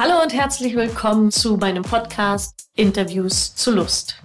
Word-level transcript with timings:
Hallo 0.00 0.22
und 0.22 0.32
herzlich 0.32 0.76
willkommen 0.76 1.32
zu 1.32 1.56
meinem 1.56 1.82
Podcast 1.82 2.68
Interviews 2.76 3.56
zu 3.56 3.72
Lust. 3.72 4.22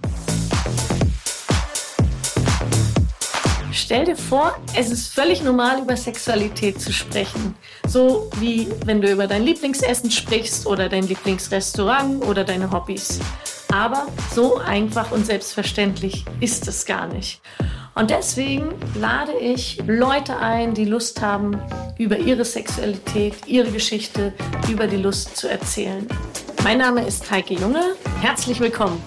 Stell 3.72 4.04
dir 4.04 4.14
vor, 4.14 4.56
es 4.76 4.92
ist 4.92 5.12
völlig 5.12 5.42
normal, 5.42 5.82
über 5.82 5.96
Sexualität 5.96 6.80
zu 6.80 6.92
sprechen. 6.92 7.56
So 7.88 8.30
wie 8.38 8.68
wenn 8.84 9.00
du 9.00 9.10
über 9.10 9.26
dein 9.26 9.42
Lieblingsessen 9.42 10.12
sprichst 10.12 10.64
oder 10.68 10.88
dein 10.88 11.08
Lieblingsrestaurant 11.08 12.24
oder 12.24 12.44
deine 12.44 12.70
Hobbys. 12.70 13.18
Aber 13.74 14.06
so 14.32 14.58
einfach 14.58 15.10
und 15.10 15.26
selbstverständlich 15.26 16.24
ist 16.38 16.68
es 16.68 16.86
gar 16.86 17.08
nicht. 17.08 17.40
Und 17.96 18.08
deswegen 18.08 18.72
lade 18.94 19.32
ich 19.40 19.82
Leute 19.84 20.36
ein, 20.36 20.74
die 20.74 20.84
Lust 20.84 21.20
haben, 21.20 21.60
über 21.98 22.16
ihre 22.16 22.44
Sexualität, 22.44 23.34
ihre 23.48 23.72
Geschichte, 23.72 24.32
über 24.70 24.86
die 24.86 24.98
Lust 24.98 25.36
zu 25.36 25.48
erzählen. 25.48 26.06
Mein 26.62 26.78
Name 26.78 27.04
ist 27.04 27.28
Heike 27.32 27.54
Junge. 27.54 27.96
Herzlich 28.20 28.60
willkommen. 28.60 29.02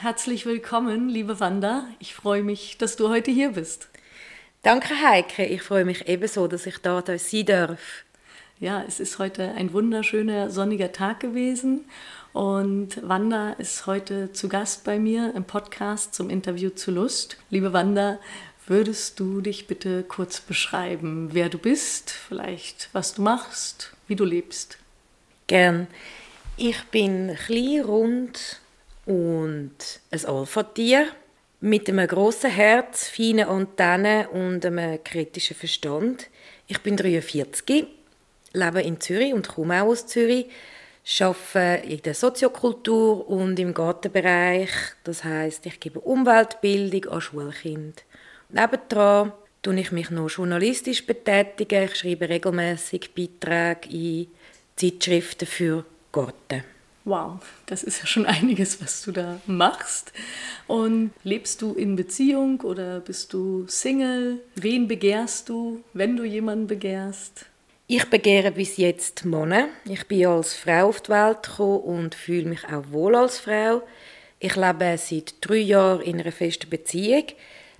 Herzlich 0.00 0.46
willkommen, 0.46 1.08
liebe 1.08 1.38
Wanda. 1.38 1.84
Ich 2.00 2.12
freue 2.12 2.42
mich, 2.42 2.76
dass 2.76 2.96
du 2.96 3.08
heute 3.08 3.30
hier 3.30 3.50
bist. 3.52 3.88
Danke, 4.64 4.94
Heike. 5.00 5.44
Ich 5.44 5.62
freue 5.62 5.84
mich 5.84 6.08
ebenso, 6.08 6.48
dass 6.48 6.66
ich 6.66 6.78
da 6.78 7.04
sein 7.06 7.46
darf. 7.46 7.78
Ja, 8.60 8.82
es 8.88 8.98
ist 8.98 9.20
heute 9.20 9.52
ein 9.52 9.72
wunderschöner 9.72 10.50
sonniger 10.50 10.90
Tag 10.90 11.20
gewesen 11.20 11.84
und 12.32 13.00
Wanda 13.08 13.52
ist 13.52 13.86
heute 13.86 14.32
zu 14.32 14.48
Gast 14.48 14.82
bei 14.82 14.98
mir 14.98 15.32
im 15.36 15.44
Podcast 15.44 16.12
zum 16.12 16.28
Interview 16.28 16.70
zu 16.70 16.90
Lust. 16.90 17.36
Liebe 17.50 17.72
Wanda, 17.72 18.18
würdest 18.66 19.20
du 19.20 19.40
dich 19.42 19.68
bitte 19.68 20.02
kurz 20.02 20.40
beschreiben, 20.40 21.28
wer 21.34 21.48
du 21.50 21.58
bist, 21.58 22.10
vielleicht 22.10 22.88
was 22.92 23.14
du 23.14 23.22
machst, 23.22 23.92
wie 24.08 24.16
du 24.16 24.24
lebst? 24.24 24.78
Gern. 25.46 25.86
Ich 26.56 26.82
bin 26.86 27.36
klein, 27.36 27.82
rund 27.82 28.60
und 29.06 30.00
ein 30.10 30.24
Alpha-Tier 30.26 31.06
mit 31.60 31.88
einem 31.88 32.08
grossen 32.08 32.50
Herz, 32.50 33.06
feinen 33.06 33.48
Antennen 33.48 34.26
und 34.26 34.66
einem 34.66 34.98
kritischen 35.04 35.54
Verstand. 35.54 36.28
Ich 36.66 36.80
bin 36.80 36.96
43, 36.96 37.86
lebe 38.52 38.82
in 38.82 39.00
Zürich 39.00 39.34
und 39.34 39.48
komme 39.48 39.82
auch 39.82 39.88
aus 39.88 40.06
Zürich 40.06 40.46
arbeite 41.20 41.86
in 41.86 42.02
der 42.02 42.14
Soziokultur 42.14 43.28
und 43.28 43.58
im 43.58 43.72
Gartenbereich. 43.72 44.70
Das 45.04 45.24
heißt, 45.24 45.64
ich 45.66 45.80
gebe 45.80 46.00
Umweltbildung 46.00 47.12
an 47.12 47.20
Schulkinder. 47.20 48.02
Nebendran 48.50 49.32
tue 49.62 49.80
ich 49.80 49.92
mich 49.92 50.10
noch 50.10 50.28
journalistisch 50.28 51.06
betätigen. 51.06 51.84
Ich 51.84 51.96
schreibe 51.96 52.28
regelmäßig 52.28 53.14
Beiträge 53.14 53.88
in 53.88 54.28
Zeitschriften 54.76 55.46
für 55.46 55.84
Garten. 56.12 56.62
Wow, 57.04 57.40
das 57.64 57.82
ist 57.82 58.00
ja 58.00 58.06
schon 58.06 58.26
einiges, 58.26 58.82
was 58.82 59.02
du 59.02 59.12
da 59.12 59.40
machst. 59.46 60.12
Und 60.66 61.12
lebst 61.24 61.62
du 61.62 61.72
in 61.72 61.96
Beziehung 61.96 62.60
oder 62.60 63.00
bist 63.00 63.32
du 63.32 63.64
Single? 63.66 64.40
Wen 64.56 64.86
begehrst 64.86 65.48
du, 65.48 65.82
wenn 65.94 66.16
du 66.16 66.24
jemanden 66.24 66.66
begehrst? 66.66 67.46
Ich 67.90 68.04
begehre 68.10 68.50
bis 68.52 68.76
jetzt 68.76 69.24
Männer. 69.24 69.68
Ich 69.86 70.06
bin 70.06 70.26
als 70.26 70.52
Frau 70.52 70.90
auf 70.90 71.00
die 71.00 71.08
Welt 71.08 71.42
gekommen 71.42 71.80
und 71.80 72.14
fühle 72.14 72.50
mich 72.50 72.62
auch 72.66 72.84
wohl 72.90 73.16
als 73.16 73.38
Frau. 73.38 73.80
Ich 74.40 74.56
lebe 74.56 74.98
seit 74.98 75.36
drei 75.40 75.56
Jahren 75.56 76.02
in 76.02 76.20
einer 76.20 76.30
festen 76.30 76.68
Beziehung. 76.68 77.24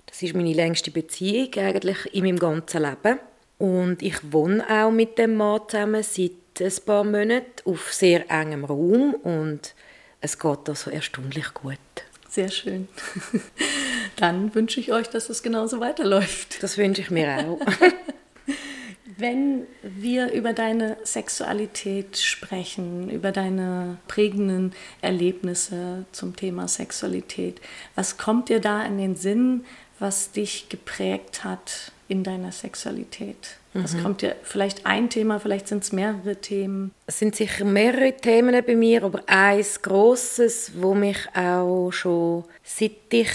Das 0.07 0.23
ist 0.23 0.33
meine 0.33 0.51
längste 0.51 0.89
Beziehung 0.89 1.53
eigentlich 1.57 2.11
in 2.11 2.23
meinem 2.23 2.39
ganzen 2.39 2.81
Leben. 2.81 3.19
Und 3.59 4.01
ich 4.01 4.15
wohne 4.33 4.65
auch 4.67 4.89
mit 4.89 5.19
dem 5.19 5.35
Mann 5.35 5.61
zusammen 5.67 6.01
seit 6.01 6.31
ein 6.59 6.85
paar 6.87 7.03
Monaten 7.03 7.61
auf 7.65 7.93
sehr 7.93 8.31
engem 8.31 8.65
Raum 8.65 9.13
und 9.13 9.75
es 10.21 10.39
geht 10.39 10.69
also 10.69 10.89
erstaunlich 10.89 11.53
gut. 11.53 11.77
Sehr 12.27 12.49
schön. 12.49 12.87
Dann 14.15 14.55
wünsche 14.55 14.79
ich 14.79 14.91
euch, 14.91 15.07
dass 15.07 15.29
es 15.29 15.43
genauso 15.43 15.79
weiterläuft. 15.79 16.63
Das 16.63 16.79
wünsche 16.79 17.01
ich 17.01 17.11
mir 17.11 17.45
auch. 17.47 17.59
Wenn 19.19 19.67
wir 19.83 20.31
über 20.31 20.53
deine 20.53 20.95
Sexualität 21.03 22.17
sprechen, 22.17 23.09
über 23.09 23.33
deine 23.33 23.97
prägenden 24.07 24.71
Erlebnisse 25.01 26.05
zum 26.13 26.37
Thema 26.37 26.69
Sexualität, 26.69 27.59
was 27.95 28.17
kommt 28.17 28.47
dir 28.47 28.61
da 28.61 28.81
in 28.85 28.97
den 28.97 29.17
Sinn, 29.17 29.65
was 29.99 30.31
dich 30.31 30.69
geprägt 30.69 31.43
hat 31.43 31.91
in 32.07 32.23
deiner 32.23 32.53
Sexualität? 32.53 33.57
Was 33.73 33.93
mhm. 33.93 34.03
kommt 34.03 34.21
dir 34.21 34.37
vielleicht 34.41 34.85
ein 34.85 35.09
Thema, 35.09 35.39
vielleicht 35.39 35.67
sind 35.67 35.83
es 35.83 35.91
mehrere 35.91 36.37
Themen? 36.37 36.91
Es 37.05 37.19
sind 37.19 37.35
sicher 37.35 37.65
mehrere 37.65 38.13
Themen 38.15 38.63
bei 38.65 38.75
mir, 38.75 39.03
aber 39.03 39.21
eins 39.27 39.81
Grosses, 39.81 40.71
wo 40.75 40.95
mich 40.95 41.17
auch 41.35 41.91
schon 41.91 42.45
seit 42.63 42.93
ich 43.11 43.29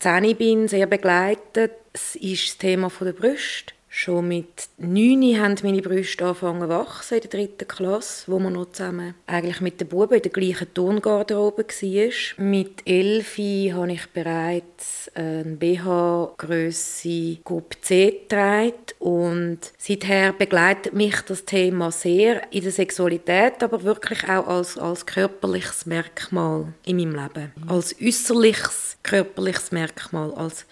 10 0.00 0.36
bin 0.36 0.66
sehr 0.66 0.86
begleitet, 0.86 1.72
ist 1.92 2.48
das 2.48 2.58
Thema 2.58 2.90
der 3.00 3.12
Brüste. 3.12 3.72
Schon 3.96 4.26
mit 4.26 4.70
neun 4.76 5.22
haben 5.40 5.54
meine 5.62 5.80
Brüste 5.80 6.24
angefangen 6.24 6.68
wachsen 6.68 7.14
in 7.14 7.20
der 7.20 7.30
dritten 7.30 7.68
Klasse, 7.68 8.24
wo 8.26 8.40
wir 8.40 8.50
noch 8.50 8.72
zusammen 8.72 9.14
eigentlich 9.24 9.60
mit 9.60 9.80
den 9.80 9.86
Buben 9.86 10.14
in 10.14 10.22
der 10.22 10.32
gleichen 10.32 10.74
Turngarderobe 10.74 11.64
waren. 11.64 12.50
Mit 12.50 12.82
elf 12.88 13.38
habe 13.38 13.92
ich 13.92 14.06
bereits 14.08 15.12
eine 15.14 15.44
BH-Grösse 15.44 17.38
Gruppe 17.44 17.80
C 17.82 18.10
getragen 18.10 18.72
und 18.98 19.60
seither 19.78 20.32
begleitet 20.32 20.92
mich 20.92 21.20
das 21.20 21.44
Thema 21.44 21.92
sehr 21.92 22.52
in 22.52 22.64
der 22.64 22.72
Sexualität, 22.72 23.62
aber 23.62 23.84
wirklich 23.84 24.24
auch 24.24 24.48
als, 24.48 24.76
als 24.76 25.06
körperliches 25.06 25.86
Merkmal 25.86 26.72
in 26.84 26.96
meinem 26.96 27.14
Leben. 27.14 27.52
Als 27.68 27.94
äußerliches 28.02 28.96
körperliches 29.04 29.70
Merkmal, 29.70 30.34
als 30.34 30.66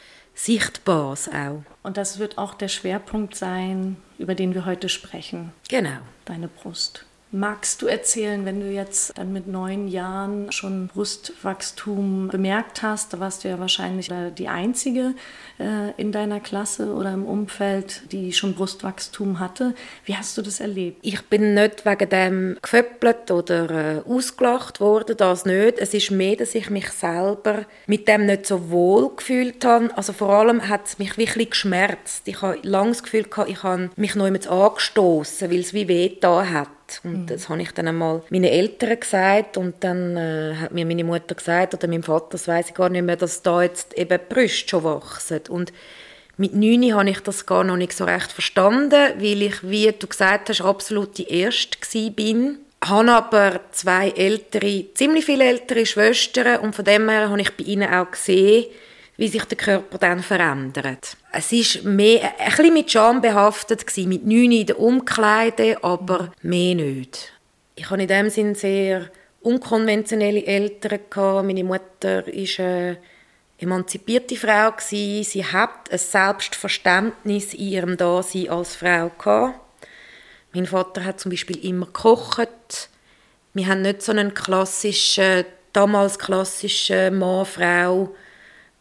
Sichtbares 0.45 1.29
auch. 1.29 1.63
Und 1.85 1.97
das 1.97 2.19
wird 2.19 2.37
auch 2.37 2.55
der 2.55 2.67
Schwerpunkt 2.67 3.37
sein, 3.37 3.97
über 4.19 4.35
den 4.35 4.55
wir 4.55 4.67
heute 4.67 4.89
sprechen. 4.89 5.53
Genau. 5.69 5.99
Deine 6.25 6.49
Brust. 6.49 7.07
Magst 7.35 7.81
du 7.81 7.87
erzählen, 7.87 8.45
wenn 8.45 8.61
du 8.61 8.67
jetzt 8.67 9.17
dann 9.17 9.33
mit 9.33 9.47
neun 9.47 9.89
Jahren 9.89 10.53
schon 10.53 10.89
Brustwachstum 10.89 12.29
bemerkt 12.29 12.83
hast, 12.83 13.15
da 13.15 13.21
warst 13.21 13.43
du 13.43 13.49
ja 13.49 13.59
wahrscheinlich 13.59 14.11
die 14.37 14.49
Einzige 14.49 15.15
äh, 15.59 15.93
in 15.97 16.13
deiner 16.13 16.41
Klasse 16.41 16.93
oder 16.93 17.15
im 17.15 17.25
Umfeld, 17.25 18.13
die 18.13 18.35
schon 18.35 18.55
Brustwachstum 18.55 19.41
hatte. 19.41 19.75
Wie 20.05 20.15
hast 20.15 20.37
du 20.37 20.43
das 20.43 20.61
erlebt? 20.61 20.99
Ich 21.01 21.23
bin 21.23 21.55
nicht 21.55 21.87
wegen 21.87 22.11
dem 22.11 22.59
geföppelt 22.61 23.31
oder 23.31 23.71
äh, 23.71 24.03
ausgelacht 24.07 24.81
worden, 24.81 25.17
das 25.17 25.47
nicht. 25.47 25.79
Es 25.79 25.95
ist 25.95 26.11
mehr, 26.11 26.37
dass 26.37 26.55
ich 26.55 26.69
mich 26.69 26.91
selber 26.91 27.65
mit 27.87 28.09
dem 28.09 28.27
nicht 28.27 28.45
so 28.45 28.69
wohl 28.69 29.09
gefühlt 29.17 29.65
habe. 29.65 29.89
Also 29.97 30.13
vor 30.13 30.29
allem 30.29 30.69
hat 30.69 30.85
es 30.85 30.99
mich 30.99 31.17
wirklich 31.17 31.49
geschmerzt. 31.49 32.29
Ich 32.29 32.43
habe 32.43 32.59
lange 32.61 32.91
das 32.91 33.03
Gefühl 33.03 33.23
gehabt, 33.23 33.49
ich 33.49 33.63
habe 33.63 33.89
mich 33.97 34.17
noch 34.17 34.27
jemand 34.27 34.47
angestoßen, 34.49 35.51
weil 35.51 35.61
es 35.61 35.73
wie 35.73 35.89
weh 35.89 36.19
da 36.21 36.45
hat. 36.45 36.69
Und 37.05 37.23
mhm. 37.23 37.27
das 37.27 37.49
habe 37.49 37.63
ich 37.63 37.73
dann 37.73 37.89
einmal 37.89 38.23
meinen 38.31 38.45
Eltern 38.45 38.99
gesagt 38.99 39.57
und 39.57 39.75
dann 39.81 40.17
äh, 40.17 40.55
hat 40.57 40.73
mir 40.73 40.87
meine 40.87 41.05
Mutter 41.05 41.35
gesagt 41.35 41.75
oder 41.75 41.89
mein 41.89 42.03
Vater, 42.03 42.29
das 42.31 42.49
weiß 42.49 42.71
ich 42.71 42.75
gar 42.75 42.89
nicht 42.89 43.05
mehr, 43.05 43.17
dass 43.17 43.43
da 43.43 43.63
jetzt 43.63 43.95
eben 43.95 44.19
die 44.19 44.35
Brüste 44.35 44.69
schon 44.69 44.85
wachsen. 44.85 45.41
Und 45.49 45.73
mit 46.37 46.55
neun 46.55 46.95
habe 46.95 47.11
ich 47.11 47.21
das 47.21 47.47
gar 47.47 47.65
noch 47.65 47.77
nicht 47.77 47.93
so 47.93 48.05
recht 48.05 48.33
verstanden, 48.33 49.13
weil 49.19 49.43
ich, 49.43 49.69
wie 49.69 49.93
du 49.93 50.07
gesagt 50.07 50.49
hast, 50.49 50.63
absolut 50.63 51.19
die 51.19 51.29
Erste 51.29 51.79
bin. 52.11 52.59
Ich 52.83 52.91
habe 52.91 53.13
aber 53.13 53.61
zwei 53.71 54.11
ältere, 54.11 54.87
ziemlich 54.95 55.25
viele 55.25 55.45
ältere 55.45 55.87
Schwestern 55.87 56.61
und 56.61 56.75
von 56.75 56.85
dem 56.85 57.09
her 57.09 57.31
habe 57.31 57.41
ich 57.41 57.57
bei 57.57 57.65
ihnen 57.65 57.89
auch 57.89 58.11
gesehen, 58.11 58.67
wie 59.17 59.29
sich 59.29 59.45
der 59.45 59.59
Körper 59.59 59.99
dann 59.99 60.23
verändert. 60.23 61.17
Es 61.33 61.53
ist 61.53 61.85
mehr, 61.85 62.33
ein 62.39 62.51
bisschen 62.51 62.75
mit 62.75 62.91
Scham 62.91 63.21
behaftet 63.21 63.87
gewesen, 63.87 64.09
mit 64.09 64.27
neun 64.27 64.53
in 64.53 64.67
der 64.67 64.81
Umkleide, 64.81 65.83
aber 65.83 66.33
mehr 66.43 66.75
nicht. 66.75 67.33
Ich 67.75 67.89
hatte 67.91 68.03
in 68.03 68.09
dem 68.09 68.31
Sinn 68.31 68.55
sehr 68.55 69.11
unkonventionelle 69.41 70.45
Eltern 70.45 71.01
gehabt. 71.11 71.47
Meine 71.47 71.65
Mutter 71.65 72.27
ist 72.29 72.61
eine 72.61 72.99
emanzipierte 73.59 74.37
Frau 74.37 74.73
gewesen. 74.73 75.25
Sie 75.25 75.45
hat 75.45 75.91
ein 75.91 75.99
Selbstverständnis 75.99 77.55
in 77.55 77.69
ihrem 77.69 77.97
Dasein 77.97 78.49
als 78.49 78.77
Frau 78.77 79.11
gehabt. 79.19 79.59
Mein 80.53 80.67
Vater 80.67 81.05
hat 81.05 81.21
zum 81.21 81.31
Beispiel 81.31 81.65
immer 81.65 81.87
gekocht. 81.87 82.89
Wir 83.55 83.67
haben 83.67 83.83
nicht 83.83 84.03
so 84.03 84.13
einen 84.13 84.35
klassischen, 84.35 85.45
damals 85.73 86.19
klassischen 86.19 87.19
Mann-Frau- 87.19 88.15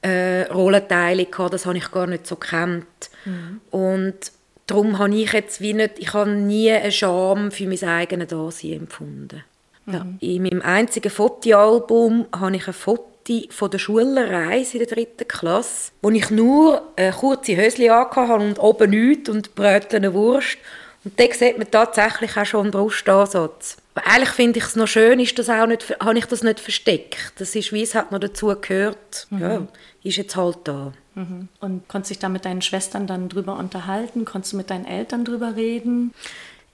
äh, 0.01 0.43
Rollenteile 0.43 1.25
gehabt, 1.25 1.53
das 1.53 1.65
habe 1.65 1.77
ich 1.77 1.91
gar 1.91 2.07
nicht 2.07 2.27
so 2.27 2.35
kennt. 2.35 2.85
Mhm. 3.25 3.61
Und 3.71 4.31
darum 4.67 4.99
habe 4.99 5.15
ich 5.15 5.33
jetzt 5.33 5.61
wie 5.61 5.73
nicht, 5.73 5.99
ich 5.99 6.13
habe 6.13 6.31
nie 6.31 6.71
eine 6.71 6.91
Scham 6.91 7.51
für 7.51 7.67
mein 7.67 7.83
eigenes 7.83 8.27
Dasein 8.27 8.73
empfunden. 8.73 9.43
Mhm. 9.85 9.93
Ja, 9.93 10.05
in 10.19 10.43
meinem 10.43 10.61
einzigen 10.61 11.11
Fotoalbum 11.11 12.25
habe 12.33 12.55
ich 12.55 12.67
ein 12.67 12.73
Foto 12.73 13.11
von 13.49 13.69
der 13.69 13.77
Schulreise 13.77 14.77
in 14.77 14.85
der 14.85 14.95
dritten 14.95 15.27
Klasse, 15.27 15.91
wo 16.01 16.09
ich 16.09 16.29
nur 16.31 16.81
eine 16.95 17.11
kurze 17.11 17.55
Höschen 17.55 17.89
hatte 17.91 18.33
und 18.33 18.59
oben 18.59 18.89
nichts 18.89 19.29
und 19.29 19.55
brötene 19.55 20.13
Wurst 20.13 20.57
Und 21.03 21.19
da 21.19 21.25
sieht 21.31 21.57
man 21.57 21.69
tatsächlich 21.69 22.35
auch 22.37 22.45
schon 22.45 22.61
einen 22.61 22.71
Brustansatz. 22.71 23.77
Eigentlich 23.95 24.29
finde 24.29 24.59
ich 24.59 24.65
es 24.65 24.75
noch 24.75 24.87
schön, 24.87 25.19
ist 25.19 25.37
das 25.37 25.49
auch 25.49 25.67
nicht, 25.67 25.95
habe 25.99 26.17
ich 26.17 26.25
das 26.25 26.43
nicht 26.43 26.59
versteckt. 26.59 27.33
Das 27.37 27.55
ist, 27.55 27.73
wie 27.73 27.81
es 27.81 27.93
hat 27.93 28.11
noch 28.11 28.19
dazu 28.19 28.55
gehört. 28.59 29.27
Mhm. 29.29 29.41
Ja, 29.41 29.67
ist 30.03 30.17
jetzt 30.17 30.35
halt 30.35 30.59
da. 30.63 30.93
Mhm. 31.15 31.49
Und 31.59 31.87
konntest 31.87 32.11
du 32.11 32.13
dich 32.13 32.19
da 32.19 32.29
mit 32.29 32.45
deinen 32.45 32.61
Schwestern 32.61 33.05
dann 33.05 33.27
drüber 33.27 33.57
unterhalten? 33.57 34.23
Konntest 34.23 34.53
du 34.53 34.57
mit 34.57 34.69
deinen 34.69 34.85
Eltern 34.85 35.25
drüber 35.25 35.55
reden? 35.55 36.13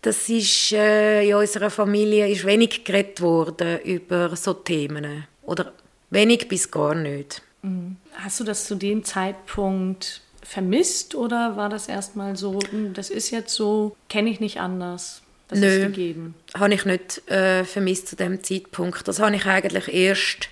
Das 0.02 0.30
ist 0.30 0.72
äh, 0.74 1.28
in 1.28 1.36
unserer 1.36 1.72
Familie 1.72 2.30
ist 2.30 2.46
wenig 2.46 2.84
geredet 2.84 3.20
worden 3.20 3.80
über 3.80 4.36
so 4.36 4.54
Themen. 4.54 5.26
Oder 5.42 5.74
wenig 6.12 6.48
bis 6.48 6.70
gar 6.70 6.94
nicht. 6.94 7.42
Mhm. 7.64 7.98
Hast 8.14 8.40
du 8.40 8.44
das 8.44 8.66
zu 8.66 8.76
dem 8.76 9.04
Zeitpunkt 9.04 10.22
vermisst 10.44 11.16
oder 11.16 11.58
war 11.58 11.70
das 11.70 11.88
erstmal 11.88 12.38
so, 12.38 12.60
hm, 12.70 12.94
das 12.94 13.10
ist 13.10 13.32
jetzt 13.32 13.54
so, 13.54 13.96
kenne 14.08 14.30
ich 14.30 14.40
nicht 14.40 14.60
anders? 14.60 15.22
Das 15.48 15.60
Nö, 15.60 15.88
gegeben. 15.88 16.36
habe 16.56 16.74
ich 16.74 16.86
nicht 16.86 17.30
äh, 17.30 17.64
vermisst 17.64 18.10
zu 18.10 18.16
dem 18.16 18.44
Zeitpunkt. 18.44 19.08
Das 19.08 19.20
habe 19.20 19.36
ich 19.36 19.46
eigentlich 19.46 19.94
erst 19.94 20.50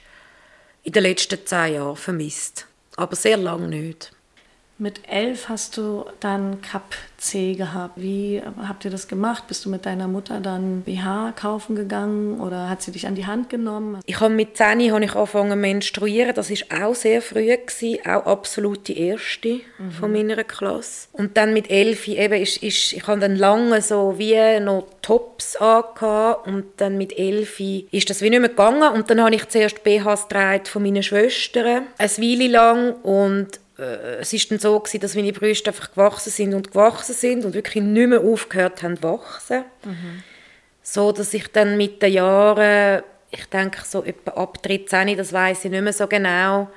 in 0.83 0.93
den 0.93 1.03
letzten 1.03 1.45
zehn 1.45 1.73
Jahren 1.75 1.97
vermisst. 1.97 2.67
Aber 2.95 3.15
sehr 3.15 3.37
lange 3.37 3.67
nicht. 3.67 4.11
Mit 4.77 5.01
elf 5.09 5.47
hast 5.47 5.77
du 5.77 6.03
dann 6.19 6.61
Cup 6.61 6.95
C 7.17 7.53
gehabt. 7.53 7.93
Wie 7.95 8.41
habt 8.67 8.83
ihr 8.83 8.91
das 8.91 9.07
gemacht? 9.07 9.47
Bist 9.47 9.63
du 9.63 9.69
mit 9.69 9.85
deiner 9.85 10.09
Mutter 10.09 10.41
dann 10.41 10.81
BH 10.81 11.31
kaufen 11.37 11.77
gegangen 11.77 12.41
oder 12.41 12.69
hat 12.69 12.81
sie 12.81 12.91
dich 12.91 13.07
an 13.07 13.15
die 13.15 13.25
Hand 13.25 13.49
genommen? 13.49 14.01
Ich 14.05 14.19
habe 14.19 14.33
mit 14.33 14.57
10 14.57 14.91
habe 14.91 15.05
ich 15.05 15.15
angefangen 15.15 15.51
zu 15.51 15.55
menstruieren. 15.55 16.35
Das 16.35 16.51
war 16.51 16.89
auch 16.89 16.95
sehr 16.95 17.21
früh 17.21 17.55
gewesen, 17.55 17.99
auch 18.05 18.25
absolut 18.25 18.89
die 18.89 18.99
erste 18.99 19.61
mhm. 19.77 19.91
von 19.97 20.11
meiner 20.11 20.43
Klasse. 20.43 21.07
Und 21.13 21.37
dann 21.37 21.53
mit 21.53 21.69
11 21.69 22.09
eben 22.09 22.41
ist, 22.41 22.61
ist 22.61 22.91
ich 22.91 23.07
habe 23.07 23.21
dann 23.21 23.37
lange 23.37 23.81
so 23.81 24.15
wie 24.17 24.59
noch 24.59 24.87
Tops 25.01 25.55
angehabt 25.55 26.47
und 26.47 26.65
dann 26.77 26.97
mit 26.97 27.17
11 27.17 27.59
ist 27.91 28.09
das 28.09 28.21
wie 28.21 28.29
nicht 28.29 28.41
mehr 28.41 28.49
gegangen 28.49 28.91
und 28.93 29.09
dann 29.09 29.21
habe 29.21 29.33
ich 29.35 29.47
zuerst 29.47 29.83
BHs 29.83 30.27
von 30.65 30.83
meinen 30.83 31.03
Schwestern, 31.03 31.83
eine 31.97 32.09
Weile 32.09 32.47
lang 32.47 32.93
und 33.03 33.59
äh, 33.77 34.17
es 34.19 34.33
ist 34.33 34.51
dann 34.51 34.59
so 34.59 34.79
gewesen, 34.79 34.99
dass 34.99 35.15
meine 35.15 35.33
Brüste 35.33 35.69
einfach 35.69 35.91
gewachsen 35.91 36.31
sind 36.31 36.53
und 36.53 36.69
gewachsen 36.71 37.13
sind 37.13 37.45
und 37.45 37.53
wirklich 37.53 37.83
nicht 37.83 38.07
mehr 38.07 38.21
aufgehört 38.21 38.83
haben 38.83 38.97
zu 38.97 39.03
wachsen. 39.03 39.63
Mhm. 39.83 40.23
So, 40.81 41.11
dass 41.11 41.33
ich 41.33 41.47
dann 41.47 41.77
mit 41.77 42.01
den 42.01 42.13
Jahren, 42.13 43.03
ich 43.31 43.45
denke 43.45 43.81
so 43.85 44.03
etwa 44.03 44.31
ab 44.31 44.61
13, 44.61 45.17
das 45.17 45.33
weiß 45.33 45.65
ich 45.65 45.71
nicht 45.71 45.81
mehr 45.81 45.93
so 45.93 46.07
genau, 46.07 46.69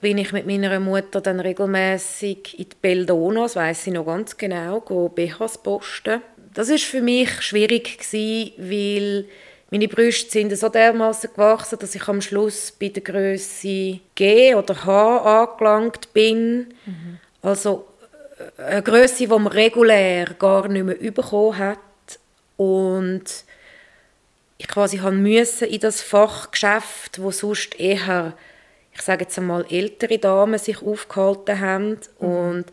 bin 0.00 0.18
ich 0.18 0.32
mit 0.32 0.46
meiner 0.46 0.78
Mutter 0.80 1.20
dann 1.20 1.40
regelmäßig 1.40 2.58
in 2.58 2.68
die 2.68 2.76
Beldona, 2.80 3.42
das 3.42 3.56
weiß 3.56 3.86
ich 3.86 3.92
noch 3.92 4.06
ganz 4.06 4.36
genau, 4.36 4.80
go 4.80 5.08
BHs 5.08 5.58
posten. 5.58 6.22
Das 6.54 6.68
ist 6.68 6.84
für 6.84 7.00
mich 7.00 7.42
schwierig 7.42 7.98
gewesen, 7.98 8.52
weil 8.58 9.24
meine 9.70 9.86
Brüste 9.88 10.30
sind 10.30 10.56
so 10.56 10.68
dermaßen 10.68 11.30
gewachsen, 11.32 11.78
dass 11.78 11.94
ich 11.94 12.08
am 12.08 12.20
Schluss 12.20 12.72
bei 12.72 12.88
der 12.88 13.02
Größe 13.02 14.00
G 14.16 14.54
oder 14.54 14.84
H 14.84 15.42
angelangt 15.42 16.12
bin. 16.12 16.74
Mhm. 16.84 17.18
Also 17.40 17.86
äh, 18.58 18.62
eine 18.62 18.82
Größe, 18.82 19.18
die 19.18 19.26
man 19.28 19.46
regulär 19.46 20.34
gar 20.38 20.66
nicht 20.66 20.84
mehr 20.84 21.12
bekommen 21.12 21.56
hat. 21.56 21.78
Und 22.56 23.24
ich 24.58 24.66
quasi 24.66 24.98
musste 24.98 25.66
in 25.66 25.80
das 25.80 26.02
Fachgeschäft, 26.02 27.22
wo 27.22 27.30
sonst 27.30 27.78
eher, 27.78 28.36
ich 28.92 29.02
sage 29.02 29.24
jetzt 29.24 29.38
einmal, 29.38 29.64
ältere 29.70 30.18
Damen 30.18 30.58
sich 30.58 30.82
aufgehalten 30.82 31.60
haben. 31.60 32.00
Mhm. 32.18 32.26
Und 32.26 32.64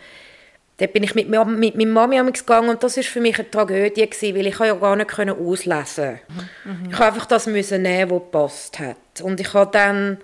Dort 0.80 0.94
bin 0.94 1.04
ich 1.04 1.16
mit, 1.16 1.28
mit 1.28 1.76
meiner 1.76 2.08
Mami 2.08 2.32
gegangen 2.32 2.70
und 2.70 2.84
das 2.84 2.98
war 2.98 3.04
für 3.04 3.20
mich 3.20 3.40
eine 3.40 3.50
Tragödie, 3.50 4.08
gewesen, 4.08 4.36
weil 4.36 4.46
ich 4.46 4.60
ja 4.60 4.76
gar 4.76 4.96
nicht 4.96 5.20
auslesen 5.20 6.20
mhm. 6.64 6.76
Ich 6.84 6.90
musste 6.90 7.06
einfach 7.06 7.26
das 7.26 7.48
müssen 7.48 7.82
nehmen, 7.82 8.12
was 8.12 8.22
gepasst 8.22 8.80
hat. 8.80 9.22
Und 9.24 9.40
ich 9.40 9.54
habe 9.56 9.72
dann, 9.72 10.18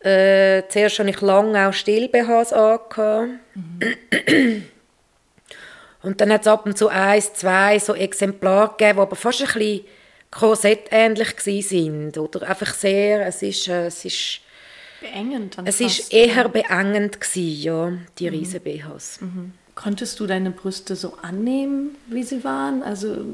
äh, 0.00 0.64
zuerst 0.68 0.98
habe 0.98 1.08
ich 1.08 1.20
lange 1.22 1.66
auch 1.66 1.72
Still-BHs 1.72 2.52
mhm. 3.54 4.64
Und 6.02 6.20
dann 6.20 6.32
hat 6.32 6.42
es 6.42 6.46
ab 6.46 6.66
und 6.66 6.76
zu 6.76 6.88
eins, 6.88 7.32
zwei 7.32 7.78
so 7.78 7.94
Exemplare 7.94 8.74
gegeben, 8.76 8.96
die 8.96 9.02
aber 9.02 9.16
fast 9.16 9.40
ein 9.40 9.46
bisschen 9.46 9.84
korsettähnlich 10.30 11.36
waren. 11.38 12.18
Oder 12.18 12.48
einfach 12.48 12.74
sehr, 12.74 13.26
es 13.26 13.42
ist, 13.42 13.66
äh, 13.68 13.86
es 13.86 14.04
ist 14.04 14.40
beengend. 15.00 15.56
Es 15.64 15.80
war 15.80 15.90
eher 16.10 16.48
beengend 16.50 17.18
gewesen, 17.18 17.62
ja, 17.62 17.92
die 18.18 18.30
mhm. 18.30 18.36
riesen 18.36 18.60
BHs. 18.60 19.20
Mhm. 19.22 19.52
Konntest 19.82 20.20
du 20.20 20.26
deine 20.26 20.50
Brüste 20.50 20.94
so 20.94 21.14
annehmen, 21.22 21.96
wie 22.06 22.22
sie 22.22 22.44
waren? 22.44 22.82
Also 22.82 23.24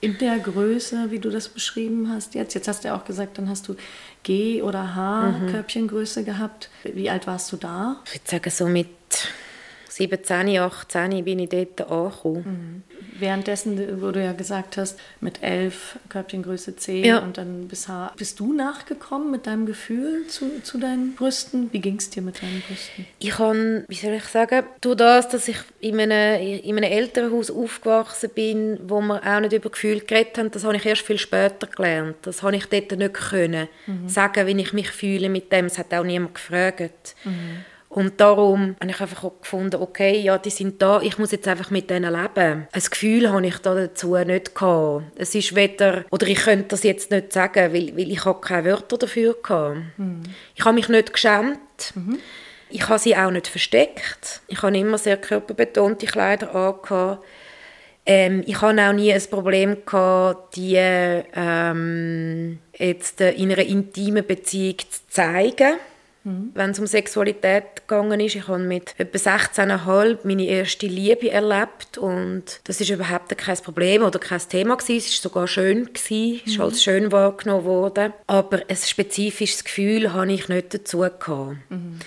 in 0.00 0.18
der 0.18 0.38
Größe, 0.38 1.10
wie 1.10 1.18
du 1.18 1.28
das 1.30 1.48
beschrieben 1.48 2.08
hast 2.08 2.34
jetzt? 2.34 2.54
Jetzt 2.54 2.68
hast 2.68 2.84
du 2.84 2.88
ja 2.88 2.96
auch 2.96 3.04
gesagt, 3.04 3.38
dann 3.38 3.48
hast 3.48 3.66
du 3.66 3.76
G- 4.22 4.62
oder 4.62 4.94
H-Körbchengröße 4.94 6.20
mhm. 6.20 6.24
gehabt. 6.24 6.70
Wie 6.84 7.10
alt 7.10 7.26
warst 7.26 7.50
du 7.52 7.56
da? 7.56 7.96
Ich 8.06 8.14
würde 8.14 8.30
sagen, 8.30 8.50
so 8.50 8.66
mit 8.66 8.88
17, 9.96 10.58
18 10.58 11.24
bin 11.24 11.38
ich 11.38 11.48
dort 11.48 11.80
angekommen. 11.90 12.82
Mhm 12.86 13.02
währenddessen, 13.22 14.02
wo 14.02 14.10
du 14.10 14.22
ja 14.22 14.32
gesagt 14.32 14.76
hast, 14.76 14.98
mit 15.20 15.42
elf 15.42 15.98
Körbchengröße 16.08 16.76
C 16.76 17.06
ja. 17.06 17.18
und 17.18 17.38
dann 17.38 17.68
bis 17.68 17.88
H. 17.88 18.12
Bist 18.16 18.40
du 18.40 18.52
nachgekommen 18.52 19.30
mit 19.30 19.46
deinem 19.46 19.64
Gefühl 19.64 20.26
zu, 20.26 20.62
zu 20.62 20.78
deinen 20.78 21.14
Brüsten? 21.14 21.72
Wie 21.72 21.80
ging 21.80 21.96
es 21.96 22.10
dir 22.10 22.22
mit 22.22 22.42
deinen 22.42 22.62
Brüsten? 22.66 23.06
Ich 23.18 23.38
habe, 23.38 23.84
wie 23.88 23.94
soll 23.94 24.14
ich 24.14 24.24
sagen, 24.24 24.64
durch 24.80 24.96
das, 24.96 25.28
dass 25.28 25.48
ich 25.48 25.58
in 25.80 25.98
einem, 26.00 26.40
in 26.40 26.76
einem 26.76 26.90
Elternhaus 26.90 27.50
aufgewachsen 27.50 28.30
bin, 28.34 28.78
wo 28.86 29.00
wir 29.00 29.22
auch 29.24 29.40
nicht 29.40 29.52
über 29.52 29.70
Gefühle 29.70 30.00
geredet 30.00 30.38
haben, 30.38 30.50
das 30.50 30.64
habe 30.64 30.76
ich 30.76 30.84
erst 30.84 31.02
viel 31.02 31.18
später 31.18 31.66
gelernt. 31.66 32.16
Das 32.22 32.42
habe 32.42 32.56
ich 32.56 32.66
dort 32.66 32.92
nicht 32.92 33.14
können 33.14 33.68
mhm. 33.86 34.08
sagen, 34.08 34.46
wie 34.46 34.60
ich 34.60 34.72
mich 34.72 34.90
fühle 34.90 35.28
mit 35.28 35.52
dem. 35.52 35.66
Es 35.66 35.78
hat 35.78 35.94
auch 35.94 36.04
niemand 36.04 36.34
gefragt. 36.34 37.14
Mhm. 37.24 37.64
Und 37.92 38.22
darum 38.22 38.74
habe 38.80 38.90
ich 38.90 39.00
einfach 39.02 39.22
auch 39.22 39.38
gefunden, 39.42 39.76
okay, 39.82 40.18
ja, 40.18 40.38
die 40.38 40.48
sind 40.48 40.80
da, 40.80 41.02
ich 41.02 41.18
muss 41.18 41.30
jetzt 41.30 41.46
einfach 41.46 41.70
mit 41.70 41.90
denen 41.90 42.10
leben. 42.10 42.66
Ein 42.72 42.82
Gefühl 42.90 43.30
habe 43.30 43.46
ich 43.46 43.58
da 43.58 43.74
dazu 43.74 44.16
nicht 44.16 44.54
gehabt. 44.54 45.04
Es 45.16 45.34
ist 45.34 45.54
weder, 45.54 46.06
oder 46.10 46.26
ich 46.26 46.38
könnte 46.38 46.68
das 46.68 46.84
jetzt 46.84 47.10
nicht 47.10 47.34
sagen, 47.34 47.74
weil, 47.74 47.94
weil 47.94 48.10
ich 48.10 48.24
habe 48.24 48.40
keine 48.40 48.64
Wörter 48.64 48.96
dafür 48.96 49.36
gehabt. 49.42 49.76
Mhm. 49.98 50.22
Ich 50.54 50.64
habe 50.64 50.74
mich 50.74 50.88
nicht 50.88 51.12
geschämt. 51.12 51.58
Mhm. 51.94 52.18
Ich 52.70 52.88
habe 52.88 52.98
sie 52.98 53.14
auch 53.14 53.30
nicht 53.30 53.46
versteckt. 53.46 54.40
Ich 54.48 54.62
habe 54.62 54.74
immer 54.78 54.96
sehr 54.96 55.18
körperbetonte 55.18 56.06
Kleider 56.06 56.54
angehabt. 56.54 57.22
Ähm, 58.06 58.42
ich 58.46 58.58
habe 58.62 58.88
auch 58.88 58.94
nie 58.94 59.12
ein 59.12 59.22
Problem 59.28 59.84
gehabt, 59.84 60.56
die 60.56 60.76
ähm, 60.78 62.58
jetzt 62.74 63.20
in 63.20 63.52
einer 63.52 63.62
intimen 63.66 64.26
Beziehung 64.26 64.78
zu 64.78 65.00
zeigen. 65.10 65.74
Mhm. 66.24 66.50
Wenn 66.54 66.70
es 66.70 66.78
um 66.78 66.86
Sexualität 66.86 67.88
gegangen 67.88 68.20
ist, 68.20 68.36
ich 68.36 68.48
habe 68.48 68.58
mit 68.60 68.94
etwa 68.98 69.18
16,5 69.18 70.18
meine 70.24 70.46
erste 70.46 70.86
Liebe 70.86 71.30
erlebt 71.30 71.98
und 71.98 72.60
das 72.64 72.80
ist 72.80 72.90
überhaupt 72.90 73.36
kein 73.36 73.56
Problem 73.58 74.02
oder 74.02 74.18
kein 74.18 74.40
Thema 74.40 74.76
gewesen. 74.76 74.98
Es 74.98 75.24
war 75.24 75.30
sogar 75.30 75.48
schön, 75.48 75.86
gewesen. 75.86 76.40
es 76.44 76.52
ist 76.52 76.58
mhm. 76.58 76.64
als 76.64 76.82
schön 76.82 77.12
wahrgenommen 77.12 77.64
worden. 77.64 78.12
Aber 78.26 78.62
ein 78.68 78.76
spezifisches 78.76 79.64
Gefühl 79.64 80.12
habe 80.12 80.32
ich 80.32 80.48
nicht 80.48 80.74
dazu 80.74 80.98
gehabt. 80.98 81.56
Mhm. 81.70 81.98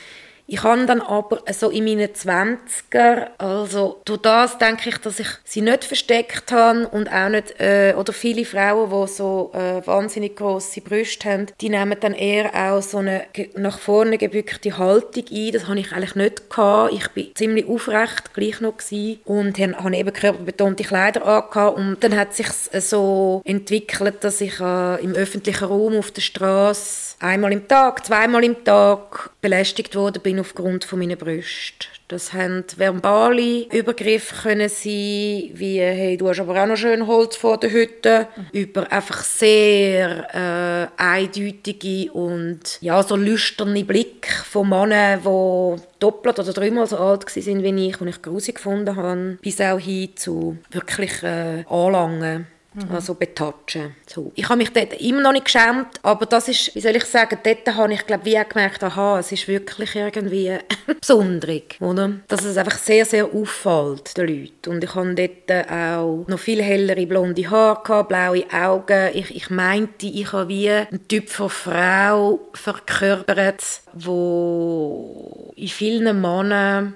Ich 0.48 0.64
habe 0.64 0.86
dann 0.86 1.02
aber 1.02 1.42
so 1.52 1.70
in 1.70 1.86
meinen 1.86 2.08
20er, 2.08 3.30
also 3.40 4.02
durch 4.06 4.22
das 4.22 4.60
denke 4.60 4.90
ich, 4.90 4.98
dass 5.00 5.20
ich 5.20 5.28
sie 5.44 5.62
nicht 5.62 5.84
versteckt 5.84 6.52
habe 6.52 6.88
und 6.88 7.12
auch 7.12 7.30
nicht, 7.30 7.60
äh, 7.60 7.96
oder 7.98 8.14
viele 8.14 8.46
Frauen, 8.46 8.92
die 8.92 9.12
so 9.12 9.52
äh, 9.54 9.86
wahnsinnig 9.88 10.36
grosse 10.36 10.82
Brüste 10.82 11.30
haben, 11.30 11.48
die 11.62 11.70
nehmen 11.70 11.98
dann 12.00 12.14
eher 12.14 12.54
auch 12.54 12.82
so 12.82 13.00
eine 13.00 13.25
nach 13.56 13.80
vorne 13.80 14.20
gebückte 14.20 14.78
Haltung 14.78 15.24
ein. 15.32 15.52
Das 15.52 15.68
habe 15.68 15.80
ich 15.80 15.92
eigentlich 15.92 16.16
nicht 16.16 16.50
gehabt. 16.50 16.94
Ich 16.94 17.08
bin 17.10 17.32
ziemlich 17.34 17.68
aufrecht 17.68 18.34
gleich 18.36 18.62
noch 18.62 18.78
gewesen 18.78 19.22
und 19.25 19.58
habe 19.58 19.98
eben 19.98 20.14
körperbetonte 20.14 20.84
Kleider 20.84 21.25
angehabt 21.25 21.78
und 21.78 22.04
dann 22.04 22.16
hat 22.16 22.36
sich 22.36 22.48
so 22.48 23.42
entwickelt, 23.46 24.24
dass 24.24 24.42
ich 24.42 24.60
äh, 24.60 25.04
im 25.04 25.14
öffentlichen 25.14 25.66
Raum 25.66 25.98
auf 25.98 26.12
der 26.12 26.22
Straße 26.22 27.16
einmal 27.20 27.52
im 27.52 27.68
Tag, 27.68 28.06
zweimal 28.06 28.44
im 28.44 28.64
Tag 28.64 29.32
belästigt 29.42 29.96
worden 29.96 30.22
bin 30.22 30.35
aufgrund 30.39 30.86
von 30.86 31.00
meiner 31.00 31.15
Brüste. 31.15 31.88
Das 32.08 32.34
haben 32.34 32.63
verbale 32.77 33.65
Übergriffe 33.72 34.36
können 34.44 34.70
sein, 34.70 35.50
wie 35.54 35.80
hey, 35.80 36.18
du 36.18 36.30
hast 36.30 36.39
aber 36.39 36.62
auch 36.62 36.68
noch 36.68 36.77
schön 36.77 37.08
Holz 37.08 37.36
vor 37.36 37.58
der 37.58 37.72
Hütte, 37.72 38.27
mhm. 38.36 38.46
über 38.51 38.92
einfach 38.92 39.24
sehr 39.24 40.92
äh, 41.00 41.01
eindeutige 41.01 42.12
und 42.12 42.77
ja 42.82 43.01
so 43.01 43.15
lüsterne 43.15 43.84
Blick 43.84 44.27
von 44.27 44.70
Männern, 44.70 45.22
die 45.24 45.82
doppelt 46.00 46.38
oder 46.38 46.54
dreimal 46.54 46.86
so 46.86 46.98
alt 46.98 47.25
waren 47.25 47.63
wie 47.63 47.88
ich 47.88 48.00
und 48.00 48.08
ich 48.08 48.22
grusig 48.22 48.56
gefunden 48.56 48.96
habe, 48.96 49.39
bis 49.42 49.60
auch 49.60 49.80
hin 49.80 50.15
zu 50.15 50.58
wirklich 50.70 51.24
äh, 51.24 51.65
Anlangen 51.68 52.46
Mhm. 52.75 52.94
Also 52.94 53.13
betatschen. 53.15 53.96
So. 54.05 54.32
Ich 54.36 54.50
habe 54.50 54.58
mich 54.58 54.72
dort 54.72 55.00
immer 55.01 55.22
noch 55.22 55.32
nicht 55.32 55.46
geschämt, 55.46 55.88
aber 56.03 56.25
das 56.25 56.48
ist, 56.50 56.75
wie 56.75 56.82
soll 56.82 56.96
ich 56.96 57.05
sagen, 57.05 57.38
dort 57.41 57.75
habe 57.75 57.94
ich 57.94 58.05
glaube 58.05 58.25
wie 58.25 58.38
auch 58.38 58.50
gemerkt, 58.50 58.84
aha, 58.84 59.20
es 59.20 59.32
ist 59.32 59.48
wirklich 59.48 59.96
irgendwie 59.96 60.58
besonders, 61.00 61.62
oder? 61.79 62.12
Dass 62.27 62.44
es 62.44 62.58
einfach 62.58 62.77
sehr, 62.77 63.05
sehr 63.05 63.25
auffällt, 63.25 64.17
den 64.17 64.27
Leuten. 64.27 64.70
Und 64.70 64.84
ich 64.84 64.94
habe 64.94 65.15
dort 65.15 65.72
auch 65.72 66.25
noch 66.27 66.39
viel 66.39 66.62
hellere 66.62 67.05
blonde 67.08 67.50
Haare 67.50 67.82
gehabt, 67.84 68.10
blaue 68.10 68.46
Augen. 68.51 69.10
Ich, 69.13 69.36
ich 69.36 69.50
meinte, 69.50 70.08
ich 70.08 70.34
habe 70.34 70.50
wie 70.50 70.70
einen 70.70 71.08
Typ 71.08 71.29
von 71.29 71.50
Frau 71.50 72.39
verkörpert, 72.53 73.63
wo 73.94 75.53
in 75.55 75.67
vielen 75.67 76.22
Männern 76.22 76.96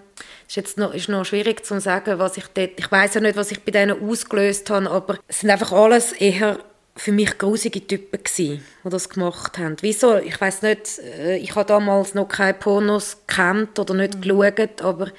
ist 0.49 0.55
jetzt 0.55 0.77
noch, 0.79 0.93
ist 0.95 1.09
noch 1.09 1.25
schwierig 1.25 1.63
zu 1.63 1.79
sagen, 1.79 2.17
was 2.17 2.35
ich 2.35 2.47
dort, 2.47 2.71
ich 2.75 2.91
weiß 2.91 3.13
ja 3.13 3.21
nicht, 3.21 3.35
was 3.35 3.51
ich 3.51 3.61
bei 3.61 3.71
denen 3.71 4.01
ausgelöst 4.01 4.67
habe, 4.71 4.89
aber 4.89 5.19
es 5.27 5.41
sind 5.41 5.51
einfach 5.51 5.71
alles 5.71 6.11
eher 6.11 6.57
für 6.95 7.11
mich 7.11 7.37
grusige 7.37 7.85
Typen 7.85 8.23
gewesen, 8.23 8.63
die 8.83 8.89
das 8.89 9.09
gemacht 9.09 9.59
haben. 9.59 9.75
Wieso? 9.81 10.17
Ich 10.17 10.41
weiß 10.41 10.63
nicht, 10.63 10.99
äh, 10.99 11.37
ich 11.37 11.55
habe 11.55 11.67
damals 11.67 12.15
noch 12.15 12.27
keine 12.27 12.55
Pornos 12.55 13.17
gekannt 13.27 13.77
oder 13.77 13.93
nicht 13.93 14.15
mhm. 14.15 14.21
geschaut, 14.21 14.81
aber 14.81 15.11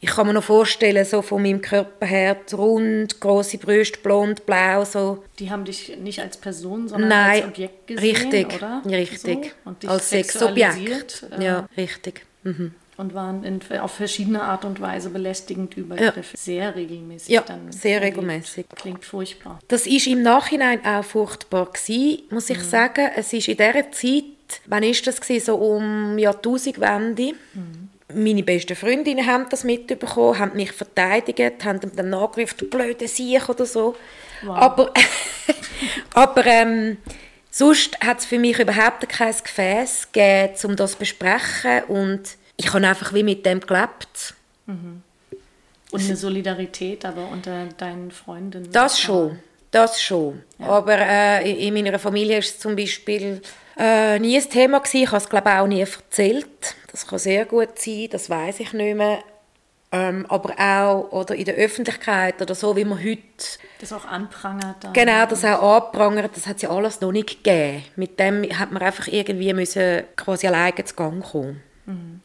ich 0.00 0.08
kann 0.08 0.26
mir 0.26 0.32
noch 0.32 0.44
vorstellen, 0.44 1.04
so 1.04 1.20
von 1.20 1.42
meinem 1.42 1.60
Körper 1.60 2.06
her, 2.06 2.38
rund, 2.54 3.20
große 3.20 3.58
Brüste, 3.58 3.98
blond, 3.98 4.46
blau, 4.46 4.86
so. 4.86 5.22
Die 5.38 5.50
haben 5.50 5.66
dich 5.66 5.98
nicht 5.98 6.20
als 6.20 6.38
Person, 6.38 6.88
sondern 6.88 7.10
Nein, 7.10 7.42
als 7.42 7.44
Objekt 7.44 7.86
gesehen, 7.88 8.16
richtig, 8.16 8.54
oder? 8.54 8.82
Richtig, 8.86 9.54
so? 9.64 9.88
als 9.88 10.08
Sexobjekt. 10.08 11.26
Äh, 11.38 11.44
ja, 11.44 11.68
richtig. 11.76 12.24
Mhm 12.42 12.72
und 12.98 13.14
waren 13.14 13.44
in, 13.44 13.60
auf 13.78 13.92
verschiedene 13.92 14.42
Art 14.42 14.64
und 14.64 14.80
Weise 14.80 15.10
belästigend 15.10 15.76
übergriffig. 15.76 16.32
Ja. 16.32 16.36
Sehr 16.36 16.74
regelmäßig. 16.74 17.28
Ja, 17.28 17.42
dann 17.42 17.70
sehr 17.70 18.02
regelmäßig. 18.02 18.66
Klingt 18.74 19.04
furchtbar. 19.04 19.60
Das 19.68 19.86
ist 19.86 20.08
im 20.08 20.22
Nachhinein 20.22 20.84
auch 20.84 21.04
furchtbar 21.04 21.66
gewesen, 21.66 22.24
muss 22.30 22.50
ich 22.50 22.58
mhm. 22.58 22.62
sagen. 22.64 23.08
Es 23.14 23.32
ist 23.32 23.46
in 23.46 23.56
dieser 23.56 23.92
Zeit, 23.92 24.24
wann 24.66 24.82
ist 24.82 25.06
das 25.06 25.20
gewesen? 25.20 25.46
So 25.46 25.56
um 25.56 26.18
Jahrtausendwende. 26.18 27.34
Mhm. 27.54 27.88
Meine 28.12 28.42
besten 28.42 28.74
Freundinnen 28.74 29.24
haben 29.26 29.46
das 29.48 29.62
mitbekommen, 29.62 30.38
haben 30.40 30.56
mich 30.56 30.72
verteidigt, 30.72 31.64
haben 31.64 31.78
dann 31.94 32.10
nachgerufen, 32.10 32.56
du 32.58 32.66
blöde 32.68 33.06
Sieg 33.06 33.48
oder 33.48 33.64
so. 33.64 33.94
Wow. 34.42 34.56
Aber, 34.56 34.92
aber 36.14 36.46
ähm, 36.46 36.96
sonst 37.48 38.00
hat 38.00 38.18
es 38.18 38.26
für 38.26 38.40
mich 38.40 38.58
überhaupt 38.58 39.08
kein 39.08 39.34
Gefäß 39.40 40.08
gegeben, 40.10 40.54
um 40.64 40.74
das 40.74 40.92
zu 40.92 40.98
besprechen 40.98 41.84
und 41.84 42.37
ich 42.58 42.74
habe 42.74 42.86
einfach 42.86 43.14
wie 43.14 43.22
mit 43.22 43.46
dem 43.46 43.60
gelebt. 43.60 44.34
Mhm. 44.66 45.02
Und 45.90 46.04
eine 46.04 46.16
Solidarität 46.16 47.06
aber 47.06 47.28
unter 47.28 47.66
deinen 47.78 48.10
Freundinnen? 48.10 48.70
Das 48.72 49.00
schon, 49.00 49.38
das 49.70 50.02
schon. 50.02 50.42
Ja. 50.58 50.66
Aber 50.66 50.98
äh, 50.98 51.66
in 51.66 51.72
meiner 51.72 51.98
Familie 51.98 52.38
ist 52.38 52.56
es 52.56 52.58
zum 52.60 52.76
Beispiel 52.76 53.40
äh, 53.78 54.18
nie 54.18 54.36
ein 54.36 54.50
Thema 54.50 54.80
gewesen. 54.80 55.04
Ich 55.04 55.06
habe 55.06 55.16
es 55.16 55.30
glaube 55.30 55.50
auch 55.50 55.66
nie 55.66 55.80
erzählt. 55.80 56.76
Das 56.90 57.06
kann 57.06 57.18
sehr 57.18 57.46
gut 57.46 57.78
sein, 57.78 58.08
das 58.10 58.28
weiß 58.28 58.60
ich 58.60 58.72
nicht 58.74 58.96
mehr. 58.96 59.20
Ähm, 59.90 60.26
aber 60.28 60.54
auch 60.58 61.12
oder 61.12 61.34
in 61.34 61.46
der 61.46 61.54
Öffentlichkeit 61.54 62.42
oder 62.42 62.54
so, 62.54 62.76
wie 62.76 62.84
man 62.84 62.98
heute... 62.98 63.22
Das 63.80 63.90
auch 63.94 64.04
anprangert. 64.04 64.92
Genau, 64.92 65.24
das 65.24 65.42
auch 65.46 65.76
anprangert, 65.76 66.36
das 66.36 66.46
hat 66.46 66.56
es 66.56 66.62
ja 66.62 66.68
alles 66.68 67.00
noch 67.00 67.12
nicht 67.12 67.42
gegeben. 67.42 67.84
Mit 67.96 68.20
dem 68.20 68.44
hat 68.58 68.70
man 68.70 68.82
einfach 68.82 69.06
irgendwie 69.08 69.54
müssen 69.54 70.02
quasi 70.16 70.46
alleine 70.46 70.84
zu 70.84 70.94
Gang 70.94 71.24
kommen. 71.24 71.62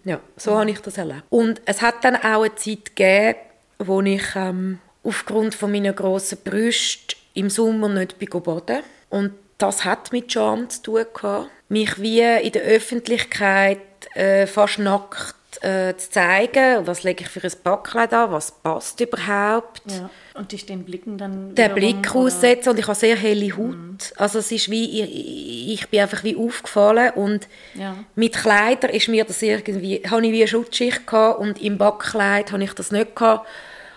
Ja, 0.05 0.19
so 0.37 0.51
mhm. 0.51 0.55
habe 0.55 0.71
ich 0.71 0.79
das 0.79 0.97
erlebt. 0.97 1.23
Und 1.29 1.61
es 1.65 1.81
hat 1.81 2.03
dann 2.03 2.15
auch 2.15 2.43
eine 2.43 2.55
Zeit 2.55 2.95
gegeben, 2.95 3.39
wo 3.79 4.01
ich 4.01 4.23
ähm, 4.35 4.79
aufgrund 5.03 5.55
von 5.55 5.71
meiner 5.71 5.93
grossen 5.93 6.39
Brüste 6.43 7.15
im 7.33 7.49
Sommer 7.49 7.89
nicht 7.89 8.17
baden 8.19 8.83
Und 9.09 9.33
das 9.57 9.85
hat 9.85 10.11
mit 10.11 10.31
Scham 10.31 10.69
zu 10.69 10.81
tun 10.81 11.05
gehabt. 11.13 11.49
Mich 11.69 11.99
wie 12.01 12.21
in 12.21 12.51
der 12.51 12.63
Öffentlichkeit 12.63 13.79
äh, 14.13 14.45
fast 14.45 14.79
nackt 14.79 15.63
äh, 15.63 15.95
zu 15.95 16.09
zeigen, 16.11 16.85
was 16.85 17.03
lege 17.03 17.23
ich 17.23 17.29
für 17.29 17.43
ein 17.43 17.53
Backkleid 17.63 18.13
an, 18.13 18.31
was 18.31 18.51
passt 18.51 18.99
überhaupt. 18.99 19.81
Ja. 19.89 20.09
Und 20.35 20.51
dich 20.51 20.65
den 20.65 20.83
Blicken 20.83 21.17
dann 21.19 21.53
Den 21.53 21.73
Blick 21.75 22.15
aussetzen 22.15 22.69
und 22.69 22.79
ich 22.79 22.87
habe 22.87 22.97
sehr 22.97 23.15
helle 23.15 23.55
Haut. 23.55 23.75
Mhm. 23.75 23.97
Also 24.17 24.39
es 24.39 24.51
ist 24.51 24.71
wie, 24.71 25.01
ich, 25.01 25.73
ich 25.73 25.89
bin 25.89 25.99
einfach 25.99 26.23
wie 26.23 26.35
aufgefallen 26.35 27.11
und 27.15 27.47
ja. 27.75 27.95
mit 28.15 28.33
Kleidern 28.33 28.89
ist 28.89 29.09
mir 29.09 29.25
das 29.25 29.41
irgendwie, 29.43 30.01
habe 30.09 30.25
ich 30.25 30.31
wie 30.31 30.41
eine 30.41 30.47
Schutzschicht 30.47 31.05
gehabt 31.05 31.39
und 31.39 31.61
im 31.61 31.77
Backkleid 31.77 32.51
habe 32.51 32.63
ich 32.63 32.73
das 32.73 32.91
nicht 32.91 33.15
gehabt. 33.15 33.47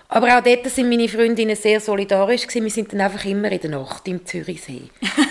Aber 0.09 0.39
auch 0.39 0.43
dort 0.43 0.67
sind 0.69 0.89
meine 0.89 1.09
Freundinnen 1.09 1.57
sehr 1.57 1.81
solidarisch 1.81 2.47
gewesen. 2.47 2.65
Wir 2.65 2.71
sind 2.71 2.93
dann 2.93 3.01
einfach 3.01 3.25
immer 3.25 3.51
in 3.51 3.61
der 3.61 3.71
Nacht 3.71 4.07
im 4.07 4.25
Zürichsee. 4.25 4.83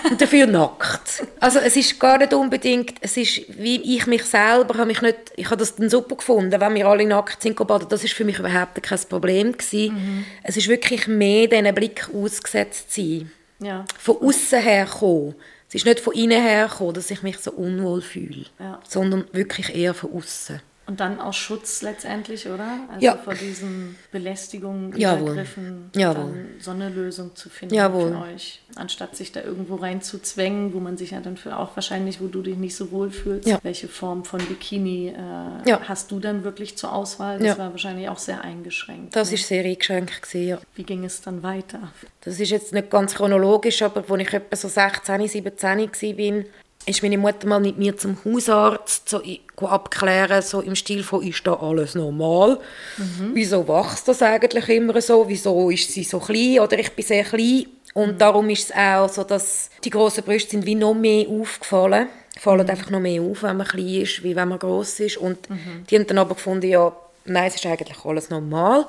Und 0.10 0.20
dafür 0.20 0.48
nackt. 0.48 1.24
Also 1.39 1.60
es 1.60 1.77
ist 1.77 1.98
gar 2.00 2.17
nicht 2.17 2.34
unbedingt, 2.34 2.96
es 3.01 3.15
ist 3.15 3.41
wie 3.58 3.96
ich 3.96 4.05
mich 4.05 4.24
selber, 4.24 4.77
habe 4.77 4.88
mich 4.88 5.01
nicht, 5.01 5.17
ich 5.38 5.46
habe 5.46 5.58
das 5.58 5.75
dann 5.75 5.89
super 5.89 6.17
gefunden, 6.17 6.60
wenn 6.60 6.75
wir 6.75 6.88
alle 6.88 7.05
nackt 7.05 7.41
sind 7.41 7.55
baden. 7.55 7.88
Das 7.89 8.03
ist 8.03 8.13
für 8.13 8.25
mich 8.25 8.39
überhaupt 8.39 8.82
kein 8.84 9.00
Problem 9.10 9.53
gewesen. 9.53 9.96
Mhm. 9.96 10.25
Es 10.44 10.58
ist 10.58 10.67
wirklich 10.67 11.08
mehr 11.08 11.48
diesen 11.48 11.74
Blick 11.74 12.10
ausgesetzt 12.13 12.91
zu 12.91 13.01
sein. 13.01 13.32
Ja. 13.60 13.86
Von 13.98 14.17
außen 14.17 14.62
her 14.62 14.86
kommen. 14.86 15.36
Es 15.70 15.75
ist 15.75 15.86
nicht 15.86 16.00
von 16.00 16.13
innen 16.13 16.41
her 16.41 16.67
gekommen, 16.67 16.94
dass 16.94 17.10
ich 17.12 17.24
mich 17.24 17.38
so 17.38 17.51
unwohl 17.51 18.01
fühle, 18.01 18.46
ja. 18.60 18.79
sondern 18.88 19.25
wirklich 19.32 19.75
eher 19.75 19.94
von 19.94 20.13
außen. 20.13 20.62
Und 20.88 21.00
dann 21.00 21.20
aus 21.20 21.36
Schutz 21.36 21.82
letztendlich, 21.82 22.48
oder? 22.48 22.80
Also 22.89 23.04
ja. 23.04 23.18
vor 23.18 23.34
diesen 23.34 23.96
Belästigungen, 24.12 24.96
Jawohl. 24.96 25.32
Übergriffen, 25.32 25.89
Jawohl. 25.96 26.15
dann 26.15 26.48
so 26.60 26.72
eine 26.72 26.89
Lösung 26.89 27.36
zu 27.36 27.50
finden 27.50 27.74
Jawohl. 27.74 28.12
für 28.12 28.34
euch. 28.34 28.62
Anstatt 28.75 29.15
sich 29.15 29.32
da 29.32 29.42
irgendwo 29.42 29.75
reinzuzwängen, 29.75 30.74
wo 30.74 30.80
man 30.80 30.96
sich 30.98 31.12
ja 31.12 31.22
dann 31.22 31.38
für 31.38 31.58
auch 31.58 31.75
wahrscheinlich, 31.75 32.22
wo 32.22 32.27
du 32.27 32.44
dich 32.44 32.56
nicht 32.58 32.75
so 32.75 32.92
wohl 32.92 33.10
fühlst, 33.10 33.48
ja. 33.48 33.60
welche 33.63 33.88
Form 33.88 34.25
von 34.25 34.39
Bikini 34.46 35.08
äh, 35.08 35.70
ja. 35.70 35.82
hast 35.88 36.12
du 36.12 36.20
dann 36.20 36.44
wirklich 36.44 36.77
zur 36.77 36.94
Auswahl? 36.94 37.39
Das 37.39 37.58
war 37.58 37.72
wahrscheinlich 37.72 38.08
auch 38.08 38.20
sehr 38.20 38.42
eingeschränkt. 38.42 39.15
Das 39.15 39.30
ne? 39.30 39.36
ist 39.36 39.48
sehr 39.48 39.65
eingeschränkt 39.65 40.22
gewesen, 40.22 40.48
ja. 40.48 40.60
Wie 40.75 40.84
ging 40.84 41.04
es 41.04 41.22
dann 41.22 41.42
weiter? 41.42 41.92
Das 42.22 42.39
ist 42.39 42.51
jetzt 42.51 42.74
nicht 42.74 42.92
ganz 42.92 43.15
chronologisch, 43.15 43.82
aber 43.82 44.04
als 44.08 44.22
ich 44.22 44.34
etwa 44.34 44.56
so 44.56 44.68
16, 44.68 45.27
17 45.27 45.56
war, 45.56 46.44
ist 46.86 47.01
meine 47.01 47.18
Mutter 47.18 47.48
mal 47.48 47.60
mit 47.60 47.77
mir 47.77 47.98
zum 47.98 48.18
Hausarzt 48.24 49.10
so 49.10 49.22
abklären, 49.65 50.42
so 50.42 50.62
im 50.62 50.75
Stil 50.75 51.04
von, 51.04 51.24
ist 51.24 51.46
da 51.46 51.54
alles 51.54 51.96
normal? 51.96 52.60
Mhm. 52.98 53.32
Wieso 53.34 53.68
wächst 53.68 54.08
das 54.08 54.22
eigentlich 54.22 54.70
immer 54.70 55.01
so? 55.01 55.27
Wieso 55.27 55.70
ist 55.70 55.92
sie 55.92 56.04
so 56.04 56.20
klein? 56.20 56.60
Oder 56.60 56.80
ich 56.80 56.92
bin 56.92 57.06
sehr 57.06 57.24
klein. 57.24 57.65
Und 57.94 58.13
mhm. 58.13 58.18
darum 58.18 58.50
ist 58.50 58.70
es 58.70 58.75
auch 58.75 59.10
so, 59.10 59.24
dass 59.24 59.70
die 59.84 59.89
grossen 59.89 60.24
Brüste 60.24 60.51
sind 60.51 60.65
wie 60.65 60.75
noch 60.75 60.94
mehr 60.94 61.27
aufgefallen. 61.27 62.08
Fallen 62.38 62.65
mhm. 62.65 62.70
einfach 62.70 62.89
noch 62.89 63.00
mehr 63.00 63.22
auf, 63.22 63.44
wenn 63.44 63.58
man 63.58 63.68
klein 63.68 64.01
ist, 64.01 64.24
wie 64.24 64.36
wenn 64.36 64.50
man 64.50 64.60
gross 64.60 65.00
ist. 65.00 65.18
Und 65.18 65.50
mhm. 65.50 65.86
die 65.89 65.96
haben 65.96 66.08
dann 66.08 66.18
aber 66.18 66.36
gefunden, 66.36 66.68
ja, 66.68 66.96
nein, 67.25 67.48
es 67.48 67.56
ist 67.56 67.65
eigentlich 67.65 68.04
alles 68.06 68.30
normal. 68.30 68.86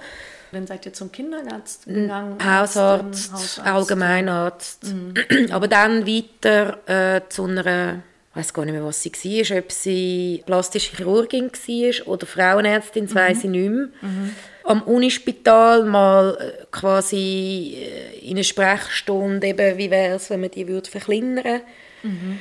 Dann 0.53 0.67
seid 0.67 0.87
ihr 0.87 0.93
zum 0.93 1.11
Kinderarzt 1.11 1.87
gegangen? 1.87 2.39
Hausarzt, 2.43 3.33
Hausarzt. 3.33 3.61
Allgemeinarzt. 3.61 4.85
Mhm. 4.85 5.15
Aber 5.51 5.69
dann 5.69 6.07
weiter 6.07 6.79
äh, 6.87 7.21
zu 7.29 7.45
einer, 7.45 8.03
ich 8.31 8.37
weiß 8.37 8.55
gar 8.55 8.65
nicht 8.65 8.75
mehr, 8.75 8.85
was 8.85 9.03
sie 9.03 9.13
war, 9.13 9.59
ob 9.59 9.73
sie 9.73 10.43
plastische 10.47 10.97
Chirurgin 10.97 11.51
war 11.51 12.09
oder 12.09 12.27
Frauenärztin, 12.27 13.05
das 13.05 13.15
mhm. 13.15 13.19
weiß 13.19 13.39
ich 13.39 13.51
nicht 13.51 13.71
mehr. 13.71 13.89
Mhm. 14.03 14.37
Am 14.65 14.83
Unispital 14.83 15.85
mal 15.85 16.37
äh, 16.41 16.65
quasi 16.71 17.77
äh, 17.77 18.19
in 18.21 18.37
einer 18.37 18.45
Sprechstunde, 18.45 19.47
eben, 19.49 19.79
wie 19.79 19.91
wäre 19.91 20.17
es, 20.17 20.31
wenn 20.31 20.41
man 20.41 20.51
die 20.51 20.67
würde 20.67 20.91
verkleinern 20.91 21.61
mhm. 22.03 22.39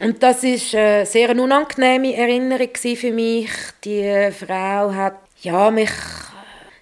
Und 0.00 0.22
das 0.22 0.42
ist 0.42 0.74
eine 0.74 1.04
sehr 1.04 1.30
unangenehme 1.38 2.14
Erinnerung 2.16 2.70
für 2.74 3.12
mich. 3.12 3.50
Die 3.84 4.30
Frau 4.32 4.94
hat 4.94 5.16
ja, 5.42 5.70
mich 5.70 5.90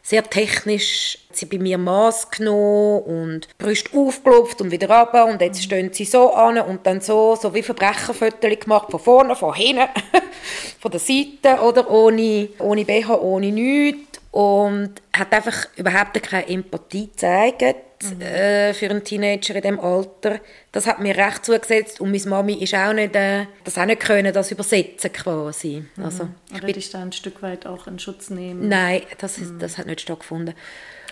sehr 0.09 0.25
technisch. 0.25 1.19
Sie 1.33 1.45
bei 1.45 1.59
mir 1.59 1.77
Maß 1.77 2.31
genommen 2.31 3.03
und 3.03 3.49
Brüste 3.59 3.91
aufgelupft 3.95 4.59
und 4.63 4.71
wieder 4.71 4.89
runter. 4.89 5.27
Und 5.27 5.43
jetzt 5.43 5.63
stehen 5.63 5.93
sie 5.93 6.07
so 6.07 6.33
an 6.33 6.59
und 6.59 6.87
dann 6.87 7.03
so, 7.03 7.37
so 7.37 7.53
wie 7.53 7.63
Verbrecherfotos 7.63 8.59
gemacht, 8.59 8.91
von 8.91 9.01
vorne, 9.01 9.37
von 9.37 9.55
hinten, 9.55 9.87
von 10.81 10.91
der 10.91 11.01
Seite 11.01 11.61
oder? 11.63 11.91
Ohne, 11.91 12.49
ohne 12.59 12.87
BH, 12.87 13.21
ohne 13.21 13.53
nichts 13.53 14.08
und 14.31 14.95
hat 15.13 15.33
einfach 15.33 15.69
überhaupt 15.77 16.23
keine 16.23 16.49
Empathie 16.49 17.09
gezeigt 17.09 17.77
mhm. 18.03 18.21
äh, 18.21 18.75
für 18.75 18.91
einen 18.91 19.03
Teenager 19.03 19.55
in 19.57 19.63
diesem 19.63 19.81
Alter. 19.81 20.41
Das 20.73 20.87
hat 20.87 21.01
mir 21.01 21.17
recht 21.17 21.45
zugesetzt 21.45 22.01
und 22.01 22.11
meine 22.11 22.27
Mami 22.27 22.55
ist 22.55 22.75
auch 22.75 22.93
nicht, 22.93 23.17
äh, 23.17 23.47
das 23.65 23.79
auch 23.79 23.87
nicht 23.87 24.01
können, 24.01 24.33
das 24.33 24.51
übersetzen 24.51 25.13
quasi. 25.13 25.85
Mhm. 25.97 26.05
Also, 26.05 26.29
ich 26.53 26.61
bin, 26.61 26.75
dich 26.75 26.91
da 26.91 27.01
ein 27.01 27.13
Stück 27.13 27.43
weit 27.43 27.67
auch 27.67 27.87
in 27.87 27.99
Schutz 27.99 28.31
nehmen? 28.31 28.69
Nein, 28.69 29.03
das, 29.19 29.39
ist, 29.39 29.55
mhm. 29.55 29.59
das 29.59 29.79
hat 29.79 29.87
nicht 29.87 30.03
stattgefunden. 30.03 30.55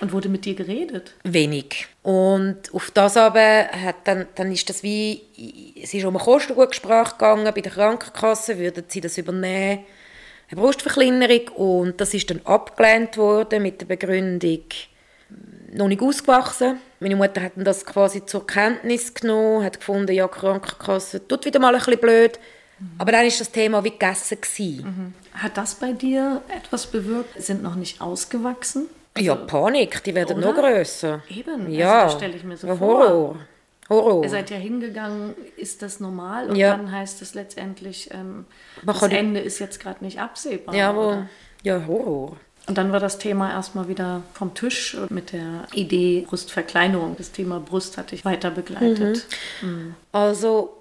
Und 0.01 0.13
wurde 0.13 0.29
mit 0.29 0.45
dir 0.45 0.55
geredet? 0.55 1.15
Wenig. 1.25 1.87
Und 2.03 2.75
auf 2.75 2.91
das 2.91 3.17
aber 3.17 3.69
hat 3.69 3.97
dann, 4.05 4.27
dann 4.35 4.53
ist 4.53 4.69
das 4.69 4.83
wie, 4.83 5.23
es 5.83 5.95
ist 5.95 6.05
um 6.05 6.15
eine 6.15 6.23
Kostengutgespräche 6.23 7.13
gegangen 7.13 7.51
bei 7.55 7.63
der 7.63 7.73
Krankenkasse, 7.73 8.59
würden 8.59 8.85
sie 8.89 9.01
das 9.01 9.17
übernehmen, 9.17 9.85
eine 10.51 10.61
Brustverkleinerung 10.61 11.49
und 11.57 12.01
das 12.01 12.15
ist 12.15 12.31
dann 12.31 12.41
abgelehnt 12.45 13.17
worden 13.17 13.63
mit 13.63 13.81
der 13.81 13.87
Begründung, 13.87 14.63
noch 15.73 15.89
nicht 15.89 16.01
ausgewachsen. 16.01 16.79
Meine 17.01 17.17
Mutter 17.17 17.43
hat 17.43 17.53
das 17.57 17.85
quasi 17.85 18.25
zur 18.25 18.47
Kenntnis 18.47 19.13
genommen, 19.13 19.65
hat 19.65 19.79
gefunden, 19.79 20.13
ja, 20.13 20.29
Krankenkasse 20.29 21.27
tut 21.27 21.45
wieder 21.45 21.59
mal 21.59 21.75
ein 21.75 21.79
bisschen 21.79 22.01
blöd. 22.01 22.39
Aber 22.99 23.13
dann 23.13 23.23
war 23.23 23.29
das 23.29 23.51
Thema 23.51 23.83
wie 23.85 23.91
gegessen. 23.91 24.39
Mhm. 24.59 25.15
Hat 25.33 25.57
das 25.57 25.75
bei 25.77 25.93
dir 25.93 26.43
etwas 26.49 26.87
bewirkt? 26.87 27.43
Sind 27.43 27.63
noch 27.63 27.75
nicht 27.75 28.01
ausgewachsen? 28.01 28.89
Also, 29.15 29.27
ja, 29.27 29.35
Panik, 29.35 30.05
die 30.05 30.15
werden 30.15 30.39
oder? 30.39 30.53
noch 30.53 30.61
größer. 30.61 31.23
Eben, 31.31 31.71
ja. 31.73 32.05
Also, 32.05 32.19
stelle 32.19 32.37
ich 32.37 32.45
mir 32.45 32.57
so 32.57 32.67
ja, 32.67 32.77
vor. 32.77 32.99
Horror. 32.99 33.37
Horror. 33.89 34.25
Ihr 34.25 34.31
seid 34.31 34.51
ja 34.51 34.57
hingegangen, 34.57 35.35
ist 35.57 35.83
das 35.83 36.01
normal? 36.01 36.51
Und 36.51 36.57
Ja. 36.57 36.77
dann 36.77 36.91
heißt 36.91 37.23
es 37.23 37.35
letztendlich, 37.35 38.11
ähm, 38.13 38.45
das 38.85 39.03
Ende 39.03 39.41
ist 39.41 39.59
jetzt 39.59 39.81
gerade 39.81 40.05
nicht 40.05 40.19
absehbar. 40.21 40.75
Jawohl. 40.75 41.05
oder? 41.07 41.29
Ja, 41.63 41.87
Horror. 41.87 42.37
Und 42.69 42.77
dann 42.79 42.91
war 42.91 42.99
das 42.99 43.19
Thema 43.19 43.53
erstmal 43.53 43.87
wieder 43.87 44.23
vom 44.35 44.53
Tisch 44.55 44.97
mit 45.09 45.33
der 45.33 45.69
Idee 45.73 46.27
Brustverkleinerung. 46.29 47.15
Das 47.17 47.31
Thema 47.31 47.61
Brust 47.61 47.97
hatte 47.97 48.17
ich 48.17 48.25
weiter 48.25 48.51
begleitet. 48.51 49.25
Also, 50.11 50.77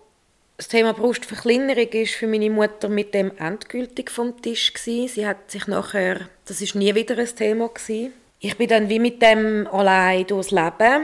das 0.58 0.68
Thema 0.68 0.94
Brustverkleinerung 0.94 1.90
ist 1.90 2.16
für 2.16 2.26
meine 2.28 2.50
Mutter 2.50 2.90
mit 2.90 3.14
dem 3.14 3.32
endgültig 3.38 4.10
vom 4.10 4.42
Tisch 4.42 4.74
gewesen. 4.74 5.08
Sie 5.14 5.28
hat 5.28 5.52
sich 5.52 5.68
nachher, 5.68 6.22
das 6.46 6.62
ist 6.62 6.74
nie 6.74 6.96
wieder 6.96 7.20
ein 7.20 7.36
Thema 7.36 7.68
gewesen. 7.70 8.14
Ich 8.40 8.58
bin 8.58 8.68
dann 8.68 8.90
wie 8.90 9.00
mit 9.00 9.22
dem 9.22 9.68
allein 9.72 10.26
durchs 10.28 10.52
Leben 10.52 11.04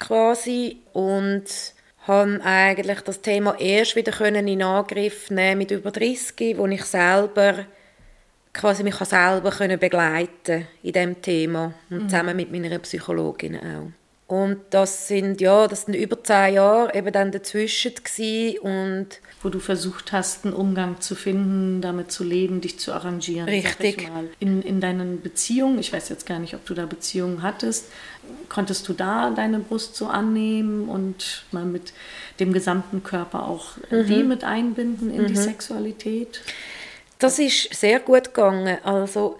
quasi 0.00 0.78
und 0.92 1.44
habe 2.08 2.40
eigentlich 2.42 3.00
das 3.02 3.20
Thema 3.20 3.54
erst 3.60 3.94
wieder 3.94 4.10
können 4.10 4.48
in 4.48 4.62
Angriff 4.62 5.30
nehmen 5.30 5.58
mit 5.58 5.70
über 5.70 5.92
30, 5.92 6.58
wo 6.58 6.66
ich 6.66 6.84
selber 6.84 7.66
quasi 8.52 8.82
mich 8.82 8.96
selber 8.96 9.50
können 9.50 9.78
begleiten 9.78 10.66
in 10.82 10.92
dem 10.92 11.22
Thema 11.22 11.74
und 11.88 12.10
zusammen 12.10 12.36
mit 12.36 12.50
meiner 12.50 12.78
Psychologin 12.80 13.56
auch. 13.56 13.99
Und 14.30 14.60
das 14.70 15.08
sind 15.08 15.40
ja, 15.40 15.66
das 15.66 15.86
sind 15.86 15.94
über 15.94 16.22
zehn 16.22 16.54
Jahre 16.54 16.94
eben 16.94 17.12
dann 17.12 17.32
dazwischen 17.32 17.94
und 18.62 19.08
Wo 19.42 19.48
du 19.48 19.58
versucht 19.58 20.12
hast, 20.12 20.44
einen 20.44 20.54
Umgang 20.54 21.00
zu 21.00 21.16
finden, 21.16 21.80
damit 21.80 22.12
zu 22.12 22.22
leben, 22.22 22.60
dich 22.60 22.78
zu 22.78 22.92
arrangieren. 22.92 23.48
Richtig. 23.48 24.08
In, 24.38 24.62
in 24.62 24.80
deinen 24.80 25.20
Beziehungen, 25.20 25.80
ich 25.80 25.92
weiß 25.92 26.10
jetzt 26.10 26.26
gar 26.26 26.38
nicht, 26.38 26.54
ob 26.54 26.64
du 26.64 26.74
da 26.74 26.86
Beziehungen 26.86 27.42
hattest, 27.42 27.86
konntest 28.48 28.88
du 28.88 28.92
da 28.92 29.30
deine 29.30 29.58
Brust 29.58 29.96
so 29.96 30.06
annehmen 30.06 30.88
und 30.88 31.44
mal 31.50 31.64
mit 31.64 31.92
dem 32.38 32.52
gesamten 32.52 33.02
Körper 33.02 33.48
auch 33.48 33.72
die 33.90 34.22
mit 34.22 34.44
einbinden 34.44 35.12
in 35.12 35.26
die 35.26 35.34
Sexualität? 35.34 36.40
Das 37.18 37.40
ist 37.40 37.74
sehr 37.74 37.98
gut 37.98 38.32
gegangen. 38.32 38.78
Also 38.84 39.38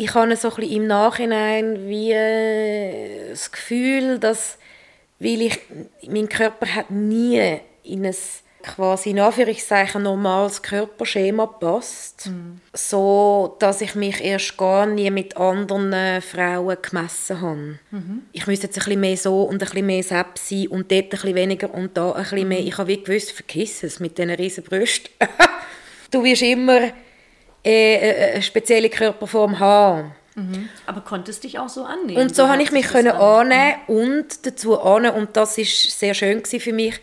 ich 0.00 0.14
habe 0.14 0.34
so 0.34 0.48
ein 0.48 0.56
bisschen 0.56 0.72
im 0.72 0.86
Nachhinein 0.86 1.88
wie 1.88 2.12
äh, 2.12 3.30
das 3.30 3.52
Gefühl, 3.52 4.18
dass 4.18 4.56
weil 5.18 5.42
ich 5.42 5.58
mein 6.08 6.28
Körper 6.28 6.74
hat 6.74 6.90
nie 6.90 7.58
in 7.82 8.06
ein 8.06 8.16
quasi 8.62 9.10
in 9.10 9.20
Anführungszeichen 9.20 10.02
normales 10.02 10.62
Körperschema 10.62 11.46
passt, 11.46 12.30
so 12.74 13.56
dass 13.58 13.80
ich 13.80 13.94
mich 13.94 14.22
erst 14.22 14.56
gar 14.58 14.86
nie 14.86 15.10
mit 15.10 15.36
anderen 15.36 15.92
äh, 15.92 16.20
Frauen 16.20 16.76
gemessen 16.80 17.40
habe. 17.40 17.78
Ich 18.32 18.46
müsste 18.46 18.66
jetzt 18.66 18.78
ein 18.78 18.84
bisschen 18.84 19.00
mehr 19.00 19.16
so 19.16 19.42
und 19.42 19.62
ein 19.62 19.68
bisschen 19.68 19.86
mehr 19.86 20.02
selbst 20.02 20.48
sein 20.48 20.68
und 20.68 20.90
dort 20.90 21.04
ein 21.04 21.08
bisschen 21.10 21.34
weniger 21.34 21.72
und 21.72 21.96
da 21.96 22.12
ein 22.12 22.22
bisschen 22.22 22.48
mehr. 22.48 22.60
Ich 22.60 22.76
habe 22.76 22.88
wie 22.88 23.02
gewusst, 23.02 23.32
vergiss 23.32 23.82
es 23.82 24.00
mit 24.00 24.18
diesen 24.18 24.30
riesen 24.30 24.64
Brüsten. 24.64 25.10
du 26.10 26.22
wirst 26.22 26.42
immer 26.42 26.90
äh, 27.64 27.94
äh, 27.94 28.32
eine 28.32 28.42
spezielle 28.42 28.88
Körperform 28.90 29.58
haben. 29.58 30.12
Aber 30.86 31.02
konntest 31.02 31.44
dich 31.44 31.58
auch 31.58 31.68
so 31.68 31.84
annehmen? 31.84 32.22
Und 32.22 32.34
so 32.34 32.48
habe 32.48 32.62
ich 32.62 32.72
mich 32.72 32.86
können 32.86 33.08
an- 33.12 33.50
annehmen 33.52 33.74
und 33.88 34.46
dazu 34.46 34.80
annehmen 34.80 35.16
und 35.16 35.36
das 35.36 35.58
ist 35.58 35.98
sehr 35.98 36.14
schön 36.14 36.42
für 36.44 36.72
mich. 36.72 36.98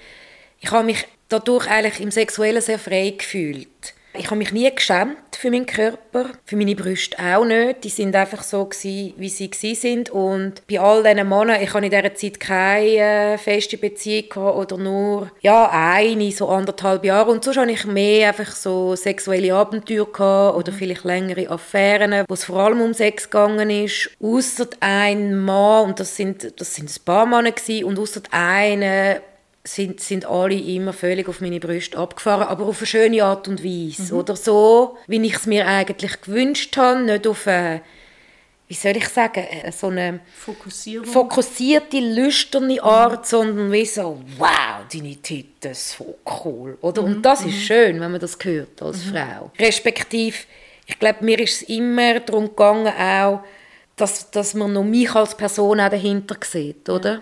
Ich 0.59 0.71
habe 0.71 0.83
mich 0.85 1.07
dadurch 1.29 1.69
eigentlich 1.69 1.99
im 2.01 2.09
Sexuellen 2.09 2.61
sehr 2.61 2.79
frei 2.79 3.13
gefühlt. 3.15 3.93
Ich 4.17 4.25
habe 4.25 4.37
mich 4.37 4.51
nie 4.51 4.73
geschämt 4.73 5.17
für 5.37 5.51
meinen 5.51 5.65
Körper, 5.65 6.25
für 6.45 6.55
meine 6.55 6.75
Brüste 6.75 7.17
auch 7.19 7.45
nicht. 7.45 7.83
Die 7.83 7.89
sind 7.89 8.15
einfach 8.15 8.41
so 8.43 8.65
gewesen, 8.65 9.13
wie 9.17 9.29
sie 9.29 9.51
gewesen 9.51 9.79
sind 9.79 10.09
und 10.09 10.65
bei 10.67 10.79
all 10.79 11.03
diesen 11.03 11.29
Männern, 11.29 11.61
ich 11.61 11.73
habe 11.73 11.85
in 11.85 11.91
dieser 11.91 12.15
Zeit 12.15 12.39
keine 12.39 12.85
äh, 12.85 13.37
feste 13.37 13.77
Beziehung 13.77 14.29
gehabt 14.29 14.57
oder 14.57 14.77
nur 14.77 15.31
ja 15.41 15.69
eine 15.71 16.31
so 16.31 16.49
anderthalb 16.49 17.05
Jahre 17.05 17.31
und 17.31 17.43
sonst 17.43 17.57
habe 17.57 17.71
ich 17.71 17.85
mehr 17.85 18.29
einfach 18.29 18.51
so 18.51 18.95
sexuelle 18.95 19.53
Abenteuer 19.53 20.11
gehabt 20.11 20.57
oder 20.57 20.71
vielleicht 20.71 21.03
längere 21.03 21.49
Affären, 21.49 22.25
wo 22.27 22.33
es 22.33 22.45
vor 22.45 22.59
allem 22.59 22.81
um 22.81 22.93
Sex 22.93 23.29
gegangen 23.29 23.69
ist. 23.69 24.09
Außer 24.21 24.67
ein 24.79 25.37
Mann 25.37 25.89
und 25.89 25.99
das 25.99 26.15
sind 26.15 26.59
das 26.59 26.73
sind 26.73 26.89
ein 26.89 27.05
paar 27.05 27.25
Männer 27.25 27.51
gewesen, 27.51 27.85
und 27.85 27.99
außer 27.99 28.21
einen 28.31 29.19
sind, 29.67 29.99
sind 29.99 30.25
alle 30.25 30.55
immer 30.55 30.93
völlig 30.93 31.27
auf 31.27 31.41
meine 31.41 31.59
Brüste 31.59 31.97
abgefahren, 31.97 32.47
aber 32.47 32.65
auf 32.65 32.79
eine 32.79 32.87
schöne 32.87 33.23
Art 33.23 33.47
und 33.47 33.63
Weise. 33.63 34.15
Oder 34.15 34.35
so, 34.35 34.97
wie 35.07 35.21
ich 35.25 35.35
es 35.35 35.45
mir 35.45 35.67
eigentlich 35.67 36.21
gewünscht 36.21 36.77
habe, 36.77 37.01
nicht 37.01 37.27
auf 37.27 37.47
eine, 37.47 37.81
wie 38.69 38.73
soll 38.73 38.97
ich 38.97 39.07
sagen, 39.09 39.43
äh, 39.43 39.71
so 39.71 39.87
eine 39.87 40.21
fokussierte, 41.05 41.99
lüsterne 41.99 42.81
Art, 42.81 43.27
sondern 43.27 43.71
wie 43.71 43.85
so, 43.85 44.21
wow, 44.37 44.85
deine 44.91 45.15
Titten, 45.17 45.73
so 45.73 46.17
cool. 46.43 46.77
Oder? 46.81 47.03
Und 47.03 47.21
das 47.21 47.45
ist 47.45 47.57
schön, 47.57 47.99
wenn 47.99 48.11
man 48.11 48.21
das 48.21 48.37
hört 48.41 48.81
als 48.81 49.03
Frau. 49.03 49.51
Respektive, 49.59 50.37
ich 50.85 50.97
glaube, 50.97 51.25
mir 51.25 51.39
ist 51.39 51.61
es 51.61 51.69
immer 51.69 52.19
darum 52.21 52.47
gegangen, 52.47 52.93
auch, 52.97 53.41
dass, 53.97 54.31
dass 54.31 54.53
man 54.53 54.71
noch 54.71 54.83
mich 54.83 55.13
als 55.13 55.35
Person 55.35 55.79
auch 55.81 55.89
dahinter 55.89 56.37
sieht, 56.41 56.87
oder? 56.89 57.13
ja. 57.15 57.21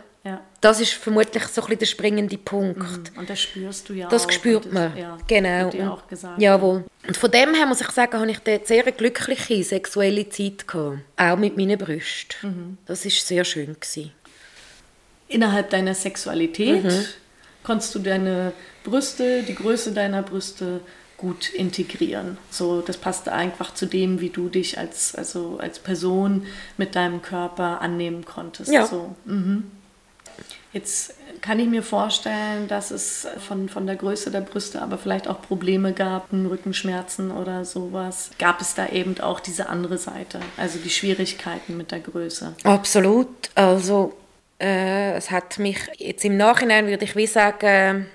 Das 0.65 0.79
ist 0.81 0.93
vermutlich 0.93 1.43
so 1.43 1.61
ein 1.61 1.65
bisschen 1.67 1.79
der 1.79 1.85
springende 1.85 2.37
Punkt. 2.39 3.11
Und 3.15 3.29
das 3.29 3.39
spürst 3.39 3.87
du 3.87 3.93
ja 3.93 4.07
Das 4.09 4.25
auch. 4.25 4.31
spürt 4.31 4.73
man, 4.73 4.91
das- 4.93 4.99
Ja, 4.99 5.17
genau. 5.27 5.69
Und- 5.69 5.87
auch 5.89 6.07
gesagt. 6.07 6.41
Jawohl. 6.41 6.83
Und 7.07 7.15
von 7.17 7.29
dem 7.29 7.53
her 7.53 7.67
muss 7.67 7.81
ich 7.81 7.91
sagen, 7.91 8.19
habe 8.19 8.31
ich 8.31 8.39
dort 8.39 8.65
sehr 8.65 8.81
eine 8.81 8.91
glückliche 8.91 9.63
sexuelle 9.63 10.27
Zeit 10.29 10.67
gehabt. 10.67 10.97
Auch 11.17 11.37
mit 11.37 11.55
meinen 11.55 11.77
Brüsten. 11.77 12.49
Mhm. 12.49 12.77
Das 12.87 13.05
ist 13.05 13.27
sehr 13.27 13.45
schön 13.45 13.75
gewesen. 13.79 14.11
Innerhalb 15.27 15.69
deiner 15.69 15.93
Sexualität 15.93 16.83
Mhm. 16.83 17.05
konntest 17.63 17.93
du 17.93 17.99
deine 17.99 18.51
Brüste, 18.83 19.43
die 19.43 19.55
Größe 19.55 19.91
deiner 19.91 20.23
Brüste 20.23 20.81
gut 21.17 21.49
integrieren. 21.53 22.37
So, 22.51 22.81
das 22.81 22.97
passte 22.97 23.31
einfach 23.31 23.73
zu 23.73 23.85
dem, 23.85 24.19
wie 24.19 24.29
du 24.29 24.49
dich 24.49 24.77
als, 24.77 25.15
also 25.15 25.57
als 25.61 25.79
Person 25.79 26.45
mit 26.77 26.95
deinem 26.95 27.21
Körper 27.21 27.81
annehmen 27.81 28.25
konntest. 28.25 28.71
Ja. 28.71 28.85
So, 28.85 29.15
mhm. 29.25 29.71
Jetzt 30.75 31.13
kann 31.39 31.57
ich 31.57 31.69
mir 31.69 31.83
vorstellen, 31.83 32.67
dass 32.67 32.91
es 32.91 33.25
von, 33.47 33.69
von 33.69 33.87
der 33.87 33.95
Größe 33.95 34.29
der 34.29 34.41
Brüste 34.41 34.81
aber 34.81 34.97
vielleicht 34.97 35.25
auch 35.29 35.41
Probleme 35.41 35.93
gab, 35.93 36.33
Rückenschmerzen 36.33 37.31
oder 37.31 37.63
sowas. 37.63 38.31
Gab 38.39 38.59
es 38.59 38.75
da 38.75 38.89
eben 38.89 39.17
auch 39.21 39.39
diese 39.39 39.69
andere 39.69 39.97
Seite, 39.97 40.41
also 40.57 40.77
die 40.79 40.89
Schwierigkeiten 40.89 41.77
mit 41.77 41.91
der 41.91 42.01
Größe? 42.01 42.55
Absolut. 42.65 43.29
Also, 43.55 44.17
äh, 44.59 45.13
es 45.13 45.31
hat 45.31 45.59
mich 45.59 45.77
jetzt 45.97 46.25
im 46.25 46.35
Nachhinein, 46.35 46.87
würde 46.87 47.05
ich 47.05 47.15
wie 47.15 47.27
sagen, 47.27 48.07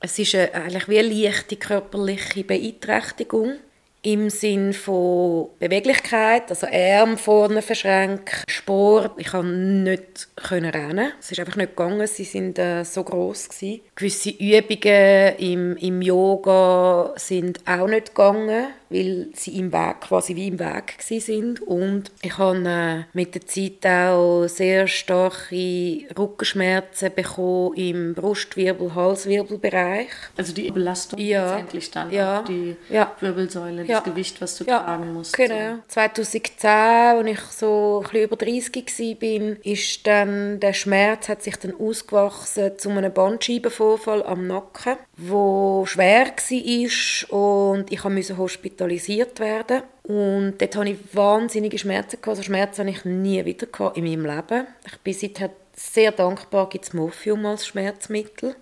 es 0.00 0.18
ist 0.18 0.34
eine, 0.34 0.54
eigentlich 0.54 0.88
wie 0.88 0.98
eine 1.00 1.08
leichte 1.08 1.56
körperliche 1.56 2.42
Beeinträchtigung. 2.42 3.56
Im 4.02 4.30
Sinn 4.30 4.72
von 4.72 5.48
Beweglichkeit, 5.58 6.50
also 6.50 6.68
Arm 6.68 7.18
vorne 7.18 7.62
verschränkt, 7.62 8.44
Sport. 8.48 9.12
Ich 9.16 9.28
konnte 9.28 9.48
nicht 9.48 10.28
rennen. 10.50 11.12
Es 11.18 11.32
ist 11.32 11.40
einfach 11.40 11.56
nicht 11.56 11.76
gegangen. 11.76 12.06
Sie 12.06 12.24
sind 12.24 12.58
äh, 12.58 12.84
so 12.84 13.02
groß. 13.02 13.48
Gewisse 13.96 14.30
Übungen 14.30 15.36
im, 15.38 15.76
im 15.76 16.00
Yoga 16.00 17.12
sind 17.16 17.60
auch 17.66 17.88
nicht 17.88 18.14
gegangen, 18.14 18.68
weil 18.90 19.28
sie 19.34 19.58
im 19.58 19.72
Weg 19.72 20.00
quasi 20.00 20.34
wie 20.36 20.48
im 20.48 20.58
Weg 20.58 20.94
sind. 20.98 21.60
Und 21.62 22.10
ich 22.22 22.36
habe 22.38 22.58
äh, 22.66 23.04
mit 23.12 23.34
der 23.34 23.46
Zeit 23.46 23.86
auch 23.86 24.46
sehr 24.46 24.86
starke 24.86 26.06
Rückenschmerzen 26.18 27.12
bekommen 27.14 27.74
im 27.76 28.14
Brustwirbel, 28.14 28.94
Halswirbelbereich. 28.94 30.08
Also 30.36 30.52
die 30.52 30.70
Belastung 30.70 31.18
Ja. 31.20 31.50
letztendlich 31.56 31.90
dann 31.90 32.10
Ja. 32.10 32.40
auf 32.40 32.44
die 32.46 32.76
Ja. 32.90 33.12
Wirbelsäule, 33.20 33.84
Ja. 33.84 33.96
das 33.96 34.04
Gewicht, 34.04 34.40
was 34.40 34.56
du 34.58 34.64
Ja, 34.64 34.80
tragen 34.80 35.12
musst. 35.12 35.36
Genau. 35.36 35.78
2010, 35.88 36.66
als 36.70 37.26
ich 37.28 37.40
so 37.40 38.02
ein 38.04 38.10
bisschen 38.10 38.24
über 38.24 38.36
30 38.36 39.20
war, 39.20 39.56
ist 39.64 40.06
dann 40.06 40.60
der 40.60 40.72
Schmerz 40.72 41.28
hat 41.28 41.42
sich 41.42 41.56
dann 41.56 41.74
ausgewachsen 41.78 42.72
zu 42.78 42.90
einem 42.90 43.12
Bandscheibenvorfall 43.12 44.22
am 44.22 44.46
Nacken, 44.46 44.96
wo 45.16 45.84
schwer 45.86 46.26
war 46.26 47.74
und 47.74 47.92
ich 47.92 48.04
musste 48.04 48.36
hospitalisiert 48.78 49.40
werden. 49.40 49.82
Und 50.04 50.54
dort 50.58 50.76
hatte 50.76 50.90
ich 50.90 50.98
wahnsinnige 51.14 51.78
Schmerzen. 51.78 52.20
gehabt. 52.20 52.36
So 52.36 52.42
Schmerzen 52.42 52.86
hatte 52.86 52.90
ich 52.90 53.04
nie 53.04 53.44
wieder 53.44 53.66
in 53.94 54.04
meinem 54.04 54.24
Leben. 54.26 54.66
Ich 54.86 54.98
bin 54.98 55.14
seither 55.14 55.50
sehr 55.74 56.12
dankbar, 56.12 56.68
gibt 56.68 56.84
es 56.84 56.92
Morphium 56.92 57.44
als 57.46 57.66
Schmerzmittel. 57.66 58.54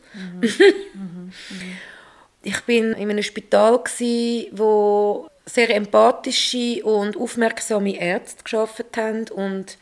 Ich 2.42 2.60
bin 2.60 2.92
in 2.92 3.10
einem 3.10 3.24
Spital 3.24 3.82
gsi, 3.82 4.50
wo 4.52 5.28
sehr 5.46 5.74
empathische 5.74 6.80
und 6.84 7.16
aufmerksame 7.16 7.98
Ärzte 7.98 8.44
geschafft 8.44 8.96
haben 8.96 9.24
und 9.34 9.78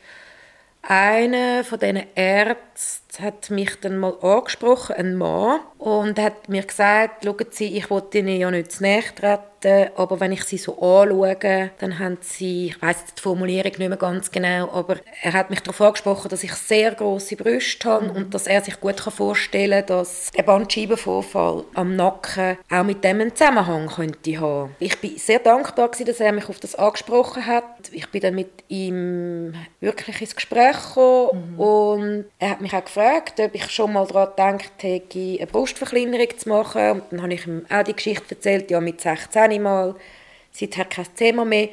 einer 0.81 1.63
von 1.63 1.79
diesen 1.79 2.05
Ärzten 2.15 2.74
hat 3.21 3.51
mich 3.51 3.79
dann 3.81 3.99
mal 3.99 4.17
angesprochen, 4.21 4.97
ein 4.97 5.17
Mann, 5.17 5.61
und 5.79 6.19
hat 6.19 6.49
mir 6.49 6.63
gesagt, 6.63 7.25
schauen 7.25 7.47
Sie, 7.51 7.77
ich 7.77 7.91
wollte 7.91 8.19
Ihnen 8.19 8.41
ja 8.41 8.51
nicht 8.51 8.73
zu 8.73 8.83
nahe 8.83 9.03
treten, 9.15 9.91
aber 9.97 10.21
wenn 10.21 10.33
ich 10.33 10.45
Sie 10.45 10.59
so 10.59 10.73
anschaue, 10.75 11.71
dann 11.79 11.99
haben 11.99 12.19
Sie, 12.21 12.69
ich 12.69 12.83
weiss 12.83 13.05
die 13.17 13.21
Formulierung 13.21 13.71
nicht 13.71 13.79
mehr 13.79 13.97
ganz 13.97 14.31
genau, 14.31 14.71
aber 14.71 14.97
er 15.23 15.33
hat 15.35 15.51
mich 15.51 15.61
darauf 15.61 15.81
angesprochen, 15.81 16.29
dass 16.29 16.43
ich 16.43 16.53
sehr 16.55 16.95
große 16.95 17.37
Brüste 17.37 17.89
habe 17.89 18.07
mhm. 18.07 18.11
und 18.11 18.35
dass 18.35 18.47
er 18.47 18.63
sich 18.63 18.81
gut 18.81 18.99
vorstellen 19.01 19.85
kann, 19.85 19.99
dass 19.99 20.31
ein 20.37 20.45
Bandscheibenvorfall 20.45 21.65
am 21.75 21.97
Nacken 21.97 22.57
auch 22.71 22.85
mit 22.85 23.05
dem 23.05 23.21
einen 23.21 23.35
Zusammenhang 23.35 23.89
könnte 23.89 24.41
haben. 24.41 24.75
Ich 24.79 24.99
bin 25.01 25.17
sehr 25.19 25.39
dankbar 25.39 25.89
gewesen, 25.89 26.07
dass 26.07 26.21
er 26.21 26.33
mich 26.33 26.49
auf 26.49 26.61
das 26.61 26.75
angesprochen 26.75 27.47
hat. 27.47 27.65
Ich 27.93 28.09
bin 28.09 28.23
dann 28.23 28.35
mit 28.35 28.65
ihm 28.69 29.55
wirklich 29.81 30.21
ins 30.21 30.35
Gespräch 30.35 30.77
gekommen 30.89 31.53
mhm. 31.53 31.61
und 31.61 32.25
er 32.39 32.51
hat 32.51 32.61
mich 32.65 32.75
auch 32.75 32.85
gefragt, 32.85 33.39
ob 33.39 33.55
ich 33.55 33.71
schon 33.71 33.93
mal 33.93 34.07
daran 34.07 34.59
gedacht 34.59 34.83
hätte, 34.83 35.19
eine 35.19 35.47
Brustverkleinerung 35.47 36.39
zu 36.39 36.49
machen. 36.49 36.91
Und 36.93 37.03
dann 37.11 37.23
habe 37.23 37.35
ich 37.35 37.47
ihm 37.47 37.65
auch 37.71 37.83
die 37.85 37.95
Geschichte 37.95 38.35
erzählt, 38.35 38.71
ja 38.71 38.81
mit 38.81 39.01
16 39.01 39.63
Mal, 39.63 39.95
seither 40.51 40.85
kein 40.85 41.07
Thema 41.15 41.45
mehr. 41.45 41.69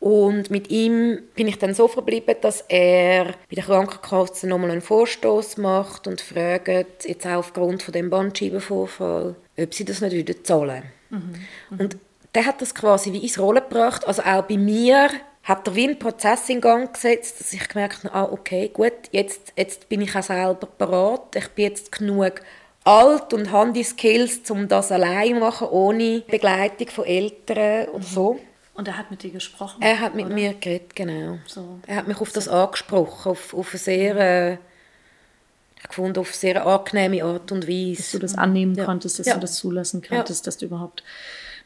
Und 0.00 0.50
mit 0.50 0.68
ihm 0.70 1.22
bin 1.36 1.46
ich 1.46 1.58
dann 1.58 1.74
so 1.74 1.86
verblieben, 1.86 2.34
dass 2.40 2.64
er 2.68 3.26
bei 3.26 3.54
der 3.54 3.62
Krankenkasse 3.62 4.48
nochmal 4.48 4.72
einen 4.72 4.80
Vorstoß 4.80 5.58
macht 5.58 6.08
und 6.08 6.20
fragt, 6.20 7.04
jetzt 7.04 7.24
auch 7.24 7.36
aufgrund 7.36 7.84
von 7.84 7.92
dem 7.92 8.10
Bandscheibenvorfall, 8.10 9.36
ob 9.56 9.74
sie 9.74 9.84
das 9.84 10.00
nicht 10.00 10.16
wieder 10.16 10.42
zahlen. 10.42 10.82
Mhm. 11.10 11.34
Mhm. 11.70 11.80
Und 11.80 11.96
der 12.34 12.46
hat 12.46 12.60
das 12.60 12.74
quasi 12.74 13.12
wie 13.12 13.22
ins 13.22 13.38
Rollen 13.38 13.62
gebracht. 13.62 14.04
Also 14.08 14.22
auch 14.22 14.42
bei 14.42 14.56
mir 14.56 15.08
hat 15.42 15.66
er 15.66 15.74
wie 15.74 15.84
einen 15.84 15.98
Prozess 15.98 16.48
in 16.48 16.60
Gang 16.60 16.92
gesetzt, 16.92 17.40
dass 17.40 17.52
ich 17.52 17.68
gemerkt 17.68 18.04
habe, 18.04 18.14
ah, 18.14 18.28
okay, 18.30 18.70
gut, 18.72 18.92
jetzt, 19.10 19.52
jetzt 19.56 19.88
bin 19.88 20.00
ich 20.00 20.14
auch 20.14 20.22
selber 20.22 20.68
bereit. 20.78 21.34
Ich 21.34 21.48
bin 21.48 21.64
jetzt 21.64 21.90
genug 21.90 22.40
alt 22.84 23.32
und 23.32 23.50
habe 23.50 23.72
die 23.72 23.82
Skills, 23.82 24.50
um 24.50 24.68
das 24.68 24.92
allein 24.92 25.34
zu 25.34 25.40
machen, 25.40 25.68
ohne 25.68 26.22
Begleitung 26.28 26.88
von 26.88 27.04
Eltern 27.04 27.88
oder 27.88 28.04
so. 28.04 28.40
Und 28.74 28.88
er 28.88 28.96
hat 28.96 29.10
mit 29.10 29.22
dir 29.22 29.30
gesprochen? 29.30 29.82
Er 29.82 30.00
hat 30.00 30.14
mit 30.14 30.26
oder? 30.26 30.34
mir 30.34 30.54
geredet, 30.54 30.94
genau. 30.96 31.38
So. 31.46 31.80
Er 31.86 31.96
hat 31.96 32.08
mich 32.08 32.20
auf 32.20 32.32
das 32.32 32.48
angesprochen, 32.48 33.32
auf, 33.32 33.52
auf 33.52 33.70
eine 33.70 33.78
sehr, 33.78 34.16
äh, 34.16 34.52
ich 34.54 35.92
fand, 35.92 36.16
auf 36.16 36.34
sehr 36.34 36.64
angenehme 36.64 37.22
Art 37.22 37.52
und 37.52 37.68
Weise. 37.68 37.96
Dass 37.96 38.10
du 38.12 38.18
das 38.20 38.34
annehmen 38.38 38.74
ja. 38.74 38.84
konntest, 38.84 39.18
dass 39.18 39.26
ja. 39.26 39.34
du 39.34 39.40
das 39.40 39.56
zulassen 39.56 40.02
konntest, 40.02 40.44
ja. 40.44 40.44
dass 40.46 40.56
du 40.56 40.66
überhaupt 40.66 41.02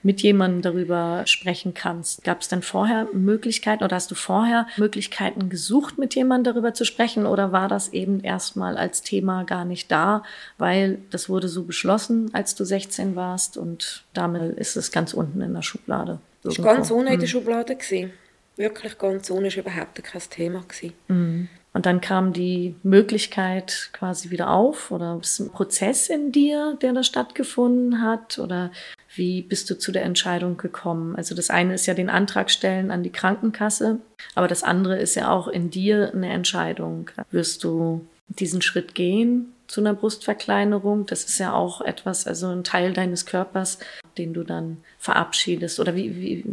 mit 0.02 0.22
jemandem 0.22 0.62
darüber 0.62 1.22
sprechen 1.26 1.74
kannst. 1.74 2.24
Gab 2.24 2.40
es 2.40 2.48
denn 2.48 2.62
vorher 2.62 3.08
Möglichkeiten 3.12 3.84
oder 3.84 3.96
hast 3.96 4.10
du 4.10 4.14
vorher 4.14 4.66
Möglichkeiten 4.76 5.48
gesucht, 5.48 5.98
mit 5.98 6.14
jemandem 6.14 6.54
darüber 6.54 6.74
zu 6.74 6.84
sprechen 6.84 7.26
oder 7.26 7.52
war 7.52 7.68
das 7.68 7.92
eben 7.92 8.20
erstmal 8.20 8.76
als 8.76 9.02
Thema 9.02 9.44
gar 9.44 9.64
nicht 9.64 9.90
da, 9.90 10.22
weil 10.58 10.98
das 11.10 11.28
wurde 11.28 11.48
so 11.48 11.64
beschlossen, 11.64 12.30
als 12.32 12.54
du 12.54 12.64
16 12.64 13.16
warst 13.16 13.56
und 13.56 14.04
damit 14.14 14.56
ist 14.58 14.76
es 14.76 14.90
ganz 14.92 15.12
unten 15.14 15.40
in 15.40 15.54
der 15.54 15.62
Schublade. 15.62 16.18
Es 16.44 16.58
war 16.58 16.74
ganz 16.74 16.90
unten 16.90 17.12
in 17.12 17.18
der 17.18 17.28
hm. 17.28 17.28
Schublade. 17.28 17.76
Gewesen. 17.76 18.12
Wirklich 18.56 18.96
ganz 18.98 19.28
unten, 19.30 19.44
war 19.44 19.56
überhaupt 19.56 20.02
kein 20.02 20.22
Thema. 20.30 20.64
Gewesen. 20.66 20.94
Mhm. 21.08 21.48
Und 21.76 21.84
dann 21.84 22.00
kam 22.00 22.32
die 22.32 22.74
Möglichkeit 22.84 23.90
quasi 23.92 24.30
wieder 24.30 24.48
auf 24.48 24.90
oder 24.90 25.18
ist 25.20 25.40
ein 25.40 25.50
Prozess 25.50 26.08
in 26.08 26.32
dir, 26.32 26.78
der 26.80 26.94
da 26.94 27.02
stattgefunden 27.02 28.00
hat 28.00 28.38
oder 28.38 28.70
wie 29.14 29.42
bist 29.42 29.68
du 29.68 29.76
zu 29.76 29.92
der 29.92 30.04
Entscheidung 30.04 30.56
gekommen? 30.56 31.16
Also 31.16 31.34
das 31.34 31.50
eine 31.50 31.74
ist 31.74 31.84
ja 31.84 31.92
den 31.92 32.08
Antrag 32.08 32.50
stellen 32.50 32.90
an 32.90 33.02
die 33.02 33.12
Krankenkasse, 33.12 34.00
aber 34.34 34.48
das 34.48 34.62
andere 34.62 34.96
ist 34.96 35.16
ja 35.16 35.30
auch 35.30 35.48
in 35.48 35.68
dir 35.68 36.14
eine 36.14 36.30
Entscheidung. 36.30 37.10
Wirst 37.30 37.62
du 37.62 38.06
diesen 38.28 38.62
Schritt 38.62 38.94
gehen 38.94 39.52
zu 39.66 39.82
einer 39.82 39.92
Brustverkleinerung? 39.92 41.04
Das 41.04 41.24
ist 41.24 41.38
ja 41.38 41.52
auch 41.52 41.82
etwas, 41.82 42.26
also 42.26 42.48
ein 42.48 42.64
Teil 42.64 42.94
deines 42.94 43.26
Körpers, 43.26 43.80
den 44.16 44.32
du 44.32 44.44
dann 44.44 44.78
verabschiedest. 44.98 45.78
Oder 45.78 45.94
wie, 45.94 46.16
wie 46.16 46.44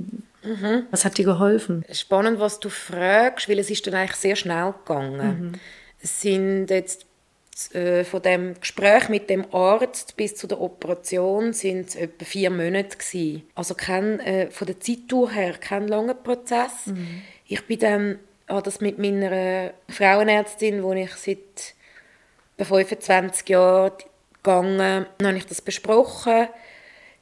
mhm. 0.44 0.88
was 0.92 1.06
hat 1.06 1.18
dir 1.18 1.26
geholfen? 1.26 1.84
Spannend, 1.92 2.40
was 2.40 2.60
du 2.60 2.70
fragst, 2.70 3.50
weil 3.50 3.60
es 3.60 3.70
ist 3.70 3.86
dann 3.88 3.96
eigentlich 3.96 4.16
sehr 4.16 4.36
schnell 4.36 4.74
gegangen. 4.86 5.50
Mhm. 5.50 5.52
Es 6.02 6.22
sind 6.22 6.68
jetzt 6.68 7.06
äh, 7.74 8.04
von 8.04 8.22
dem 8.22 8.60
Gespräch 8.60 9.10
mit 9.10 9.30
dem 9.30 9.46
Arzt 9.54 10.18
bis 10.18 10.36
zu 10.36 10.48
der 10.48 10.60
Operation 10.60 11.54
sind 11.54 11.90
es 11.90 11.96
etwa 11.96 12.26
vier 12.26 12.50
Monate 12.50 12.98
gewesen. 12.98 13.44
Also 13.56 13.76
kein, 13.76 14.20
äh, 14.20 14.50
von 14.50 14.68
der 14.68 14.80
Zeitdauer 14.80 15.32
her 15.32 15.54
kein 15.60 15.88
langer 15.88 16.16
Prozess. 16.16 16.88
Mhm. 16.88 17.22
Ich 17.48 17.66
bin 17.68 17.80
dann 17.80 18.20
habe 18.48 18.64
das 18.64 18.82
mit 18.82 19.00
meiner 19.00 19.72
Frauenärztin, 19.90 20.84
wo 20.84 20.94
ich 20.94 21.12
seit 21.14 21.76
25 22.58 23.48
Jahren 23.50 23.94
gegangen, 24.42 25.06
habe 25.22 25.38
ich 25.38 25.46
das 25.46 25.62
besprochen. 25.62 26.48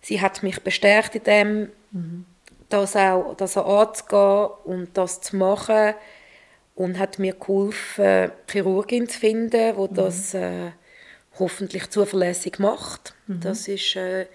Sie 0.01 0.19
hat 0.19 0.43
mich 0.43 0.61
bestärkt 0.61 1.15
in 1.15 1.23
dem, 1.23 1.69
mhm. 1.91 2.25
Das 2.73 2.95
auch 2.95 3.35
das 3.35 3.57
anzugehen 3.57 4.49
und 4.63 4.89
das 4.97 5.21
zu 5.21 5.35
machen 5.35 5.93
und 6.75 6.97
hat 6.97 7.19
mir 7.19 7.33
geholfen, 7.33 8.31
Chirurgin 8.49 9.07
zu 9.07 9.19
finden, 9.19 9.75
die 9.75 9.81
mhm. 9.81 9.93
das 9.93 10.33
äh, 10.33 10.71
hoffentlich 11.39 11.89
zuverlässig 11.89 12.59
macht. 12.59 13.13
Mhm. 13.27 13.41
Das 13.41 13.67
ist 13.67 13.95
äh, 13.95 14.25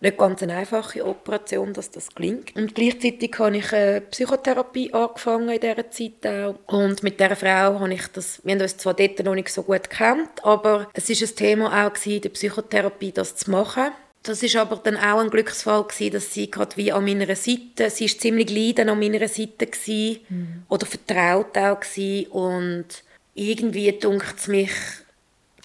nicht 0.00 0.16
ganz 0.16 0.42
eine 0.42 0.56
einfache 0.56 1.04
Operation, 1.04 1.72
dass 1.72 1.90
das 1.90 2.14
gelingt. 2.14 2.54
Und 2.54 2.74
gleichzeitig 2.74 3.34
habe 3.38 3.56
ich 3.56 3.72
äh, 3.72 4.00
Psychotherapie 4.00 4.92
angefangen 4.92 5.48
in 5.48 5.60
dieser 5.60 5.90
Zeit 5.90 6.26
auch. 6.26 6.54
Und 6.66 7.02
mit 7.02 7.18
dieser 7.18 7.36
Frau 7.36 7.80
habe 7.80 7.92
ich 7.92 8.06
das, 8.08 8.40
wir 8.44 8.54
haben 8.54 8.62
uns 8.62 8.76
zwar 8.76 8.94
dort 8.94 9.18
noch 9.24 9.34
nicht 9.34 9.48
so 9.48 9.62
gut 9.62 9.90
gekannt, 9.90 10.44
aber 10.44 10.88
es 10.94 11.10
ist 11.10 11.22
ein 11.22 11.36
Thema 11.36 11.86
auch 11.86 11.92
gewesen, 11.92 12.16
in 12.16 12.22
der 12.22 12.28
Psychotherapie 12.30 13.12
das 13.12 13.34
zu 13.36 13.50
machen. 13.50 13.90
Das 14.28 14.42
ist 14.42 14.56
aber 14.56 14.76
dann 14.76 14.98
auch 14.98 15.20
ein 15.20 15.30
Glücksfall 15.30 15.84
gewesen, 15.84 16.12
dass 16.12 16.34
sie 16.34 16.50
gerade 16.50 16.76
wie 16.76 16.92
an 16.92 17.02
meiner 17.02 17.34
Seite, 17.34 17.88
sie 17.88 18.04
ist 18.04 18.20
ziemlich 18.20 18.50
leiden 18.50 18.90
an 18.90 19.00
meiner 19.00 19.26
Seite 19.26 19.66
gewesen, 19.66 20.20
mhm. 20.28 20.62
oder 20.68 20.84
vertraut 20.84 21.56
auch 21.56 21.80
gewesen. 21.80 22.26
und 22.30 22.86
irgendwie 23.34 23.90
dunkt 23.92 24.34
es 24.36 24.48
mich, 24.48 24.70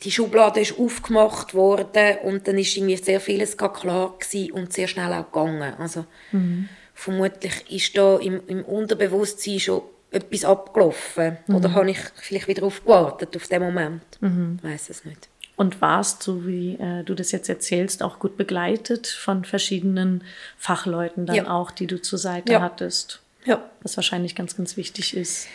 die 0.04 0.12
Schublade 0.12 0.62
ist 0.62 0.80
aufgemacht 0.80 1.54
worden 1.54 2.20
und 2.24 2.48
dann 2.48 2.58
ist 2.58 2.78
irgendwie 2.78 2.96
sehr 2.96 3.20
vieles 3.20 3.58
klar 3.58 4.16
gewesen 4.18 4.54
und 4.54 4.72
sehr 4.72 4.88
schnell 4.88 5.12
auch 5.12 5.26
gegangen. 5.26 5.74
Also 5.78 6.06
mhm. 6.32 6.70
vermutlich 6.94 7.70
ist 7.70 7.98
da 7.98 8.18
im, 8.18 8.48
im 8.48 8.64
Unterbewusstsein 8.64 9.60
schon 9.60 9.82
etwas 10.10 10.46
abgelaufen 10.46 11.38
mhm. 11.48 11.56
oder 11.56 11.74
habe 11.74 11.92
ich 11.92 12.00
vielleicht 12.16 12.48
wieder 12.48 12.64
aufgewartet 12.64 13.36
auf 13.36 13.46
den 13.50 13.62
Moment. 13.62 14.04
Mhm. 14.22 14.60
Ich 14.64 14.70
weiß 14.70 14.90
es 14.90 15.04
nicht 15.04 15.28
und 15.56 15.82
warst, 15.82 16.24
so 16.24 16.48
wie 16.48 16.76
äh, 16.76 17.04
du 17.04 17.14
das 17.14 17.32
jetzt 17.32 17.50
erzählst, 17.50 18.02
auch 18.02 18.20
gut 18.20 18.38
begleitet 18.38 19.08
von 19.08 19.46
verschiedenen 19.46 20.24
Fachleuten 20.58 21.26
dann 21.26 21.36
ja. 21.36 21.50
auch, 21.50 21.72
die 21.72 21.88
du 21.88 22.02
zur 22.02 22.20
Seite 22.20 22.54
ja. 22.54 22.62
hattest. 22.62 23.22
Ja. 23.46 23.70
Was 23.82 23.98
wahrscheinlich 23.98 24.36
ganz, 24.36 24.56
ganz 24.56 24.78
wichtig 24.78 25.16
ist. 25.16 25.48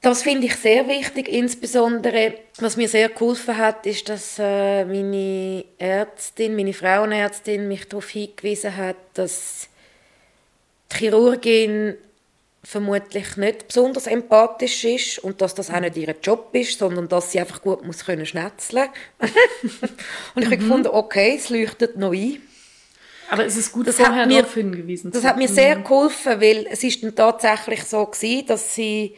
Das 0.00 0.22
finde 0.22 0.46
ich 0.46 0.54
sehr 0.54 0.86
wichtig. 0.86 1.28
Insbesondere, 1.28 2.34
was 2.58 2.76
mir 2.76 2.88
sehr 2.88 3.08
geholfen 3.08 3.56
hat, 3.56 3.84
ist, 3.84 4.08
dass 4.08 4.38
äh, 4.38 4.84
meine 4.84 5.64
Ärztin, 5.76 6.54
meine 6.54 6.72
Frauenärztin 6.72 7.66
mich 7.66 7.88
darauf 7.88 8.08
hingewiesen 8.08 8.76
hat, 8.76 8.96
dass 9.14 9.68
die 10.92 10.98
Chirurgin 10.98 11.96
vermutlich 12.62 13.36
nicht 13.36 13.68
besonders 13.68 14.06
empathisch 14.06 14.84
ist 14.84 15.18
und 15.20 15.40
dass 15.40 15.54
das 15.54 15.70
auch 15.70 15.80
nicht 15.80 15.96
ihr 15.96 16.14
Job 16.22 16.50
ist, 16.52 16.78
sondern 16.78 17.08
dass 17.08 17.32
sie 17.32 17.40
einfach 17.40 17.62
gut 17.62 17.84
muss 17.84 18.04
können 18.04 18.26
schnetzeln. 18.26 18.88
und 19.20 19.30
ich 20.36 20.36
mhm. 20.36 20.44
habe 20.44 20.56
gefunden, 20.58 20.88
okay, 20.88 21.36
es 21.36 21.50
leuchtet 21.50 21.96
noch 21.96 22.12
ein. 22.12 22.42
Aber 23.30 23.44
es 23.44 23.56
ist 23.56 23.72
gut, 23.72 23.86
das 23.86 23.96
vorher 23.96 24.22
hat 24.22 24.28
mir, 24.28 24.38
darauf 24.38 24.54
hingewiesen 24.54 25.10
Das 25.12 25.24
hat 25.24 25.36
mir 25.36 25.48
sehr 25.48 25.76
geholfen, 25.76 26.40
weil 26.40 26.66
es 26.70 26.82
ist 26.82 27.02
dann 27.02 27.14
tatsächlich 27.14 27.84
so 27.84 28.06
gewesen, 28.06 28.46
dass 28.46 28.74
sie, 28.74 29.14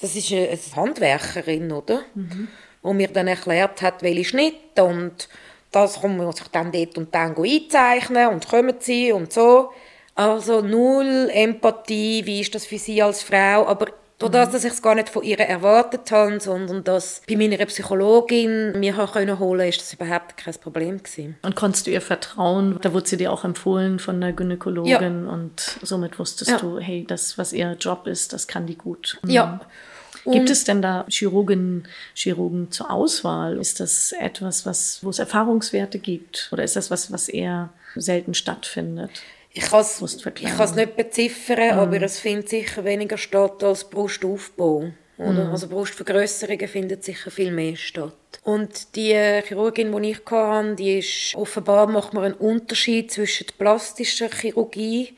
das 0.00 0.14
ist 0.14 0.32
eine 0.32 0.58
Handwerkerin, 0.76 1.72
oder? 1.72 2.02
Mhm. 2.14 2.48
Wo 2.82 2.92
mir 2.92 3.08
dann 3.08 3.28
erklärt 3.28 3.82
hat, 3.82 4.02
welche 4.02 4.24
Schnitte 4.24 4.84
und 4.84 5.28
das 5.72 6.02
kann 6.02 6.16
man 6.16 6.32
sich 6.32 6.48
dann 6.48 6.70
dort 6.70 6.98
und 6.98 7.14
dann 7.14 7.36
einzeichnen 7.36 8.28
und 8.28 8.48
kommen 8.48 8.76
sie 8.78 9.12
und 9.12 9.32
so. 9.32 9.72
Also 10.14 10.60
null 10.60 11.30
Empathie, 11.32 12.26
wie 12.26 12.40
ist 12.40 12.54
das 12.54 12.66
für 12.66 12.78
sie 12.78 13.02
als 13.02 13.22
Frau, 13.22 13.66
aber 13.66 13.86
Dadurch, 14.30 14.48
mhm. 14.48 14.52
dass 14.52 14.64
ich 14.64 14.72
es 14.72 14.82
gar 14.82 14.94
nicht 14.94 15.08
von 15.08 15.22
ihr 15.22 15.38
erwartet 15.38 16.10
habe, 16.10 16.38
sondern 16.40 16.84
dass 16.84 17.22
bei 17.28 17.36
meiner 17.36 17.56
Psychologin 17.66 18.78
mir 18.78 18.92
können 19.12 19.38
holen, 19.38 19.68
ist 19.68 19.80
das 19.80 19.94
überhaupt 19.94 20.36
kein 20.36 20.54
Problem 20.54 21.02
gewesen. 21.02 21.36
Und 21.42 21.56
konntest 21.56 21.86
du 21.86 21.90
ihr 21.90 22.00
vertrauen? 22.00 22.78
Da 22.82 22.92
wurde 22.92 23.08
sie 23.08 23.16
dir 23.16 23.32
auch 23.32 23.44
empfohlen 23.44 23.98
von 23.98 24.20
der 24.20 24.32
Gynäkologin 24.32 25.24
ja. 25.24 25.32
und 25.32 25.78
somit 25.82 26.18
wusstest 26.18 26.52
ja. 26.52 26.58
du, 26.58 26.78
hey, 26.78 27.04
das, 27.06 27.36
was 27.38 27.52
ihr 27.52 27.76
Job 27.80 28.06
ist, 28.06 28.32
das 28.32 28.46
kann 28.46 28.66
die 28.66 28.76
gut. 28.76 29.18
Mhm. 29.22 29.30
Ja. 29.30 29.60
Und 30.24 30.34
Gibt 30.34 30.50
es 30.50 30.62
denn 30.62 30.82
da 30.82 31.04
Chirurgen, 31.08 31.88
Chirurgen 32.14 32.70
zur 32.70 32.92
Auswahl? 32.92 33.58
Ist 33.58 33.80
das 33.80 34.12
etwas, 34.12 34.64
was, 34.64 35.00
wo 35.02 35.10
es 35.10 35.18
Erfahrungswerte 35.18 35.98
gibt? 35.98 36.48
Oder 36.52 36.62
ist 36.62 36.76
das 36.76 36.92
was, 36.92 37.10
was 37.10 37.28
eher 37.28 37.70
selten 37.96 38.34
stattfindet? 38.34 39.10
Ich 39.54 39.64
kann 39.64 39.80
es 39.80 40.74
nicht 40.74 40.96
beziffern, 40.96 41.74
mhm. 41.74 41.78
aber 41.78 42.02
es 42.02 42.18
findet 42.18 42.48
sicher 42.48 42.84
weniger 42.84 43.18
statt 43.18 43.62
als 43.62 43.84
Brustaufbau 43.84 44.90
Oder? 45.18 45.50
Also 45.50 45.68
Brustvergrößerungen 45.68 46.68
finden 46.68 47.02
sicher 47.02 47.30
viel 47.30 47.50
mehr 47.50 47.76
statt. 47.76 48.14
Und 48.44 48.96
die 48.96 49.14
Chirurgin, 49.46 49.92
die 50.02 50.10
ich 50.10 50.20
hatte, 50.30 50.74
die 50.74 50.98
ist, 50.98 51.34
offenbar 51.34 51.86
macht 51.86 52.14
man 52.14 52.24
einen 52.24 52.34
Unterschied 52.34 53.12
zwischen 53.12 53.46
plastischer 53.58 54.30
Chirurgie 54.30 55.16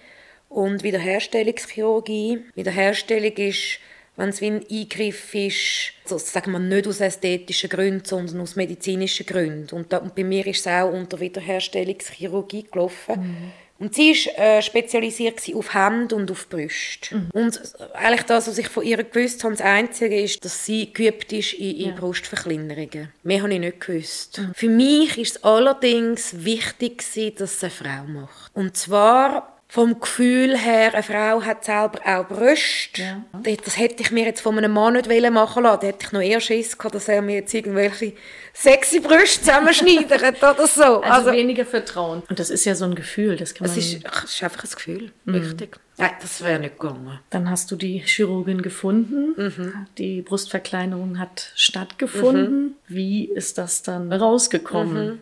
und 0.48 0.82
Wiederherstellungschirurgie. 0.82 2.44
Wiederherstellung 2.54 3.32
ist 3.36 3.78
wenn 4.16 4.28
es 4.28 4.40
wie 4.40 4.46
ein 4.46 4.64
Eingriff 4.70 5.34
ist, 5.34 5.92
also 6.04 6.18
sagen 6.18 6.52
wir 6.52 6.60
nicht 6.60 6.86
aus 6.86 7.00
ästhetischen 7.00 7.68
Gründen, 7.68 8.04
sondern 8.04 8.40
aus 8.40 8.54
medizinischen 8.54 9.26
Gründen. 9.26 9.74
Und, 9.74 9.92
da, 9.92 9.98
und 9.98 10.14
bei 10.14 10.22
mir 10.22 10.46
ist 10.46 10.60
es 10.60 10.66
auch 10.68 10.92
unter 10.92 11.18
Wiederherstellungschirurgie 11.18 12.64
gelaufen. 12.70 13.20
Mhm. 13.20 13.52
Und 13.84 13.94
sie 13.94 14.12
war 14.12 14.38
äh, 14.38 14.62
spezialisiert 14.62 15.42
auf 15.54 15.74
Hände 15.74 16.16
und 16.16 16.30
auf 16.30 16.48
Brüste. 16.48 17.16
Mhm. 17.16 17.28
Und 17.34 17.60
eigentlich 17.92 18.22
das, 18.22 18.48
was 18.48 18.56
ich 18.56 18.68
von 18.68 18.82
ihr 18.82 19.04
gewusst 19.04 19.44
habe, 19.44 19.54
das 19.54 19.62
Einzige 19.62 20.18
ist, 20.22 20.42
dass 20.42 20.64
sie 20.64 20.90
geübt 20.90 21.30
ist 21.34 21.52
in, 21.52 21.76
in 21.76 21.88
ja. 21.90 21.94
Brustverkleinerungen. 21.94 23.12
Mehr 23.24 23.42
habe 23.42 23.52
ich 23.52 23.60
nicht 23.60 23.80
gewusst. 23.80 24.38
Mhm. 24.38 24.52
Für 24.54 24.68
mich 24.70 25.18
ist 25.18 25.36
es 25.36 25.44
allerdings 25.44 26.44
wichtig, 26.46 27.04
dass 27.36 27.56
es 27.56 27.62
eine 27.62 27.70
Frau 27.70 28.04
macht. 28.04 28.50
Und 28.54 28.74
zwar 28.74 29.53
vom 29.74 29.98
Gefühl 29.98 30.56
her, 30.56 30.94
eine 30.94 31.02
Frau 31.02 31.42
hat 31.42 31.64
selber 31.64 31.98
auch 32.06 32.28
Brüste. 32.28 33.02
Ja. 33.02 33.24
Das 33.64 33.76
hätte 33.76 34.04
ich 34.04 34.12
mir 34.12 34.24
jetzt 34.24 34.40
von 34.40 34.56
einem 34.56 34.70
Mann 34.70 34.94
nicht 34.94 35.08
machen 35.32 35.64
lassen. 35.64 35.80
Da 35.80 35.86
hätte 35.88 36.06
ich 36.06 36.12
noch 36.12 36.20
eher 36.20 36.40
Schiss 36.40 36.78
gehabt, 36.78 36.94
dass 36.94 37.08
er 37.08 37.20
mir 37.22 37.34
jetzt 37.34 37.52
irgendwelche 37.52 38.12
sexy 38.52 39.00
Brüste 39.00 39.40
zusammenschneidert 39.40 40.38
oder 40.38 40.68
so. 40.68 41.00
Also, 41.00 41.02
also, 41.02 41.32
weniger 41.32 41.66
Vertrauen. 41.66 42.22
Und 42.28 42.38
das 42.38 42.50
ist 42.50 42.64
ja 42.66 42.76
so 42.76 42.84
ein 42.84 42.94
Gefühl, 42.94 43.34
das 43.34 43.52
kann 43.52 43.66
man... 43.66 43.76
Es 43.76 43.84
ist, 43.84 44.06
ach, 44.06 44.22
es 44.22 44.34
ist 44.36 44.44
einfach 44.44 44.62
ein 44.62 44.70
Gefühl, 44.70 45.10
mhm. 45.24 45.34
richtig. 45.34 45.80
Nein, 45.96 46.10
das 46.20 46.44
wäre 46.44 46.60
nicht 46.60 46.78
gegangen. 46.78 47.18
Dann 47.30 47.50
hast 47.50 47.68
du 47.72 47.74
die 47.74 47.98
Chirurgin 47.98 48.62
gefunden. 48.62 49.34
Mhm. 49.36 49.86
Die 49.98 50.22
Brustverkleinerung 50.22 51.18
hat 51.18 51.50
stattgefunden. 51.56 52.62
Mhm. 52.62 52.74
Wie 52.86 53.24
ist 53.24 53.58
das 53.58 53.82
dann 53.82 54.12
rausgekommen? 54.12 55.18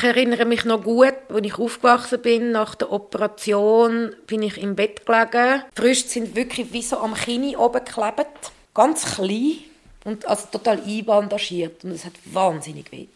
Ich 0.00 0.04
erinnere 0.04 0.46
mich 0.46 0.64
noch 0.64 0.82
gut, 0.82 1.12
als 1.28 1.44
ich 1.46 1.58
aufgewachsen 1.58 2.22
bin, 2.22 2.52
nach 2.52 2.74
der 2.74 2.90
Operation 2.90 4.14
bin 4.26 4.40
ich 4.40 4.56
im 4.56 4.74
Bett 4.74 5.04
gelegen. 5.04 5.62
Die 5.76 5.80
Brüste 5.82 6.08
sind 6.08 6.34
wirklich 6.34 6.72
wie 6.72 6.80
so 6.80 7.00
am 7.00 7.12
Kinn 7.12 7.54
oben 7.54 7.84
geklebt. 7.84 8.50
Ganz 8.72 9.16
klein 9.16 9.58
und 10.04 10.24
also 10.24 10.46
total 10.50 10.80
einbandagiert. 10.80 11.84
Und 11.84 11.90
es 11.90 12.06
hat 12.06 12.14
wahnsinnig 12.24 12.90
weh 12.92 13.08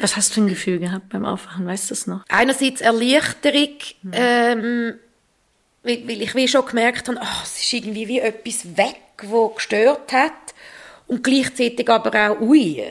Was 0.00 0.16
hast 0.16 0.30
du 0.30 0.34
für 0.36 0.40
ein 0.40 0.48
Gefühl 0.48 0.78
gehabt 0.78 1.10
beim 1.10 1.26
Aufwachen? 1.26 1.66
Weißt 1.66 1.90
du 1.90 1.94
das 1.94 2.06
noch? 2.06 2.24
Einerseits 2.30 2.80
Erleichterung, 2.80 3.76
mhm. 4.00 4.12
ähm, 4.14 4.94
weil, 5.82 6.08
weil, 6.08 6.22
ich 6.22 6.34
wie 6.34 6.48
schon 6.48 6.64
gemerkt 6.64 7.08
habe, 7.08 7.18
oh, 7.20 7.42
es 7.42 7.60
ist 7.60 7.72
irgendwie 7.74 8.08
wie 8.08 8.20
etwas 8.20 8.74
weg, 8.78 9.02
das 9.18 9.54
gestört 9.54 10.14
hat. 10.14 10.32
Und 11.08 11.22
gleichzeitig 11.22 11.90
aber 11.90 12.30
auch, 12.30 12.40
ui, 12.40 12.82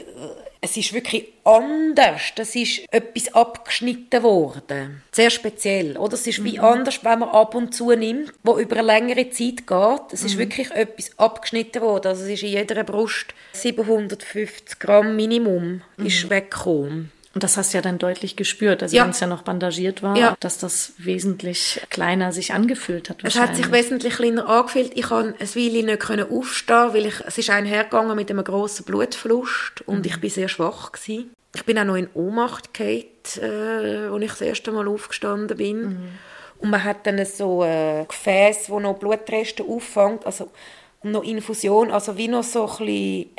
es 0.65 0.77
ist 0.77 0.93
wirklich 0.93 1.27
anders. 1.43 2.33
Das 2.35 2.55
ist 2.55 2.81
etwas 2.91 3.33
abgeschnitten 3.33 4.23
worden. 4.23 5.03
Sehr 5.11 5.29
speziell. 5.29 5.95
Oder? 5.97 6.13
Es 6.13 6.25
ist 6.27 6.39
mhm. 6.39 6.45
wie 6.45 6.59
anders, 6.59 7.03
wenn 7.03 7.19
man 7.19 7.29
ab 7.29 7.53
und 7.55 7.73
zu 7.73 7.91
nimmt, 7.91 8.33
wo 8.43 8.57
über 8.57 8.77
eine 8.77 8.87
längere 8.87 9.29
Zeit 9.29 9.67
geht. 9.67 10.13
Es 10.13 10.23
ist 10.23 10.35
mhm. 10.35 10.39
wirklich 10.39 10.71
etwas 10.71 11.17
abgeschnitten 11.17 11.81
worden. 11.81 12.07
Also 12.07 12.23
es 12.23 12.29
ist 12.31 12.43
in 12.43 12.49
jeder 12.49 12.83
Brust 12.83 13.27
750 13.53 14.79
Gramm 14.79 15.15
Minimum 15.15 15.81
mhm. 15.97 16.05
ist 16.05 16.29
weggekommen. 16.29 17.11
Und 17.35 17.43
das 17.43 17.57
hast 17.57 17.73
du 17.73 17.77
ja 17.77 17.81
dann 17.81 17.97
deutlich 17.97 18.37
gespürt, 18.37 18.81
also 18.81 18.95
ja. 18.95 19.03
wenn 19.03 19.09
es 19.09 19.19
ja 19.19 19.27
noch 19.27 19.41
bandagiert 19.41 20.01
war, 20.01 20.15
ja. 20.15 20.37
dass 20.39 20.57
das 20.57 20.93
wesentlich 20.97 21.81
kleiner 21.89 22.31
sich 22.31 22.53
angefühlt 22.53 23.09
hat. 23.09 23.17
Es 23.23 23.37
hat 23.37 23.57
sich 23.57 23.73
wesentlich 23.73 24.15
kleiner 24.15 24.47
angefühlt. 24.47 24.93
Ich 24.95 25.03
konnte 25.03 25.35
ein 25.41 25.55
Weile 25.55 25.83
nicht 25.83 26.31
aufstehen, 26.31 26.93
weil 26.93 27.05
ich, 27.07 27.15
es 27.27 27.37
ist 27.37 27.49
einhergegangen 27.49 28.15
mit 28.15 28.31
einem 28.31 28.41
grossen 28.41 28.85
Blutverlust 28.85 29.81
und 29.85 29.99
mhm. 29.99 30.05
ich 30.05 30.21
bin 30.21 30.29
sehr 30.29 30.47
schwach 30.47 30.93
gewesen. 30.93 31.33
Ich 31.53 31.65
bin 31.65 31.77
auch 31.77 31.83
noch 31.83 31.97
in 31.97 32.07
Ohnmacht 32.13 32.73
gefallen, 32.73 33.03
äh, 33.41 34.07
als 34.13 34.23
ich 34.23 34.29
das 34.29 34.41
erste 34.41 34.71
Mal 34.71 34.87
aufgestanden 34.87 35.57
bin. 35.57 35.81
Mhm. 35.81 36.07
Und 36.59 36.69
man 36.69 36.85
hat 36.85 37.05
dann 37.05 37.23
so 37.25 37.63
ein 37.63 38.07
Gefäß, 38.07 38.69
wo 38.69 38.79
noch 38.79 38.97
Blutreste 38.97 39.61
auffängt, 39.61 40.25
also 40.25 40.51
noch 41.03 41.23
Infusion, 41.23 41.91
also 41.91 42.17
wie 42.17 42.29
noch 42.29 42.43
so 42.43 42.65
ein 42.65 42.85
bisschen 42.85 43.29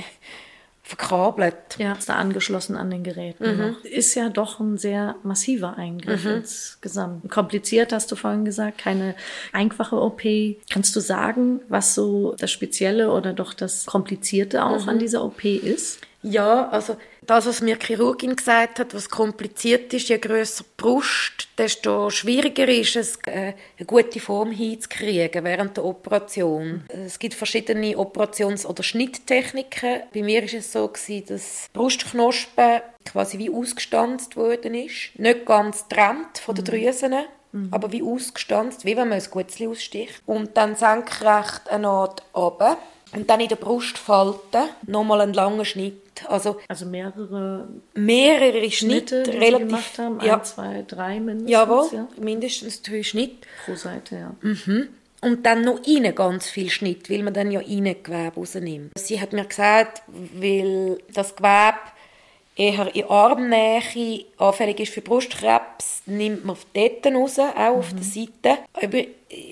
verkabelt. 0.87 1.57
Ja, 1.79 1.95
ist 1.95 2.09
da 2.09 2.15
angeschlossen 2.15 2.77
an 2.77 2.91
den 2.91 3.03
Geräten. 3.03 3.57
Mhm. 3.57 3.77
Ist 3.83 4.15
ja 4.15 4.29
doch 4.29 4.61
ein 4.61 4.79
sehr 4.79 5.17
massiver 5.25 5.77
Eingriff 5.77 6.25
mhm. 6.25 6.37
insgesamt. 6.37 7.29
Kompliziert 7.29 7.93
hast 7.93 8.13
du 8.13 8.15
vorhin 8.15 8.45
gesagt, 8.45 8.79
keine 8.79 9.17
einfache 9.53 10.01
OP. 10.01 10.23
Kannst 10.71 10.95
du 10.95 11.01
sagen, 11.01 11.61
was 11.69 11.97
so 11.97 12.37
das 12.39 12.53
Spezielle 12.53 13.11
oder 13.11 13.33
doch 13.33 13.53
das 13.53 13.85
Komplizierte 13.85 14.65
auch 14.65 14.85
mhm. 14.85 14.91
an 14.91 14.99
dieser 15.01 15.25
OP 15.25 15.45
ist? 15.45 15.99
Ja, 16.23 16.69
also 16.69 16.97
das, 17.27 17.47
was 17.47 17.61
mir 17.61 17.77
die 17.77 17.87
Chirurgin 17.87 18.37
gesagt 18.37 18.79
hat, 18.79 18.95
was 18.95 19.09
kompliziert 19.09 19.93
ist, 19.93 20.09
je 20.09 20.19
grösser 20.19 20.65
die 20.65 20.83
Brust, 20.83 21.49
desto 21.59 22.11
schwieriger 22.11 22.69
ist 22.69 22.97
es, 22.97 23.17
äh, 23.27 23.55
eine 23.79 23.87
gute 23.87 24.21
Form 24.21 24.51
hinzukriegen 24.51 25.45
während 25.45 25.77
der 25.77 25.85
Operation. 25.85 26.85
Es 26.89 27.19
gibt 27.19 27.35
verschiedene 27.35 27.97
Operations- 27.97 28.67
oder 28.67 28.83
Schnitttechniken. 28.83 30.03
Bei 30.13 30.23
mir 30.23 30.43
war 30.43 30.55
es 30.55 30.73
so, 30.73 30.91
dass 31.29 31.69
Brustknospen 31.73 32.81
quasi 33.05 33.39
wie 33.39 33.51
ausgestanzt 33.51 34.37
worden 34.37 34.75
ist. 34.75 35.11
Nicht 35.17 35.47
ganz 35.47 35.89
getrennt 35.89 36.39
von 36.39 36.55
den 36.55 36.65
mhm. 36.65 36.69
Drüsen, 36.69 37.15
mhm. 37.53 37.69
aber 37.71 37.93
wie 37.93 38.03
ausgestanzt, 38.03 38.85
wie 38.85 38.97
wenn 38.97 39.09
man 39.09 39.21
ein 39.21 39.31
Gutzli 39.31 39.67
aussticht. 39.67 40.23
Und 40.27 40.57
dann 40.57 40.77
senkrecht 40.77 41.69
eine 41.69 41.83
Naht 41.83 42.23
runter. 42.35 42.79
Und 43.13 43.31
dann 43.31 43.41
in 43.41 43.49
der 43.49 43.57
Brustfalte 43.57 44.65
nochmal 44.87 45.21
einen 45.21 45.33
langen 45.33 45.65
Schnitt 45.65 46.06
also, 46.29 46.59
also 46.69 46.87
mehrere, 46.87 47.69
mehrere 47.95 48.71
Schnitte, 48.71 49.25
Schnitte 49.25 49.41
relativ, 49.41 49.67
gemacht 49.67 49.99
haben. 49.99 50.21
Ja. 50.25 50.37
Ein, 50.37 50.45
zwei, 50.45 50.85
drei 50.87 51.21
mindestens. 51.21 51.51
Jawohl, 51.51 51.89
ja. 51.93 52.09
mindestens 52.19 52.83
drei 52.83 53.03
Schnitte. 53.03 53.47
Pro 53.65 53.75
Seite, 53.75 54.17
ja. 54.17 54.35
Mhm. 54.41 54.89
Und 55.23 55.47
dann 55.47 55.63
noch 55.63 55.85
innen 55.87 56.15
ganz 56.15 56.49
viel 56.49 56.71
Schnitt, 56.71 57.11
weil 57.11 57.23
man 57.23 57.35
dann 57.35 57.51
ja 57.51 57.61
innen 57.61 57.97
Gewebe 58.03 58.35
rausnimmt. 58.37 58.93
Sie 58.99 59.21
hat 59.21 59.33
mir 59.33 59.45
gesagt, 59.45 60.03
weil 60.07 60.99
das 61.13 61.35
Gewebe 61.35 61.79
eher 62.57 62.95
in 62.95 63.05
Armnähe 63.05 64.25
anfällig 64.39 64.81
ist 64.81 64.93
für 64.95 65.03
Brustkrebs, 65.03 66.03
nimmt 66.07 66.45
man 66.45 66.57
dort 66.73 67.07
raus, 67.07 67.39
auch 67.39 67.73
mhm. 67.73 67.79
auf 67.79 67.93
der 67.93 68.03
Seite. 68.03 68.59
Aber 68.73 69.03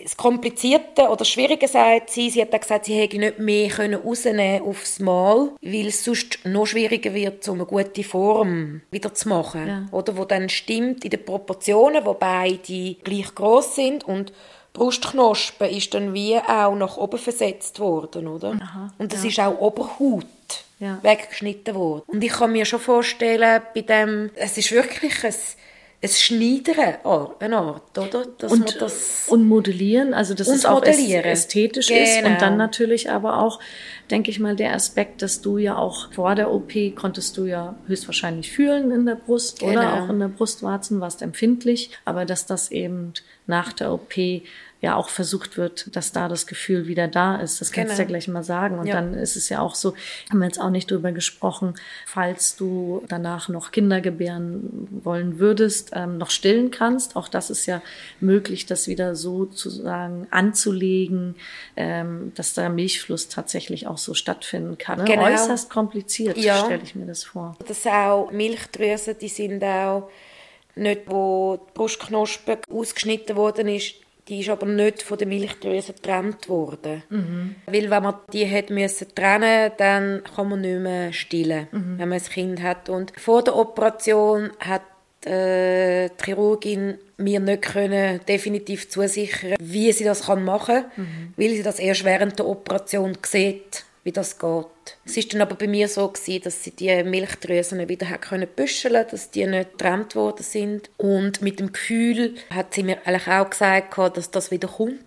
das 0.02 0.16
Komplizierte 0.16 1.08
oder 1.08 1.24
Schwierige 1.24 1.68
sagt 1.68 2.10
sie, 2.10 2.30
sie 2.30 2.40
hat 2.40 2.54
auch 2.54 2.60
gesagt, 2.60 2.86
sie 2.86 2.94
hätte 2.94 3.18
nicht 3.18 3.38
mehr 3.38 3.68
können 3.68 4.00
rausnehmen 4.00 4.62
aufs 4.62 5.00
Mal, 5.00 5.50
weil 5.60 5.86
es 5.86 6.04
sonst 6.04 6.38
noch 6.44 6.66
schwieriger 6.66 7.12
wird, 7.12 7.46
um 7.48 7.56
eine 7.56 7.66
gute 7.66 8.04
Form 8.04 8.80
wieder 8.90 9.12
zu 9.12 9.28
machen. 9.28 9.66
Ja. 9.66 9.86
Oder 9.92 10.16
wo 10.16 10.24
dann 10.24 10.48
stimmt 10.48 11.04
in 11.04 11.10
den 11.10 11.24
Proportionen, 11.24 12.06
wo 12.06 12.14
beide 12.14 12.94
gleich 13.04 13.34
groß 13.34 13.74
sind 13.74 14.04
und 14.04 14.32
Brustknospen 14.72 15.70
ist 15.70 15.94
dann 15.94 16.14
wie 16.14 16.36
auch 16.36 16.74
nach 16.74 16.96
oben 16.96 17.18
versetzt 17.18 17.78
worden, 17.78 18.26
oder? 18.26 18.58
Aha, 18.60 18.92
und 18.98 19.12
das 19.12 19.22
ja. 19.22 19.28
ist 19.28 19.40
auch 19.40 19.60
Oberhaut 19.60 20.26
ja. 20.84 20.98
weggeschnitten 21.02 21.74
worden. 21.74 22.02
Und 22.06 22.22
ich 22.22 22.32
kann 22.32 22.52
mir 22.52 22.64
schon 22.64 22.80
vorstellen, 22.80 23.62
bei 23.74 23.80
dem, 23.80 24.30
es 24.34 24.58
ist 24.58 24.70
wirklich 24.70 25.24
ein, 25.24 25.34
ein 26.02 26.08
Schneidern, 26.10 26.96
eine 27.40 27.56
Art, 27.56 27.98
oder? 27.98 28.26
Dass 28.26 28.52
und, 28.52 28.80
das 28.80 29.28
und 29.28 29.48
modellieren, 29.48 30.12
also 30.12 30.34
dass 30.34 30.48
es 30.48 30.66
auch 30.66 30.82
ästhetisch 30.82 31.88
genau. 31.88 32.02
ist 32.02 32.24
und 32.24 32.42
dann 32.42 32.58
natürlich 32.58 33.10
aber 33.10 33.38
auch, 33.38 33.60
denke 34.10 34.30
ich 34.30 34.38
mal, 34.38 34.54
der 34.54 34.74
Aspekt, 34.74 35.22
dass 35.22 35.40
du 35.40 35.56
ja 35.56 35.76
auch 35.76 36.12
vor 36.12 36.34
der 36.34 36.52
OP 36.52 36.72
konntest 36.94 37.38
du 37.38 37.46
ja 37.46 37.74
höchstwahrscheinlich 37.86 38.52
fühlen 38.52 38.90
in 38.90 39.06
der 39.06 39.14
Brust 39.14 39.60
genau. 39.60 39.72
oder 39.72 40.02
auch 40.02 40.10
in 40.10 40.20
der 40.20 40.28
Brustwarzen, 40.28 41.00
warst 41.00 41.22
empfindlich, 41.22 41.90
aber 42.04 42.26
dass 42.26 42.44
das 42.44 42.70
eben 42.70 43.14
nach 43.46 43.72
der 43.72 43.90
OP 43.90 44.14
ja 44.84 44.96
auch 44.96 45.08
versucht 45.08 45.56
wird, 45.56 45.94
dass 45.96 46.12
da 46.12 46.28
das 46.28 46.46
Gefühl 46.46 46.86
wieder 46.86 47.08
da 47.08 47.36
ist. 47.36 47.60
Das 47.60 47.72
kannst 47.72 47.90
genau. 47.90 47.96
du 47.96 48.02
ja 48.02 48.08
gleich 48.08 48.28
mal 48.28 48.44
sagen. 48.44 48.78
Und 48.78 48.86
ja. 48.86 48.94
dann 48.94 49.14
ist 49.14 49.34
es 49.34 49.48
ja 49.48 49.60
auch 49.60 49.74
so, 49.74 49.94
haben 50.30 50.38
wir 50.38 50.46
jetzt 50.46 50.60
auch 50.60 50.70
nicht 50.70 50.90
drüber 50.90 51.10
gesprochen, 51.12 51.74
falls 52.06 52.56
du 52.56 53.02
danach 53.08 53.48
noch 53.48 53.72
Kinder 53.72 54.00
gebären 54.00 54.88
wollen 55.02 55.38
würdest, 55.38 55.92
ähm, 55.94 56.18
noch 56.18 56.30
stillen 56.30 56.70
kannst. 56.70 57.16
Auch 57.16 57.28
das 57.28 57.50
ist 57.50 57.66
ja 57.66 57.82
möglich, 58.20 58.66
das 58.66 58.86
wieder 58.86 59.16
so 59.16 59.44
sozusagen 59.44 60.26
anzulegen, 60.30 61.36
ähm, 61.76 62.32
dass 62.34 62.54
der 62.54 62.68
Milchfluss 62.68 63.28
tatsächlich 63.28 63.86
auch 63.86 63.98
so 63.98 64.14
stattfinden 64.14 64.78
kann. 64.78 64.98
Ne? 64.98 65.04
Genau. 65.04 65.24
Äußerst 65.24 65.70
kompliziert, 65.70 66.36
ja. 66.36 66.64
stelle 66.64 66.82
ich 66.82 66.94
mir 66.94 67.06
das 67.06 67.24
vor. 67.24 67.56
Das 67.66 67.86
auch 67.86 68.30
Milchdrüsen, 68.30 69.16
die 69.18 69.28
sind 69.28 69.64
auch 69.64 70.10
nicht, 70.76 71.02
wo 71.06 71.56
die 71.56 71.72
Brustknospe 71.72 72.58
ausgeschnitten 72.70 73.36
worden 73.36 73.68
ist, 73.68 74.03
die 74.28 74.40
ist 74.40 74.48
aber 74.48 74.66
nicht 74.66 75.02
von 75.02 75.18
der 75.18 75.26
Milchdrüse 75.26 75.92
getrennt 75.92 76.48
worden. 76.48 77.02
Mhm. 77.10 77.56
Weil 77.66 77.90
wenn 77.90 78.02
man 78.02 78.14
die 78.32 78.44
hätte 78.44 78.72
müssen 78.72 79.14
trennen 79.14 79.72
dann 79.76 80.22
kann 80.34 80.48
man 80.48 80.60
nicht 80.62 80.80
mehr 80.80 81.12
stillen, 81.12 81.68
mhm. 81.70 81.98
wenn 81.98 82.08
man 82.08 82.18
ein 82.18 82.24
Kind 82.24 82.62
hat. 82.62 82.88
Und 82.88 83.12
vor 83.18 83.44
der 83.44 83.56
Operation 83.56 84.50
hat 84.60 84.82
äh, 85.26 86.08
die 86.08 86.24
Chirurgin 86.24 86.98
mir 87.16 87.40
nicht 87.40 87.62
können 87.62 88.20
definitiv 88.26 88.88
zusichern, 88.88 89.56
wie 89.60 89.92
sie 89.92 90.04
das 90.04 90.26
machen 90.26 90.74
kann, 90.74 90.84
mhm. 90.96 91.34
weil 91.36 91.50
sie 91.50 91.62
das 91.62 91.78
erst 91.78 92.04
während 92.04 92.38
der 92.38 92.46
Operation 92.46 93.16
sieht, 93.24 93.84
wie 94.04 94.12
das 94.12 94.38
geht. 94.38 94.66
Es 95.04 95.16
ist 95.16 95.32
dann 95.32 95.40
aber 95.40 95.56
bei 95.56 95.66
mir 95.66 95.88
so 95.88 96.08
gewesen, 96.08 96.42
dass 96.44 96.62
sie 96.62 96.70
die 96.70 97.02
Milchdrüsen 97.02 97.88
wieder 97.88 98.06
können 98.18 98.48
büscheln, 98.54 99.06
dass 99.10 99.30
die 99.30 99.46
nicht 99.46 99.72
getrennt 99.72 100.14
worden 100.14 100.42
sind. 100.42 100.90
Und 100.98 101.42
mit 101.42 101.58
dem 101.58 101.72
Gefühl 101.72 102.34
hat 102.50 102.74
sie 102.74 102.82
mir 102.82 102.98
eigentlich 103.06 103.28
auch 103.28 103.50
gesagt, 103.50 103.98
dass 104.16 104.30
das 104.30 104.50
wieder 104.50 104.68
kommt 104.68 105.00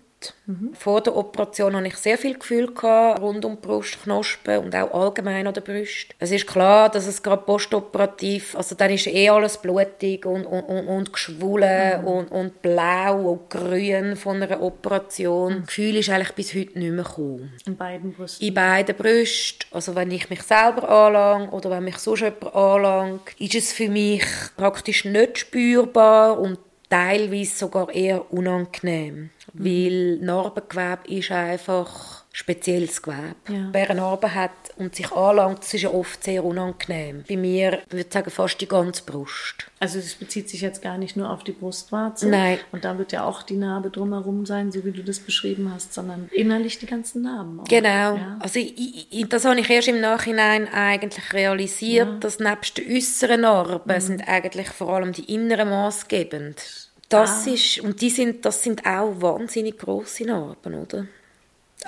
Mhm. 0.46 0.70
Vor 0.74 1.00
der 1.00 1.16
Operation 1.16 1.76
hatte 1.76 1.86
ich 1.88 1.96
sehr 1.96 2.18
viel 2.18 2.38
Gefühl 2.38 2.72
gehabt, 2.72 3.20
rund 3.20 3.44
um 3.44 3.56
die 3.56 3.66
Brustknospen 3.66 4.58
und 4.58 4.74
auch 4.74 4.92
allgemein 4.92 5.46
an 5.46 5.54
der 5.54 5.60
Brust. 5.60 6.14
Es 6.18 6.30
ist 6.30 6.46
klar, 6.46 6.88
dass 6.88 7.06
es 7.06 7.22
gerade 7.22 7.42
postoperativ, 7.42 8.56
also 8.56 8.74
dann 8.74 8.90
ist 8.90 9.06
eh 9.06 9.28
alles 9.28 9.58
blutig 9.58 10.24
und, 10.26 10.46
und, 10.46 10.62
und, 10.62 10.86
und 10.88 11.12
geschwollen 11.12 12.02
mhm. 12.02 12.08
und, 12.08 12.32
und 12.32 12.62
blau 12.62 13.32
und 13.32 13.50
grün 13.50 14.16
von 14.16 14.42
einer 14.42 14.62
Operation. 14.62 15.52
Mhm. 15.52 15.60
Das 15.60 15.66
Gefühl 15.68 15.96
ist 15.96 16.10
eigentlich 16.10 16.32
bis 16.32 16.54
heute 16.54 16.78
nicht 16.78 16.92
mehr 16.92 17.04
gekommen. 17.04 17.52
In 17.66 17.76
beiden 17.76 18.12
Brüsten? 18.12 18.46
In 18.46 18.54
beiden 18.54 18.96
Brüsten. 18.96 19.68
Also 19.70 19.94
wenn 19.94 20.10
ich 20.10 20.30
mich 20.30 20.42
selber 20.42 20.88
anlange 20.88 21.50
oder 21.50 21.70
wenn 21.70 21.84
mich 21.84 21.98
sonst 21.98 22.20
jemand 22.20 22.54
anlangt, 22.54 23.22
ist 23.38 23.54
es 23.54 23.72
für 23.72 23.88
mich 23.88 24.24
praktisch 24.56 25.04
nicht 25.04 25.38
spürbar 25.38 26.38
und 26.38 26.58
teilweise 26.88 27.56
sogar 27.56 27.90
eher 27.94 28.32
unangenehm. 28.32 29.30
Mhm. 29.52 29.64
Weil 29.64 30.16
Narbengewebe 30.18 31.08
ist 31.08 31.30
einfach 31.30 32.17
spezielles 32.38 33.02
Gewebe. 33.02 33.34
Ja. 33.48 33.68
Wer 33.72 33.90
eine 33.90 34.00
Narbe 34.00 34.32
hat 34.32 34.52
und 34.76 34.94
sich 34.94 35.10
anlangt, 35.10 35.58
das 35.58 35.74
ist 35.74 35.82
ja 35.82 35.90
oft 35.90 36.22
sehr 36.22 36.44
unangenehm. 36.44 37.24
Bei 37.28 37.36
mir, 37.36 37.80
ich 37.88 37.92
würde 37.92 38.10
sagen, 38.12 38.30
fast 38.30 38.60
die 38.60 38.68
ganze 38.68 39.02
Brust. 39.02 39.66
Also 39.80 39.98
es 39.98 40.14
bezieht 40.14 40.48
sich 40.48 40.60
jetzt 40.60 40.80
gar 40.80 40.98
nicht 40.98 41.16
nur 41.16 41.30
auf 41.30 41.42
die 41.42 41.50
Brustwarze. 41.50 42.28
Nein. 42.28 42.60
Und 42.70 42.84
da 42.84 42.96
wird 42.96 43.10
ja 43.10 43.24
auch 43.24 43.42
die 43.42 43.56
Narbe 43.56 43.90
drumherum 43.90 44.46
sein, 44.46 44.70
so 44.70 44.84
wie 44.84 44.92
du 44.92 45.02
das 45.02 45.18
beschrieben 45.18 45.72
hast, 45.74 45.92
sondern 45.92 46.30
innerlich 46.32 46.78
die 46.78 46.86
ganzen 46.86 47.22
Narben. 47.22 47.58
Auch. 47.58 47.64
Genau. 47.64 48.14
Ja. 48.14 48.38
Also 48.38 48.60
ich, 48.60 49.08
ich, 49.10 49.28
das 49.28 49.44
habe 49.44 49.58
ich 49.58 49.68
erst 49.68 49.88
im 49.88 50.00
Nachhinein 50.00 50.72
eigentlich 50.72 51.32
realisiert, 51.32 52.08
ja. 52.08 52.18
dass 52.20 52.38
nebst 52.38 52.78
den 52.78 52.96
äußeren 52.96 53.40
Narben 53.40 53.92
mhm. 53.92 54.00
sind 54.00 54.28
eigentlich 54.28 54.68
vor 54.68 54.90
allem 54.90 55.12
die 55.12 55.34
inneren 55.34 55.70
maßgebend. 55.70 56.88
Das 57.08 57.48
ah. 57.48 57.50
ist, 57.50 57.80
und 57.80 58.00
die 58.00 58.10
sind, 58.10 58.44
das 58.44 58.62
sind 58.62 58.86
auch 58.86 59.20
wahnsinnig 59.20 59.78
grosse 59.78 60.24
Narben, 60.24 60.74
oder? 60.74 61.06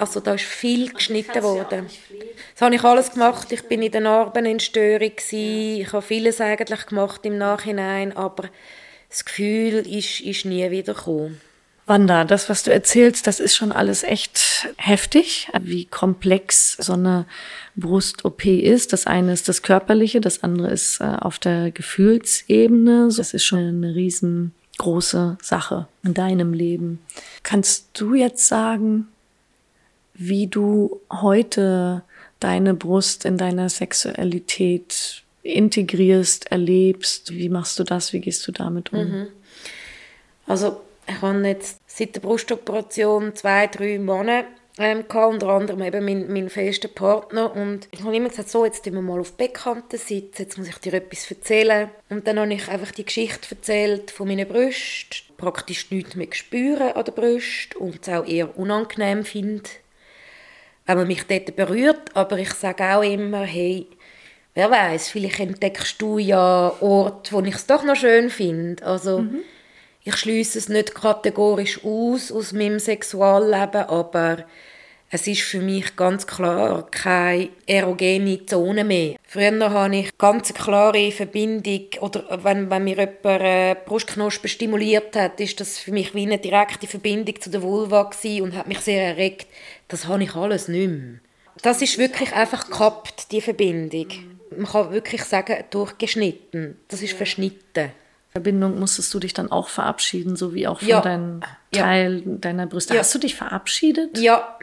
Also 0.00 0.20
da 0.20 0.32
ist 0.32 0.44
viel 0.44 0.90
geschnitten 0.90 1.42
worden. 1.42 1.86
Das 2.54 2.62
habe 2.62 2.74
ich 2.74 2.82
alles 2.82 3.12
gemacht. 3.12 3.52
Ich 3.52 3.64
bin 3.64 3.82
in 3.82 3.92
der 3.92 4.00
Narbenentstörung 4.00 5.12
Ich 5.30 5.92
habe 5.92 6.02
vieles 6.02 6.40
eigentlich 6.40 6.86
gemacht 6.86 7.20
im 7.26 7.36
Nachhinein, 7.36 8.16
aber 8.16 8.48
das 9.10 9.26
Gefühl 9.26 9.86
ist, 9.86 10.20
ist 10.20 10.46
nie 10.46 10.70
wieder 10.70 10.94
gekommen. 10.94 11.38
Wanda, 11.84 12.24
das, 12.24 12.48
was 12.48 12.62
du 12.62 12.72
erzählst, 12.72 13.26
das 13.26 13.40
ist 13.40 13.56
schon 13.56 13.72
alles 13.72 14.02
echt 14.02 14.68
heftig, 14.78 15.48
wie 15.60 15.84
komplex 15.84 16.78
so 16.78 16.94
eine 16.94 17.26
Brust-OP 17.76 18.46
ist. 18.46 18.94
Das 18.94 19.06
eine 19.06 19.34
ist 19.34 19.50
das 19.50 19.60
Körperliche, 19.62 20.22
das 20.22 20.42
andere 20.42 20.70
ist 20.70 21.00
äh, 21.00 21.16
auf 21.20 21.38
der 21.38 21.72
Gefühlsebene. 21.72 23.10
Das 23.14 23.34
ist 23.34 23.44
schon 23.44 23.58
eine 23.58 23.94
riesen 23.94 24.54
große 24.78 25.36
Sache 25.42 25.88
in 26.02 26.14
deinem 26.14 26.54
Leben. 26.54 27.00
Kannst 27.42 27.88
du 28.00 28.14
jetzt 28.14 28.46
sagen, 28.46 29.08
wie 30.20 30.46
du 30.46 31.00
heute 31.11 32.02
deine 32.40 32.74
Brust 32.74 33.24
in 33.24 33.38
deiner 33.38 33.68
Sexualität 33.68 35.22
integrierst, 35.42 36.52
erlebst? 36.52 37.33
Wie 37.33 37.48
machst 37.48 37.78
du 37.78 37.85
das? 37.85 38.12
Wie 38.12 38.20
gehst 38.20 38.46
du 38.46 38.52
damit 38.52 38.92
um? 38.92 39.11
Mhm. 39.11 39.26
Also 40.46 40.80
ich 41.09 41.20
habe 41.22 41.46
jetzt 41.46 41.80
seit 41.87 42.14
der 42.14 42.20
Brustoperation 42.20 43.35
zwei, 43.35 43.66
drei 43.66 43.98
Monate 43.98 44.46
ähm, 44.78 45.09
gehabt, 45.09 45.33
unter 45.33 45.48
anderem 45.48 45.83
eben 45.83 46.04
mein, 46.04 46.33
mein 46.33 46.48
fester 46.50 46.88
Partner. 46.88 47.54
Und 47.56 47.88
ich 47.90 48.02
habe 48.02 48.14
immer 48.14 48.28
gesagt, 48.28 48.50
so, 48.50 48.64
jetzt 48.64 48.85
sitzen 48.85 48.94
wir 48.94 49.02
mal 49.02 49.20
auf 49.20 49.33
Bekannten 49.37 49.98
sitzen, 49.98 50.42
jetzt 50.42 50.59
muss 50.59 50.68
ich 50.68 50.78
dir 50.78 50.94
etwas 50.94 51.30
erzählen. 51.30 51.90
Und 52.11 52.26
dann 52.26 52.38
habe 52.38 52.52
ich 52.52 52.68
einfach 52.68 52.92
die 52.92 53.04
Geschichte 53.04 53.54
erzählt 53.54 54.11
von 54.11 54.28
meinen 54.28 54.46
Brüsten, 54.46 55.35
praktisch 55.38 55.90
nichts 55.90 56.14
mehr 56.14 56.28
spüren 56.33 56.92
an 56.92 57.04
der 57.04 57.12
Brust 57.12 57.74
und 57.76 58.00
es 58.02 58.09
auch 58.09 58.26
eher 58.26 58.59
unangenehm 58.59 59.24
finde, 59.24 59.70
wenn 60.90 60.98
man 60.98 61.07
mich 61.07 61.24
dort 61.24 61.57
berührt. 61.57 62.14
Aber 62.14 62.38
ich 62.38 62.53
sage 62.53 62.85
auch 62.85 63.03
immer, 63.03 63.42
hey, 63.42 63.87
wer 64.55 64.70
weiß, 64.70 65.09
vielleicht 65.09 65.40
entdeckst 65.40 66.00
du 66.00 66.18
ja 66.18 66.72
Orte, 66.81 67.33
wo 67.33 67.40
ich 67.42 67.55
es 67.55 67.66
doch 67.66 67.85
noch 67.85 67.96
schön 67.96 68.31
finde. 68.31 68.85
Also, 68.85 69.20
mhm. 69.20 69.40
ich 70.05 70.16
schließe 70.16 70.59
es 70.59 70.68
nicht 70.68 70.94
kategorisch 70.94 71.85
aus 71.85 72.33
aus 72.33 72.53
meinem 72.53 72.79
Sexualleben, 72.79 73.85
aber 73.85 74.44
es 75.11 75.26
ist 75.26 75.42
für 75.42 75.61
mich 75.61 75.96
ganz 75.96 76.26
klar 76.26 76.87
keine 76.90 77.50
erogene 77.66 78.44
Zone 78.46 78.85
mehr. 78.85 79.16
Früher 79.32 79.70
hatte 79.70 79.94
ich 79.94 80.18
ganz 80.18 80.52
klare 80.52 81.12
Verbindung, 81.12 81.86
oder 82.00 82.42
wenn, 82.42 82.68
wenn 82.68 82.82
mir 82.82 82.96
jemand 82.96 83.40
äh, 83.40 83.76
Brustknospen 83.86 84.50
stimuliert 84.50 85.14
hat, 85.14 85.38
ist 85.38 85.60
das 85.60 85.78
für 85.78 85.92
mich 85.92 86.16
wie 86.16 86.22
eine 86.26 86.38
direkte 86.38 86.88
Verbindung 86.88 87.40
zu 87.40 87.48
der 87.48 87.62
Vulva 87.62 88.10
und 88.40 88.56
hat 88.56 88.66
mich 88.66 88.80
sehr 88.80 89.06
erregt. 89.06 89.46
Das 89.86 90.08
habe 90.08 90.24
ich 90.24 90.34
alles 90.34 90.66
nicht 90.66 90.88
mehr. 90.88 91.20
Das 91.62 91.80
ist 91.80 91.96
wirklich 91.96 92.32
einfach 92.32 92.66
gekappt, 92.66 93.30
die 93.30 93.40
Verbindung. 93.40 94.08
Man 94.50 94.66
kann 94.66 94.90
wirklich 94.90 95.22
sagen, 95.22 95.62
durchgeschnitten. 95.70 96.80
Das 96.88 97.00
ist 97.00 97.12
verschnitten. 97.12 97.92
Verbindung 98.32 98.80
musstest 98.80 99.14
du 99.14 99.20
dich 99.20 99.32
dann 99.32 99.52
auch 99.52 99.68
verabschieden, 99.68 100.34
so 100.34 100.54
wie 100.54 100.66
auch 100.66 100.80
von 100.80 100.88
ja. 100.88 101.00
deinem 101.02 101.40
Teil 101.70 102.24
ja. 102.26 102.34
deiner 102.34 102.66
Brüste. 102.66 102.94
Ja. 102.94 103.00
Hast 103.00 103.14
du 103.14 103.20
dich 103.20 103.36
verabschiedet? 103.36 104.18
Ja, 104.18 104.58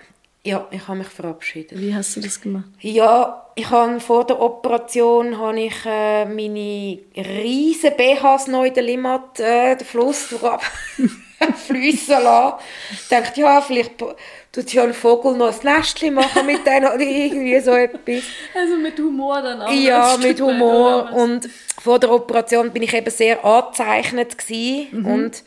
ja, 0.48 0.66
ich 0.72 0.88
habe 0.88 1.00
mich 1.00 1.08
verabschiedet. 1.08 1.78
Wie 1.78 1.94
hast 1.94 2.16
du 2.16 2.22
das 2.22 2.40
gemacht? 2.40 2.70
Ja, 2.80 3.46
ich 3.56 3.70
habe 3.70 4.00
vor 4.00 4.26
der 4.26 4.40
Operation 4.40 5.38
habe 5.38 5.60
ich 5.60 5.86
äh, 5.86 6.24
meine 6.24 7.00
riesen 7.18 7.92
BHs 7.98 8.48
neu 8.48 8.68
in 8.68 8.74
der 8.74 8.84
Limmat 8.84 9.42
äh, 9.42 9.76
den 9.76 9.86
Fluss 9.86 10.28
fließen 11.68 12.24
lassen. 12.24 12.56
Ich 12.94 13.10
dachte, 13.10 13.42
ja, 13.42 13.60
vielleicht 13.60 13.98
tut 13.98 14.74
ja 14.74 14.84
ein 14.84 14.94
Vogel 14.94 15.36
noch 15.36 15.52
ein 15.52 15.76
Nestchen 15.76 16.14
machen 16.14 16.46
mit 16.46 16.66
denen 16.66 16.86
oder 16.86 17.02
irgendwie 17.02 17.60
so 17.60 17.72
etwas. 17.72 18.24
Also 18.56 18.78
mit 18.78 18.98
Humor 18.98 19.42
dann 19.42 19.62
auch. 19.64 19.72
Ja, 19.74 20.16
mit 20.16 20.40
Humor. 20.40 21.12
Und 21.12 21.50
vor 21.82 22.00
der 22.00 22.10
Operation 22.10 22.72
bin 22.72 22.84
ich 22.84 22.94
eben 22.94 23.12
sehr 23.12 23.44
angezeichnet 23.44 24.38
mhm. 24.50 25.06
und 25.06 25.44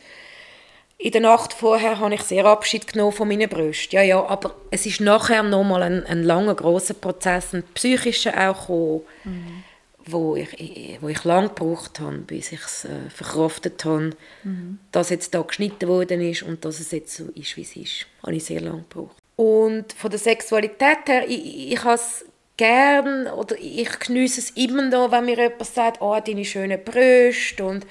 in 1.01 1.11
der 1.11 1.21
Nacht 1.21 1.53
vorher 1.53 1.99
habe 1.99 2.13
ich 2.13 2.21
sehr 2.21 2.45
Abschied 2.45 2.85
genommen 2.85 3.11
von 3.11 3.27
meinen 3.27 3.49
Brüsten. 3.49 3.95
Ja, 3.95 4.03
ja, 4.03 4.23
aber 4.23 4.55
es 4.69 4.85
ist 4.85 5.01
nachher 5.01 5.41
nochmal 5.41 5.81
ein, 5.81 6.05
ein 6.05 6.23
langer, 6.23 6.53
grosser 6.53 6.93
Prozess, 6.93 7.53
ein 7.53 7.63
psychischer 7.73 8.33
auch 8.37 8.61
gekommen, 8.61 9.01
mhm. 9.23 9.63
wo, 10.05 10.35
ich, 10.35 10.99
wo 11.01 11.07
ich 11.07 11.23
lange 11.23 11.49
gebraucht 11.49 11.99
habe, 11.99 12.19
bis 12.19 12.51
ich 12.51 12.61
es 12.61 12.85
äh, 12.85 13.09
verkraftet 13.09 13.83
habe, 13.83 14.11
mhm. 14.43 14.77
dass 14.91 15.09
jetzt 15.09 15.33
da 15.33 15.41
geschnitten 15.41 15.89
worden 15.89 16.21
ist 16.21 16.43
und 16.43 16.63
dass 16.65 16.79
es 16.79 16.91
jetzt 16.91 17.17
so 17.17 17.25
ist, 17.33 17.57
wie 17.57 17.63
es 17.63 17.75
ist. 17.75 18.05
Habe 18.21 18.35
ich 18.35 18.45
sehr 18.45 18.61
lange 18.61 18.83
gebraucht. 18.87 19.17
Und 19.37 19.93
von 19.93 20.11
der 20.11 20.19
Sexualität 20.19 20.99
her, 21.07 21.23
ich, 21.27 21.71
ich 21.73 21.83
habe 21.83 21.95
es 21.95 22.25
gern 22.57 23.25
oder 23.25 23.55
ich 23.59 23.97
genieße 23.97 24.39
es 24.39 24.51
immer 24.51 24.83
noch, 24.83 25.11
wenn 25.11 25.25
mir 25.25 25.37
jemand 25.37 25.65
sagt, 25.65 25.99
oh, 25.99 26.19
deine 26.23 26.45
schönen 26.45 26.83
Brüste 26.83 27.65
und 27.65 27.87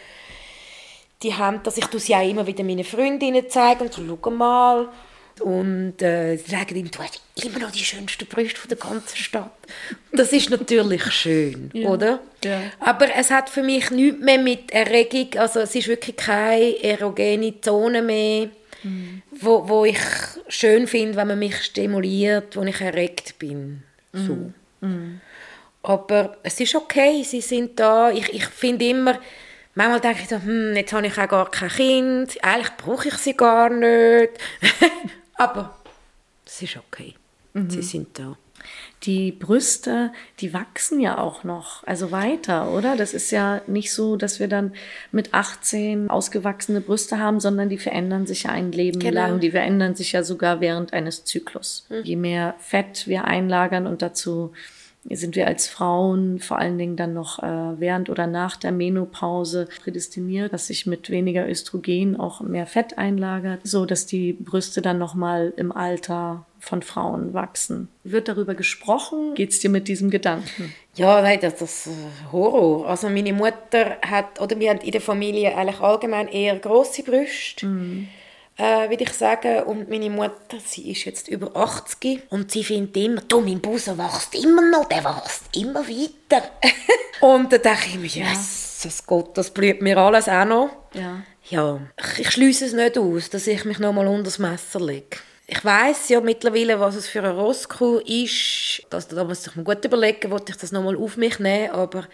die 1.23 1.35
haben 1.35 1.61
das. 1.63 1.77
Ich 1.77 1.87
sie 1.87 2.15
auch 2.15 2.29
immer 2.29 2.47
wieder 2.47 2.65
meinen 2.65 2.85
Freundinnen 2.85 3.49
zeigen 3.49 3.83
und 3.83 3.93
so, 3.93 4.19
schau 4.23 4.31
mal. 4.31 4.89
Und 5.41 6.03
äh, 6.03 6.37
sie 6.37 6.51
sagen 6.51 6.77
ihm, 6.77 6.91
du 6.91 6.99
hast 6.99 7.21
immer 7.43 7.61
noch 7.61 7.71
die 7.71 7.85
schönsten 7.85 8.27
Brüste 8.27 8.69
der 8.69 8.77
ganzen 8.77 9.17
Stadt. 9.17 9.53
Das 10.13 10.33
ist 10.33 10.51
natürlich 10.51 11.03
schön, 11.13 11.71
ja. 11.73 11.89
oder? 11.89 12.21
Ja. 12.45 12.61
Aber 12.79 13.07
es 13.15 13.31
hat 13.31 13.49
für 13.49 13.63
mich 13.63 13.91
nichts 13.91 14.21
mehr 14.21 14.39
mit 14.39 14.71
Erregung, 14.71 15.39
also 15.39 15.61
es 15.61 15.75
ist 15.75 15.89
wirklich 15.89 16.17
keine 16.17 16.83
erogene 16.83 17.59
Zone 17.61 18.03
mehr, 18.03 18.49
mhm. 18.83 19.23
wo, 19.31 19.67
wo 19.67 19.85
ich 19.87 20.01
schön 20.49 20.87
finde, 20.87 21.17
wenn 21.17 21.29
man 21.29 21.39
mich 21.39 21.57
stimuliert, 21.63 22.57
wo 22.57 22.63
ich 22.63 22.81
erregt 22.81 23.39
bin. 23.39 23.83
So. 24.13 24.35
Mhm. 24.35 24.55
mhm. 24.81 25.21
Aber 25.83 26.37
es 26.43 26.61
ist 26.61 26.75
okay, 26.75 27.23
sie 27.23 27.41
sind 27.41 27.81
da. 27.81 28.11
Ich, 28.11 28.29
ich 28.35 28.45
finde 28.45 28.87
immer, 28.87 29.19
Manchmal 29.75 30.01
denke 30.01 30.23
ich 30.23 30.29
so, 30.29 30.37
hm, 30.37 30.75
jetzt 30.75 30.93
habe 30.93 31.07
ich 31.07 31.19
auch 31.19 31.29
gar 31.29 31.51
kein 31.51 31.69
Kind, 31.69 32.37
eigentlich 32.43 32.77
brauche 32.77 33.09
ich 33.09 33.15
sie 33.15 33.37
gar 33.37 33.71
nicht. 33.71 34.33
Aber 35.35 35.77
es 36.45 36.63
ist 36.63 36.77
okay, 36.77 37.15
mhm. 37.55 37.71
sie 37.71 37.83
sind 37.83 38.19
da. 38.19 38.37
Die 39.05 39.33
Brüste, 39.33 40.13
die 40.41 40.53
wachsen 40.53 41.01
ja 41.01 41.17
auch 41.17 41.45
noch, 41.45 41.87
also 41.87 42.11
weiter, 42.11 42.71
oder? 42.73 42.97
Das 42.97 43.15
ist 43.15 43.31
ja 43.31 43.63
nicht 43.67 43.95
so, 43.95 44.17
dass 44.17 44.41
wir 44.41 44.49
dann 44.49 44.75
mit 45.11 45.33
18 45.33 46.11
ausgewachsene 46.11 46.83
Brüste 46.83 47.19
haben, 47.19 47.41
sondern 47.41 47.71
die 47.71 47.79
verändern 47.79 48.27
sich 48.27 48.43
ja 48.43 48.51
ein 48.51 48.73
Leben 48.73 49.01
genau. 49.01 49.23
lang. 49.23 49.41
Die 49.41 49.53
verändern 49.53 49.95
sich 49.95 50.13
ja 50.13 50.23
sogar 50.23 50.61
während 50.61 50.93
eines 50.93 51.25
Zyklus. 51.25 51.87
Mhm. 51.89 52.03
Je 52.05 52.17
mehr 52.17 52.55
Fett 52.59 53.07
wir 53.07 53.25
einlagern 53.25 53.87
und 53.87 54.03
dazu 54.03 54.53
sind 55.09 55.35
wir 55.35 55.47
als 55.47 55.67
Frauen 55.67 56.41
vor 56.41 56.59
allen 56.59 56.77
Dingen 56.77 56.97
dann 56.97 57.15
noch 57.15 57.43
äh, 57.43 57.81
während 57.81 58.11
oder 58.11 58.27
nach 58.27 58.57
der 58.57 58.71
Menopause 58.71 59.69
prädestiniert, 59.83 60.53
dass 60.53 60.67
sich 60.67 60.87
mit 60.87 61.09
weniger 61.11 61.49
Östrogen 61.49 62.21
auch 62.21 62.41
mehr 62.43 62.67
Fett 62.67 62.99
einlagert, 62.99 63.61
so 63.65 63.87
dass 63.87 64.07
die 64.07 64.35
Brüste 64.35 64.83
dann 64.83 64.99
noch 64.99 65.15
mal 65.15 65.53
im 65.57 65.73
Alter 65.73 66.45
von 66.59 66.83
Frauen 66.83 67.33
wachsen. 67.33 67.89
Wird 68.05 68.29
darüber 68.29 68.55
gesprochen? 68.55 69.35
Geht's 69.35 69.61
dir 69.61 69.71
mit 69.71 69.89
diesem 69.89 70.11
Gedanken? 70.11 70.75
Ja, 70.95 71.23
nein, 71.23 71.39
das 71.41 71.63
ist 71.63 71.87
äh, 71.87 72.33
Horror. 72.33 72.87
Also 72.89 73.09
meine 73.09 73.33
Mutter 73.33 73.97
hat, 74.03 74.41
oder 74.41 74.59
wir 74.61 74.71
haben 74.71 74.81
in 74.81 74.91
der 74.91 75.01
Familie 75.01 75.57
eigentlich 75.57 75.81
allgemein 75.81 76.29
eher 76.29 76.59
große 76.59 77.03
Brüste. 77.05 77.67
Mm 77.67 78.09
äh, 78.61 78.91
würde 78.91 79.05
ich 79.05 79.13
sagen. 79.13 79.63
Und 79.65 79.89
meine 79.89 80.11
Mutter, 80.11 80.59
sie 80.65 80.91
ist 80.91 81.05
jetzt 81.05 81.29
über 81.29 81.57
80 81.57 82.25
und 82.31 82.51
sie 82.51 82.63
findet 82.63 82.97
immer, 82.97 83.23
du, 83.23 83.41
mein 83.41 83.61
Busen 83.61 83.97
wächst 83.99 84.35
immer 84.35 84.63
noch, 84.63 84.87
der 84.87 85.05
wächst 85.05 85.45
immer 85.57 85.87
weiter. 85.87 86.51
und 87.21 87.53
dann 87.53 87.63
denke 87.63 87.87
ich 87.87 87.99
mir, 87.99 88.07
Jesus 88.07 89.05
Gott, 89.07 89.37
das 89.37 89.51
blüht 89.51 89.81
mir 89.81 89.97
alles 89.97 90.29
auch 90.29 90.45
noch. 90.45 90.71
Ja. 90.95 91.23
Ja, 91.49 91.81
ich 92.19 92.31
schließe 92.31 92.67
es 92.67 92.75
nicht 92.75 92.97
aus, 92.97 93.31
dass 93.31 93.47
ich 93.47 93.65
mich 93.65 93.81
noch 93.81 93.93
mal 93.93 94.07
unter 94.07 94.25
das 94.25 94.39
Messer 94.39 94.79
lege. 94.79 95.17
Ich 95.49 95.65
weiß 95.65 96.11
ja 96.11 96.21
mittlerweile, 96.21 96.79
was 96.79 96.95
es 96.95 97.09
für 97.09 97.21
eine 97.21 97.35
Rosskuh 97.35 97.99
ist. 97.99 98.83
Das, 98.89 99.09
da 99.09 99.25
muss 99.25 99.45
ich 99.47 99.57
mir 99.57 99.65
gut 99.65 99.85
überlegen, 99.85 100.31
wollte 100.31 100.53
ich 100.53 100.59
das 100.59 100.71
noch 100.71 100.85
mal 100.85 100.97
auf 100.97 101.17
mich 101.17 101.41
nehmen, 101.41 101.71
aber 101.71 102.05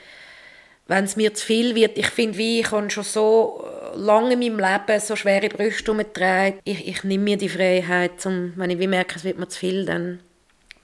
wenn 0.89 1.05
es 1.05 1.17
mir 1.17 1.35
zu 1.35 1.45
viel 1.45 1.75
wird, 1.75 1.99
ich 1.99 2.09
finde, 2.09 2.39
wie 2.39 2.61
ich 2.61 2.71
habe 2.71 2.91
schon 2.91 3.05
so 3.05 3.65
äh, 3.95 3.99
lange 3.99 4.35
in 4.35 4.41
meinem 4.41 4.59
Leben 4.59 5.01
so 5.01 5.17
schwere 5.17 5.49
Brüste 5.49 5.91
umgetragen. 5.91 6.59
Ich, 6.65 6.87
ich 6.87 7.05
nehme 7.05 7.25
mir 7.25 7.37
die 7.37 7.49
Freiheit, 7.49 8.25
um, 8.25 8.53
wenn 8.57 8.71
ich 8.71 8.79
wie 8.79 8.87
merke, 8.87 9.17
es 9.17 9.25
wird 9.25 9.39
mir 9.39 9.49
zu 9.49 9.59
viel, 9.59 9.85
dann 9.85 10.21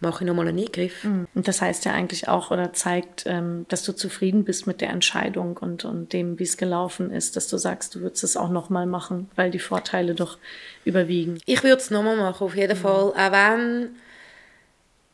mache 0.00 0.24
ich 0.24 0.28
nochmal 0.28 0.48
einen 0.48 0.58
Eingriff. 0.58 1.04
Mhm. 1.04 1.28
Und 1.34 1.46
das 1.46 1.62
heißt 1.62 1.84
ja 1.84 1.92
eigentlich 1.92 2.26
auch 2.26 2.50
oder 2.50 2.72
zeigt, 2.72 3.22
ähm, 3.26 3.66
dass 3.68 3.84
du 3.84 3.92
zufrieden 3.92 4.44
bist 4.44 4.66
mit 4.66 4.80
der 4.80 4.90
Entscheidung 4.90 5.56
und, 5.56 5.84
und 5.84 6.12
dem, 6.12 6.38
wie 6.40 6.44
es 6.44 6.56
gelaufen 6.56 7.12
ist, 7.12 7.36
dass 7.36 7.46
du 7.46 7.56
sagst, 7.56 7.94
du 7.94 8.00
würdest 8.00 8.24
es 8.24 8.36
auch 8.36 8.50
nochmal 8.50 8.86
machen, 8.86 9.30
weil 9.36 9.52
die 9.52 9.60
Vorteile 9.60 10.14
doch 10.14 10.38
überwiegen. 10.84 11.38
Ich 11.46 11.62
würde 11.62 11.76
es 11.80 11.90
nochmal 11.90 12.16
machen, 12.16 12.44
auf 12.44 12.56
jeden 12.56 12.76
mhm. 12.76 12.82
Fall. 12.82 13.12
Auch 13.12 13.32
wenn 13.32 13.90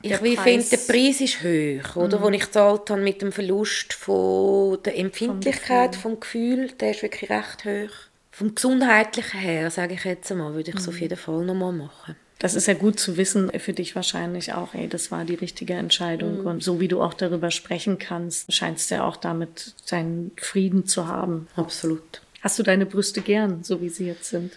ich 0.02 0.16
finde, 0.16 0.64
der 0.64 0.76
Preis 0.76 1.20
ist 1.20 1.42
hoch, 1.42 1.96
oder? 1.96 2.18
Mhm. 2.18 2.22
Wo 2.22 2.28
ich 2.30 2.40
gezahlt 2.40 2.90
habe 2.90 3.00
mit 3.00 3.20
dem 3.20 3.32
Verlust 3.32 3.92
von 3.92 4.78
der 4.84 4.96
Empfindlichkeit, 4.96 5.96
vom 5.96 6.20
Gefühl. 6.20 6.66
Gefühl, 6.66 6.76
der 6.78 6.90
ist 6.92 7.02
wirklich 7.02 7.30
recht 7.30 7.64
hoch. 7.64 7.94
Vom 8.30 8.54
Gesundheitlichen 8.54 9.40
her, 9.40 9.70
sage 9.70 9.94
ich 9.94 10.04
jetzt 10.04 10.30
einmal, 10.30 10.54
würde 10.54 10.70
ich 10.70 10.76
es 10.76 10.86
mhm. 10.86 10.92
auf 10.92 11.00
jeden 11.00 11.16
Fall 11.16 11.44
nochmal 11.44 11.72
machen. 11.72 12.16
Das 12.38 12.54
ist 12.54 12.68
ja 12.68 12.74
gut 12.74 13.00
zu 13.00 13.16
wissen, 13.16 13.50
für 13.58 13.72
dich 13.72 13.96
wahrscheinlich 13.96 14.52
auch, 14.52 14.74
ey, 14.74 14.88
das 14.88 15.10
war 15.10 15.24
die 15.24 15.34
richtige 15.34 15.74
Entscheidung. 15.74 16.42
Mhm. 16.42 16.46
Und 16.46 16.62
so 16.62 16.78
wie 16.78 16.86
du 16.86 17.02
auch 17.02 17.14
darüber 17.14 17.50
sprechen 17.50 17.98
kannst, 17.98 18.52
scheinst 18.52 18.90
du 18.90 18.96
ja 18.96 19.04
auch 19.04 19.16
damit 19.16 19.74
deinen 19.90 20.30
Frieden 20.36 20.86
zu 20.86 21.08
haben. 21.08 21.48
Absolut. 21.56 22.22
Hast 22.40 22.58
du 22.58 22.62
deine 22.62 22.86
Brüste 22.86 23.22
gern, 23.22 23.64
so 23.64 23.80
wie 23.80 23.88
sie 23.88 24.06
jetzt 24.06 24.26
sind? 24.26 24.52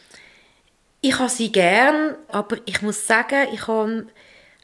Ich 1.01 1.17
habe 1.17 1.29
sie 1.29 1.51
gern, 1.51 2.13
aber 2.27 2.57
ich 2.65 2.83
muss 2.83 3.07
sagen, 3.07 3.47
ich 3.51 3.65
habe 3.65 4.05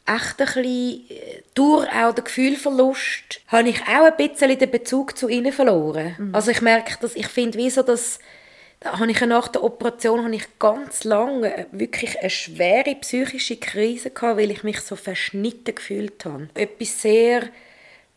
echt 0.08 0.40
ein 0.40 0.46
bisschen, 0.46 1.10
äh, 1.10 1.42
durch 1.54 1.88
auch 1.92 2.14
den 2.14 2.24
Gefühlverlust, 2.24 3.42
habe 3.48 3.70
ich 3.70 3.82
auch 3.84 4.06
ein 4.06 4.18
bisschen 4.18 4.58
den 4.58 4.72
Bezug 4.72 5.18
zu 5.18 5.28
ihnen 5.28 5.52
verloren. 5.52 6.16
Mhm. 6.18 6.36
Also 6.36 6.52
ich 6.52 6.62
merke, 6.62 6.98
dass 7.02 7.16
ich 7.16 7.28
finde, 7.28 7.58
wie 7.58 7.70
so 7.70 7.84
das, 7.84 8.20
da 8.80 9.00
habe 9.00 9.12
ich 9.12 9.20
nach 9.22 9.48
der 9.48 9.64
Operation 9.64 10.24
habe 10.24 10.36
ich 10.36 10.60
ganz 10.60 11.04
lange 11.04 11.68
wirklich 11.72 12.20
eine 12.20 12.30
schwere 12.30 12.96
psychische 12.96 13.58
Krise 13.58 14.12
gehabt, 14.12 14.38
weil 14.38 14.52
ich 14.52 14.64
mich 14.64 14.80
so 14.82 14.96
verschnitten 14.96 15.76
gefühlt 15.76 16.24
habe. 16.26 16.50
Etwas 16.54 17.02
sehr 17.02 17.50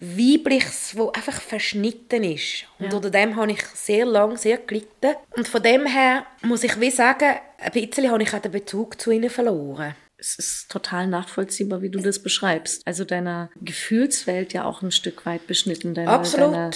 Weibliches, 0.02 0.96
wo 0.96 1.10
einfach 1.10 1.42
verschnitten 1.42 2.24
ist. 2.24 2.64
Und 2.78 2.86
ja. 2.86 2.96
unter 2.96 3.10
dem 3.10 3.36
habe 3.36 3.52
ich 3.52 3.62
sehr 3.74 4.06
lange 4.06 4.38
sehr 4.38 4.56
gelitten. 4.56 5.14
Und 5.36 5.46
von 5.46 5.62
dem 5.62 5.84
her 5.84 6.24
muss 6.42 6.64
ich 6.64 6.80
wie 6.80 6.90
sagen, 6.90 7.34
ein 7.58 7.72
bisschen 7.72 8.10
habe 8.10 8.22
ich 8.22 8.32
auch 8.32 8.40
den 8.40 8.52
Bezug 8.52 8.98
zu 8.98 9.10
ihnen 9.10 9.28
verloren 9.28 9.94
es 10.20 10.36
ist 10.36 10.70
total 10.70 11.06
nachvollziehbar, 11.06 11.82
wie 11.82 11.88
du 11.88 11.98
das 12.00 12.18
beschreibst. 12.18 12.86
Also 12.86 13.04
deiner 13.04 13.50
Gefühlswelt 13.62 14.52
ja 14.52 14.64
auch 14.64 14.82
ein 14.82 14.92
Stück 14.92 15.24
weit 15.24 15.46
beschnitten. 15.46 15.94
Deine, 15.94 16.10
Absolut. 16.10 16.52
Deine 16.52 16.70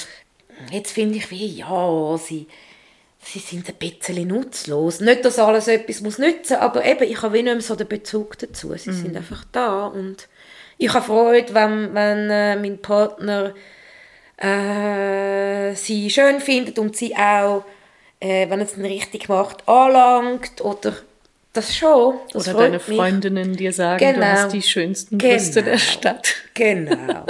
Jetzt 0.71 0.93
finde 0.93 1.19
ich 1.19 1.31
wie, 1.31 1.47
ja, 1.47 2.17
sie, 2.17 2.47
sie 3.21 3.39
sind 3.39 3.69
ein 3.69 3.75
bisschen 3.75 4.29
nutzlos. 4.29 5.01
Nicht, 5.01 5.25
dass 5.25 5.39
alles 5.39 5.69
etwas 5.69 6.01
muss 6.01 6.19
nützen, 6.19 6.57
aber 6.57 6.85
eben, 6.85 7.05
ich 7.05 7.21
habe 7.23 7.35
wie 7.35 7.43
nicht 7.43 7.53
mehr 7.53 7.61
so 7.61 7.75
den 7.75 7.89
Bezug 7.89 8.39
dazu. 8.39 8.75
Sie 8.77 8.91
mhm. 8.91 8.95
sind 8.95 9.17
einfach 9.17 9.45
da 9.53 9.87
und 9.87 10.29
ich 10.79 10.93
habe 10.93 11.05
Freude, 11.05 11.55
wenn, 11.55 11.95
wenn 11.95 12.31
äh, 12.31 12.57
mein 12.57 12.79
Partner 12.81 13.55
äh, 14.37 15.75
sie 15.75 16.09
schön 16.11 16.41
findet 16.41 16.79
und 16.79 16.97
sie 16.97 17.15
auch, 17.15 17.65
äh, 18.21 18.49
wenn 18.49 18.61
es 18.61 18.75
dann 18.75 18.85
richtig 18.85 19.29
macht, 19.29 19.69
anlangt 19.69 20.61
oder 20.61 20.95
das 21.55 21.77
schon. 21.77 22.17
Das 22.33 22.49
Oder 22.49 22.59
deine 22.59 22.81
Freundinnen 22.81 23.51
mich. 23.51 23.59
dir 23.59 23.73
sagen, 23.73 23.99
genau. 23.99 24.21
du 24.21 24.27
hast 24.27 24.53
die 24.53 24.63
schönsten 24.63 25.19
genau. 25.19 25.33
Brüste 25.33 25.63
der 25.63 25.79
Stadt. 25.79 26.35
Genau. 26.53 27.27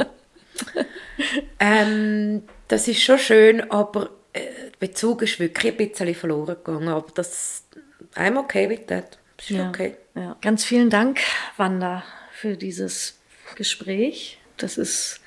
ähm, 1.60 2.42
das 2.68 2.88
ist 2.88 3.02
schon 3.02 3.18
schön, 3.18 3.70
aber 3.70 4.10
äh, 4.32 4.40
der 4.40 4.86
Bezug 4.86 5.22
ist 5.22 5.38
wirklich 5.38 5.72
ein 5.72 5.88
bisschen 5.88 6.14
verloren 6.14 6.56
gegangen. 6.56 6.88
Aber 6.88 7.06
das, 7.14 7.64
I'm 8.16 8.38
okay 8.38 8.66
mit 8.66 8.90
das. 8.90 9.04
Ist 9.38 9.50
ja, 9.50 9.68
okay. 9.68 9.96
Ja. 10.14 10.36
Ganz 10.40 10.64
vielen 10.64 10.90
Dank, 10.90 11.20
Wanda, 11.56 12.02
für 12.32 12.56
dieses 12.56 13.18
Gespräch. 13.56 14.38
Das 14.56 14.78
ist 14.78 15.20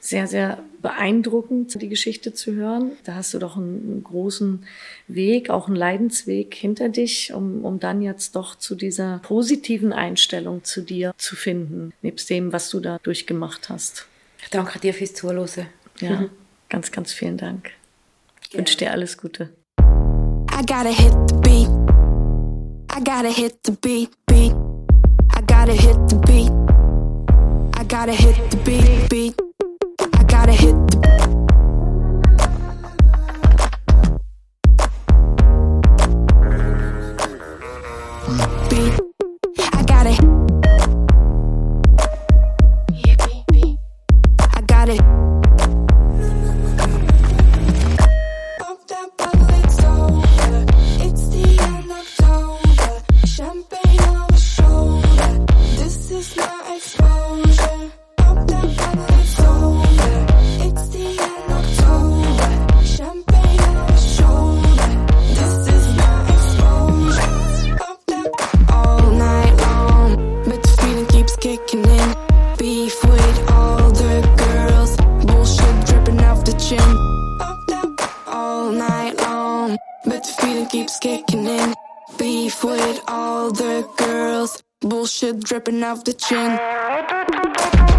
sehr, 0.00 0.26
sehr 0.26 0.62
beeindruckend, 0.80 1.80
die 1.80 1.88
Geschichte 1.88 2.32
zu 2.32 2.54
hören. 2.54 2.92
Da 3.04 3.14
hast 3.14 3.34
du 3.34 3.38
doch 3.38 3.56
einen, 3.56 4.02
großen 4.04 4.64
Weg, 5.08 5.50
auch 5.50 5.66
einen 5.66 5.76
Leidensweg 5.76 6.54
hinter 6.54 6.88
dich, 6.88 7.32
um, 7.32 7.64
um 7.64 7.80
dann 7.80 8.00
jetzt 8.00 8.36
doch 8.36 8.54
zu 8.54 8.74
dieser 8.74 9.18
positiven 9.18 9.92
Einstellung 9.92 10.64
zu 10.64 10.82
dir 10.82 11.12
zu 11.18 11.36
finden, 11.36 11.92
nebst 12.02 12.30
dem, 12.30 12.52
was 12.52 12.70
du 12.70 12.80
da 12.80 12.98
durchgemacht 13.02 13.68
hast. 13.68 14.06
Ich 14.40 14.50
danke 14.50 14.78
dir 14.78 14.94
fürs 14.94 15.14
Zuhören. 15.14 15.66
Ja, 16.00 16.20
mhm. 16.20 16.30
ganz, 16.68 16.92
ganz 16.92 17.12
vielen 17.12 17.36
Dank. 17.36 17.70
Ich 18.48 18.56
wünsche 18.56 18.76
dir 18.76 18.92
alles 18.92 19.18
Gute. 19.18 19.50
I 19.80 20.62
gotta 20.66 20.90
hit 20.90 21.12
the 21.28 21.36
beat. 21.42 21.68
I 22.90 23.00
gotta 23.00 23.28
hit 23.28 23.58
the 23.64 23.72
beat, 23.72 24.10
beat. 24.26 24.52
I 25.32 25.40
gotta 25.46 25.72
hit 25.72 25.96
the 26.08 26.16
beat. 26.26 26.50
I 27.78 27.84
gotta 27.84 28.12
hit 28.12 28.36
the 28.50 28.56
beat, 28.58 29.08
beat. 29.08 29.47
Gotta 30.48 30.62
hit 30.62 31.07
with 82.64 83.00
all 83.06 83.50
the 83.50 83.88
girls, 83.96 84.62
bullshit 84.80 85.40
dripping 85.40 85.82
off 85.82 86.04
the 86.04 86.12
chin. 86.12 87.97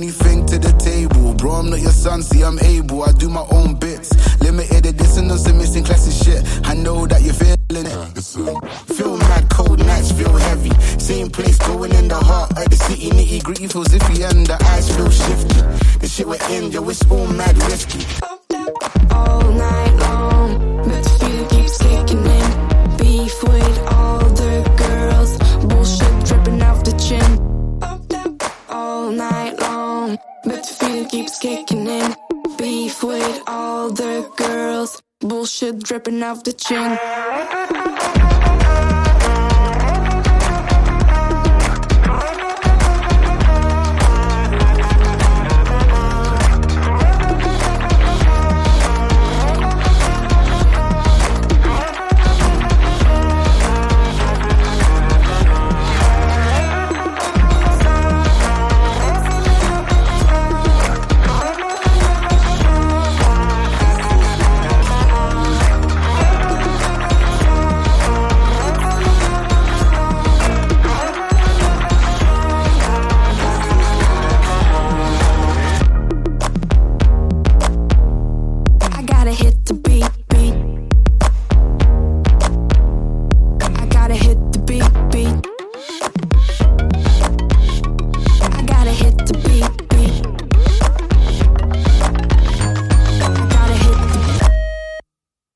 Anything 0.00 0.46
to 0.46 0.58
the 0.58 0.72
table. 0.78 1.34
Bro, 1.34 1.52
I'm 1.52 1.70
not 1.70 1.80
your 1.80 1.92
son, 1.92 2.22
see, 2.22 2.42
I'm 2.42 2.58
able. 2.60 3.02
I 3.02 3.12
do 3.12 3.28
my 3.28 3.44
own 3.50 3.74
bits. 3.74 4.10
Limited 4.40 4.86
edition 4.86 5.30
on 5.30 5.38
some 5.38 5.58
missing 5.58 5.84
classic 5.84 6.14
shit. 6.24 6.42
I 6.64 6.74
know 6.74 7.06
that 7.06 7.20
you're 7.22 7.34
feeling 7.34 7.86
it. 7.86 8.22
Feel 8.96 9.18
mad, 9.18 9.50
cold 9.50 9.78
nights 9.78 10.12
feel 10.12 10.34
heavy. 10.48 10.72
Same 10.98 11.28
place, 11.28 11.58
going 11.58 11.92
in 11.92 12.08
the 12.08 12.16
heart 12.16 12.50
of 12.56 12.70
the 12.70 12.76
city. 12.76 13.10
Nitty 13.10 13.42
gritty 13.42 13.66
feels 13.66 13.88
iffy, 13.88 14.28
and 14.30 14.46
the 14.46 14.56
eyes 14.72 14.88
feel 14.96 15.10
shifty. 15.10 15.60
The 15.98 16.08
shit 16.08 16.26
we're 16.26 16.48
in, 16.48 16.72
yo, 16.72 16.88
it's 16.88 17.04
all 17.10 17.26
mad 17.26 17.56
risky. 17.64 18.39
Dripping 35.72 36.22
off 36.22 36.44
the 36.44 36.52
chin. 36.52 36.98